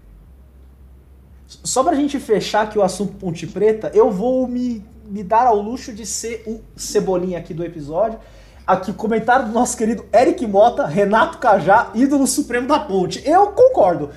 Só 1.47 1.83
pra 1.83 1.95
gente 1.95 2.19
fechar 2.19 2.61
aqui 2.61 2.77
o 2.77 2.83
assunto 2.83 3.13
Ponte 3.15 3.47
Preta, 3.47 3.89
eu 3.95 4.11
vou 4.11 4.47
me, 4.47 4.85
me 5.07 5.23
dar 5.23 5.47
ao 5.47 5.59
luxo 5.59 5.91
de 5.91 6.05
ser 6.05 6.43
o 6.45 6.61
cebolinha 6.75 7.39
aqui 7.39 7.55
do 7.55 7.65
episódio. 7.65 8.19
Aqui, 8.67 8.93
comentário 8.93 9.47
do 9.47 9.51
nosso 9.51 9.75
querido 9.75 10.05
Eric 10.13 10.45
Mota, 10.45 10.85
Renato 10.85 11.39
Cajá, 11.39 11.89
ídolo 11.95 12.27
supremo 12.27 12.67
da 12.67 12.79
Ponte. 12.79 13.27
Eu 13.27 13.47
concordo. 13.47 14.11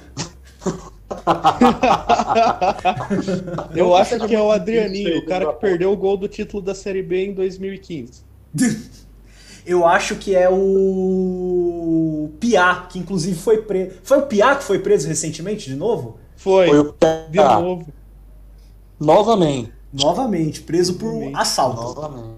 Eu 3.74 3.94
acho 3.94 4.26
que 4.26 4.34
é 4.34 4.40
o 4.40 4.50
Adrianinho, 4.50 5.18
o 5.18 5.26
cara 5.26 5.52
que 5.52 5.60
perdeu 5.60 5.92
o 5.92 5.96
gol 5.96 6.16
do 6.16 6.28
título 6.28 6.62
da 6.62 6.74
Série 6.74 7.02
B 7.02 7.26
em 7.26 7.34
2015. 7.34 8.22
Eu 9.66 9.86
acho 9.86 10.16
que 10.16 10.34
é 10.34 10.48
o 10.50 12.30
Piá, 12.38 12.86
que 12.90 12.98
inclusive 12.98 13.38
foi 13.38 13.62
preso. 13.62 13.96
Foi 14.02 14.18
o 14.18 14.26
Piá 14.26 14.56
que 14.56 14.64
foi 14.64 14.78
preso 14.78 15.08
recentemente, 15.08 15.70
de 15.70 15.76
novo? 15.76 16.18
Foi. 16.36 16.68
Foi 16.68 16.78
o 16.80 16.92
Piá. 16.92 17.26
De 17.30 17.62
novo. 17.62 17.86
Novamente. 19.00 19.72
Novamente, 19.92 20.60
preso 20.60 20.94
por 20.94 21.06
Novamente. 21.06 21.36
assalto. 21.36 22.00
Novamente. 22.00 22.34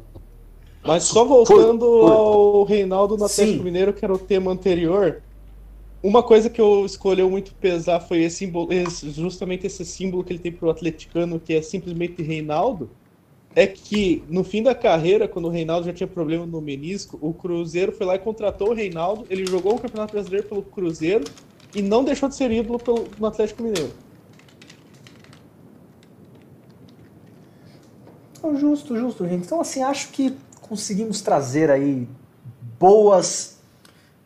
Mas 0.84 1.02
só 1.02 1.24
voltando 1.24 1.84
foi, 1.84 2.08
foi. 2.08 2.16
ao 2.16 2.64
Reinaldo 2.64 3.16
no 3.16 3.24
Atlético 3.24 3.64
Mineiro, 3.64 3.92
que 3.92 4.04
era 4.04 4.14
o 4.14 4.18
tema 4.18 4.52
anterior, 4.52 5.20
uma 6.06 6.22
coisa 6.22 6.48
que 6.48 6.60
eu 6.60 6.86
escolheu 6.86 7.28
muito 7.28 7.52
pesar 7.56 7.98
foi 7.98 8.22
esse 8.22 8.36
símbolo, 8.36 8.68
justamente 9.12 9.66
esse 9.66 9.84
símbolo 9.84 10.22
que 10.22 10.32
ele 10.32 10.38
tem 10.38 10.52
pro 10.52 10.70
atleticano, 10.70 11.40
que 11.40 11.52
é 11.52 11.60
simplesmente 11.60 12.22
Reinaldo. 12.22 12.88
É 13.56 13.66
que 13.66 14.22
no 14.28 14.44
fim 14.44 14.62
da 14.62 14.72
carreira, 14.72 15.26
quando 15.26 15.46
o 15.46 15.48
Reinaldo 15.48 15.86
já 15.86 15.92
tinha 15.92 16.06
problema 16.06 16.46
no 16.46 16.60
menisco, 16.60 17.18
o 17.20 17.34
Cruzeiro 17.34 17.90
foi 17.90 18.06
lá 18.06 18.14
e 18.14 18.20
contratou 18.20 18.70
o 18.70 18.72
Reinaldo. 18.74 19.26
Ele 19.28 19.44
jogou 19.46 19.74
o 19.74 19.80
Campeonato 19.80 20.12
Brasileiro 20.12 20.46
pelo 20.46 20.62
Cruzeiro 20.62 21.24
e 21.74 21.82
não 21.82 22.04
deixou 22.04 22.28
de 22.28 22.36
ser 22.36 22.52
ídolo 22.52 22.78
pelo, 22.78 23.08
no 23.18 23.26
Atlético 23.26 23.64
Mineiro. 23.64 23.90
Justo, 28.60 28.96
justo, 28.96 29.26
gente. 29.26 29.44
Então, 29.44 29.60
assim, 29.60 29.82
acho 29.82 30.10
que 30.10 30.36
conseguimos 30.60 31.20
trazer 31.20 31.68
aí 31.68 32.06
boas 32.78 33.55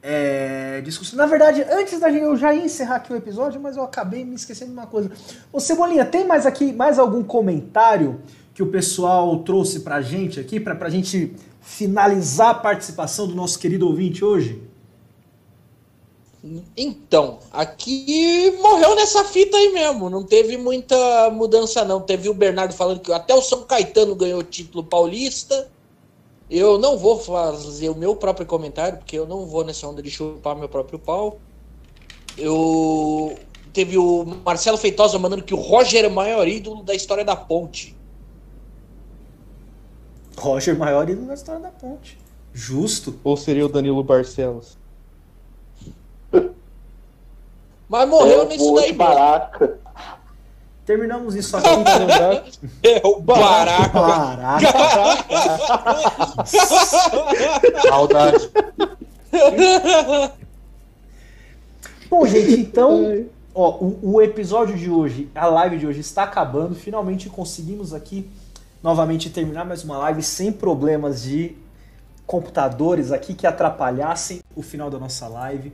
é, 0.02 0.80
discussão. 0.80 1.16
Na 1.16 1.26
verdade, 1.26 1.62
antes 1.70 2.00
da 2.00 2.10
gente, 2.10 2.22
eu 2.22 2.36
já 2.36 2.54
ia 2.54 2.64
encerrar 2.64 2.96
aqui 2.96 3.12
o 3.12 3.16
episódio, 3.16 3.60
mas 3.60 3.76
eu 3.76 3.82
acabei 3.82 4.24
me 4.24 4.34
esquecendo 4.34 4.70
de 4.70 4.76
uma 4.76 4.86
coisa. 4.86 5.10
Ô 5.52 5.60
Cebolinha, 5.60 6.04
tem 6.04 6.26
mais 6.26 6.46
aqui, 6.46 6.72
mais 6.72 6.98
algum 6.98 7.22
comentário 7.22 8.20
que 8.54 8.62
o 8.62 8.66
pessoal 8.66 9.38
trouxe 9.40 9.80
pra 9.80 10.00
gente 10.00 10.40
aqui, 10.40 10.58
pra, 10.58 10.74
pra 10.74 10.90
gente 10.90 11.34
finalizar 11.60 12.50
a 12.50 12.54
participação 12.54 13.26
do 13.26 13.34
nosso 13.34 13.58
querido 13.58 13.86
ouvinte 13.86 14.24
hoje? 14.24 14.62
Então, 16.74 17.38
aqui 17.52 18.56
morreu 18.62 18.94
nessa 18.94 19.22
fita 19.24 19.58
aí 19.58 19.72
mesmo. 19.72 20.08
Não 20.08 20.24
teve 20.24 20.56
muita 20.56 20.96
mudança, 21.30 21.84
não. 21.84 22.00
Teve 22.00 22.30
o 22.30 22.34
Bernardo 22.34 22.72
falando 22.72 23.00
que 23.00 23.12
até 23.12 23.34
o 23.34 23.42
São 23.42 23.64
Caetano 23.64 24.14
ganhou 24.14 24.40
o 24.40 24.44
título 24.44 24.82
paulista. 24.82 25.68
Eu 26.50 26.78
não 26.78 26.98
vou 26.98 27.18
fazer 27.18 27.88
o 27.88 27.94
meu 27.94 28.16
próprio 28.16 28.44
comentário, 28.44 28.98
porque 28.98 29.16
eu 29.16 29.24
não 29.24 29.46
vou 29.46 29.64
nessa 29.64 29.86
onda 29.86 30.02
de 30.02 30.10
chupar 30.10 30.56
meu 30.56 30.68
próprio 30.68 30.98
pau. 30.98 31.38
Eu. 32.36 33.38
Teve 33.72 33.96
o 33.96 34.24
Marcelo 34.44 34.76
Feitosa 34.76 35.16
mandando 35.16 35.44
que 35.44 35.54
o 35.54 35.56
Roger 35.56 36.04
é 36.04 36.08
o 36.08 36.10
maior 36.10 36.48
ídolo 36.48 36.82
da 36.82 36.92
história 36.92 37.24
da 37.24 37.36
ponte. 37.36 37.96
Roger, 40.36 40.76
maior 40.76 41.08
ídolo 41.08 41.28
da 41.28 41.34
história 41.34 41.60
da 41.60 41.70
ponte. 41.70 42.18
Justo. 42.52 43.14
Ou 43.22 43.36
seria 43.36 43.64
o 43.64 43.68
Danilo 43.68 44.02
Barcelos? 44.02 44.76
Mas 47.88 48.08
morreu 48.08 48.42
é, 48.42 48.46
nisso 48.46 48.74
daí. 48.74 48.92
Baraca. 48.92 49.78
Terminamos 50.90 51.36
isso 51.36 51.56
aqui. 51.56 51.68
É 52.82 53.00
o 53.06 53.20
Baraca. 53.20 54.00
Baraca. 54.00 54.66
Saudade. 57.88 58.50
Bom, 62.10 62.26
gente, 62.26 62.60
então, 62.60 63.24
ó, 63.54 63.70
o, 63.76 64.00
o, 64.02 64.20
episódio 64.20 64.76
de 64.76 64.90
hoje, 64.90 65.30
a 65.32 65.46
live 65.46 65.78
de 65.78 65.86
hoje 65.86 66.00
está 66.00 66.24
acabando. 66.24 66.74
Finalmente 66.74 67.28
conseguimos 67.28 67.94
aqui 67.94 68.28
novamente 68.82 69.30
terminar 69.30 69.64
mais 69.64 69.84
uma 69.84 69.96
live 69.96 70.24
sem 70.24 70.50
problemas 70.50 71.22
de 71.22 71.56
computadores 72.26 73.12
aqui 73.12 73.32
que 73.32 73.46
atrapalhassem 73.46 74.40
o 74.56 74.62
final 74.62 74.90
da 74.90 74.98
nossa 74.98 75.28
live. 75.28 75.72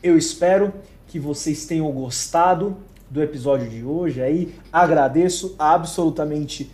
Eu 0.00 0.16
espero 0.16 0.72
que 1.08 1.18
vocês 1.18 1.66
tenham 1.66 1.90
gostado 1.90 2.76
do 3.12 3.22
episódio 3.22 3.68
de 3.68 3.84
hoje 3.84 4.22
aí. 4.22 4.54
Agradeço 4.72 5.54
absolutamente 5.58 6.72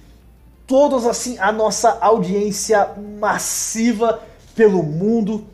todos 0.69 1.05
assim 1.05 1.37
a 1.39 1.51
nossa 1.51 1.99
audiência 2.01 2.95
massiva 3.19 4.23
pelo 4.55 4.81
mundo 4.85 5.45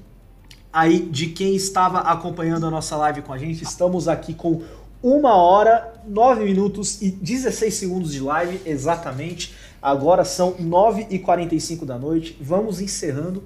aí 0.70 0.98
de 1.01 1.28
quem 1.28 1.56
estava 1.56 2.01
acompanhando 2.01 2.66
a 2.66 2.70
nossa 2.70 2.97
live 2.98 3.23
com 3.23 3.32
a 3.32 3.39
gente. 3.39 3.65
Estamos 3.65 4.09
aqui 4.09 4.35
com 4.35 4.61
uma 5.02 5.35
hora, 5.35 5.94
nove 6.06 6.44
minutos 6.44 7.01
e 7.01 7.11
16 7.11 7.73
segundos 7.73 8.12
de 8.12 8.20
live 8.20 8.61
exatamente. 8.66 9.55
Agora 9.81 10.23
são 10.23 10.52
9h45 10.52 11.86
da 11.86 11.98
noite. 11.98 12.36
Vamos 12.39 12.82
encerrando 12.82 13.43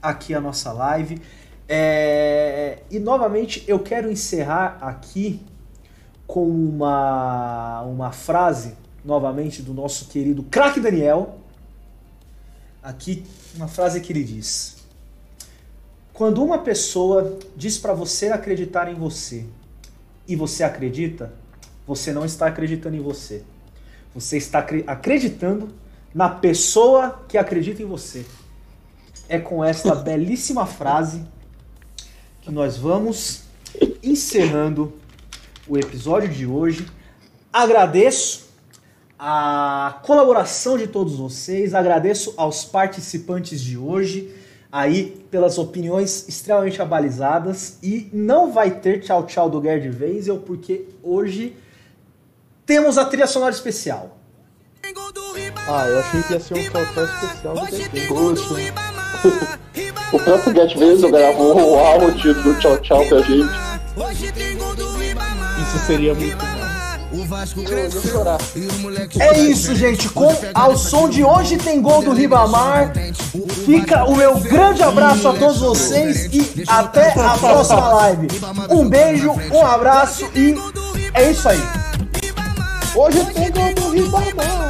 aqui 0.00 0.32
a 0.32 0.40
nossa 0.40 0.72
live. 0.72 1.20
É... 1.68 2.78
E 2.90 2.98
novamente 2.98 3.62
eu 3.68 3.78
quero 3.78 4.10
encerrar 4.10 4.78
aqui 4.80 5.42
com 6.28 6.46
uma, 6.46 7.80
uma 7.84 8.12
frase, 8.12 8.74
novamente, 9.02 9.62
do 9.62 9.72
nosso 9.72 10.04
querido 10.04 10.42
craque 10.42 10.78
Daniel. 10.78 11.38
Aqui, 12.82 13.24
uma 13.56 13.66
frase 13.66 14.02
que 14.02 14.12
ele 14.12 14.22
diz: 14.22 14.76
Quando 16.12 16.44
uma 16.44 16.58
pessoa 16.58 17.38
diz 17.56 17.78
para 17.78 17.94
você 17.94 18.28
acreditar 18.28 18.92
em 18.92 18.94
você 18.94 19.46
e 20.28 20.36
você 20.36 20.62
acredita, 20.62 21.32
você 21.86 22.12
não 22.12 22.26
está 22.26 22.46
acreditando 22.46 22.94
em 22.94 23.00
você. 23.00 23.42
Você 24.14 24.36
está 24.36 24.58
acreditando 24.86 25.70
na 26.14 26.28
pessoa 26.28 27.24
que 27.26 27.38
acredita 27.38 27.82
em 27.82 27.86
você. 27.86 28.26
É 29.30 29.38
com 29.38 29.64
esta 29.64 29.94
belíssima 29.94 30.66
frase 30.66 31.24
que 32.42 32.50
nós 32.50 32.76
vamos 32.76 33.44
encerrando 34.02 34.92
o 35.68 35.76
episódio 35.76 36.28
de 36.28 36.46
hoje. 36.46 36.86
Agradeço 37.52 38.48
a 39.18 40.00
colaboração 40.04 40.78
de 40.78 40.86
todos 40.86 41.16
vocês, 41.16 41.74
agradeço 41.74 42.34
aos 42.36 42.64
participantes 42.64 43.60
de 43.60 43.76
hoje 43.76 44.32
aí 44.70 45.24
pelas 45.30 45.58
opiniões 45.58 46.28
extremamente 46.28 46.80
abalizadas 46.80 47.78
e 47.82 48.08
não 48.12 48.52
vai 48.52 48.70
ter 48.70 49.00
tchau 49.00 49.24
tchau 49.26 49.50
do 49.50 49.62
Gerd 49.62 49.88
Wenzel 49.98 50.38
porque 50.38 50.84
hoje 51.02 51.56
temos 52.66 52.98
a 52.98 53.04
trilha 53.06 53.26
sonora 53.26 53.52
especial. 53.52 54.18
Ah, 55.66 55.86
eu 55.86 55.98
achei 55.98 56.22
que 56.22 56.32
ia 56.34 56.40
ser 56.40 56.54
um 56.54 56.62
tchau 56.64 56.86
tchau 56.92 57.04
especial 57.04 57.54
do 57.54 57.66
Gerd 57.66 58.72
o 60.12 60.18
próprio 60.20 60.54
Gerd 60.54 60.78
Wenzel 60.78 61.10
gravou 61.10 61.72
o 61.72 61.78
áudio 61.78 62.34
do 62.34 62.54
tchau 62.60 62.78
tchau 62.78 63.04
pra 63.06 63.20
gente. 63.22 63.50
Isso 65.68 65.86
seria 65.86 66.14
muito 66.14 66.36
bom. 66.36 66.58
É 69.20 69.38
isso, 69.38 69.74
gente. 69.74 70.08
Com 70.10 70.34
ao 70.54 70.76
som 70.76 71.08
de 71.08 71.24
hoje 71.24 71.56
tem 71.56 71.80
gol 71.80 72.02
do 72.02 72.12
Ribamar. 72.12 72.92
Fica 73.64 74.04
o 74.04 74.16
meu 74.16 74.38
grande 74.40 74.82
abraço 74.82 75.28
a 75.28 75.32
todos 75.34 75.60
vocês 75.60 76.28
e 76.32 76.64
até 76.66 77.12
a 77.18 77.36
próxima 77.38 77.88
live. 77.94 78.28
Um 78.70 78.88
beijo, 78.88 79.32
um 79.52 79.66
abraço 79.66 80.30
e 80.34 80.54
é 81.14 81.30
isso 81.30 81.48
aí. 81.48 81.62
Hoje 82.94 83.24
tem 83.32 83.50
gol 83.52 83.74
do 83.74 83.90
Ribamar. 83.90 84.68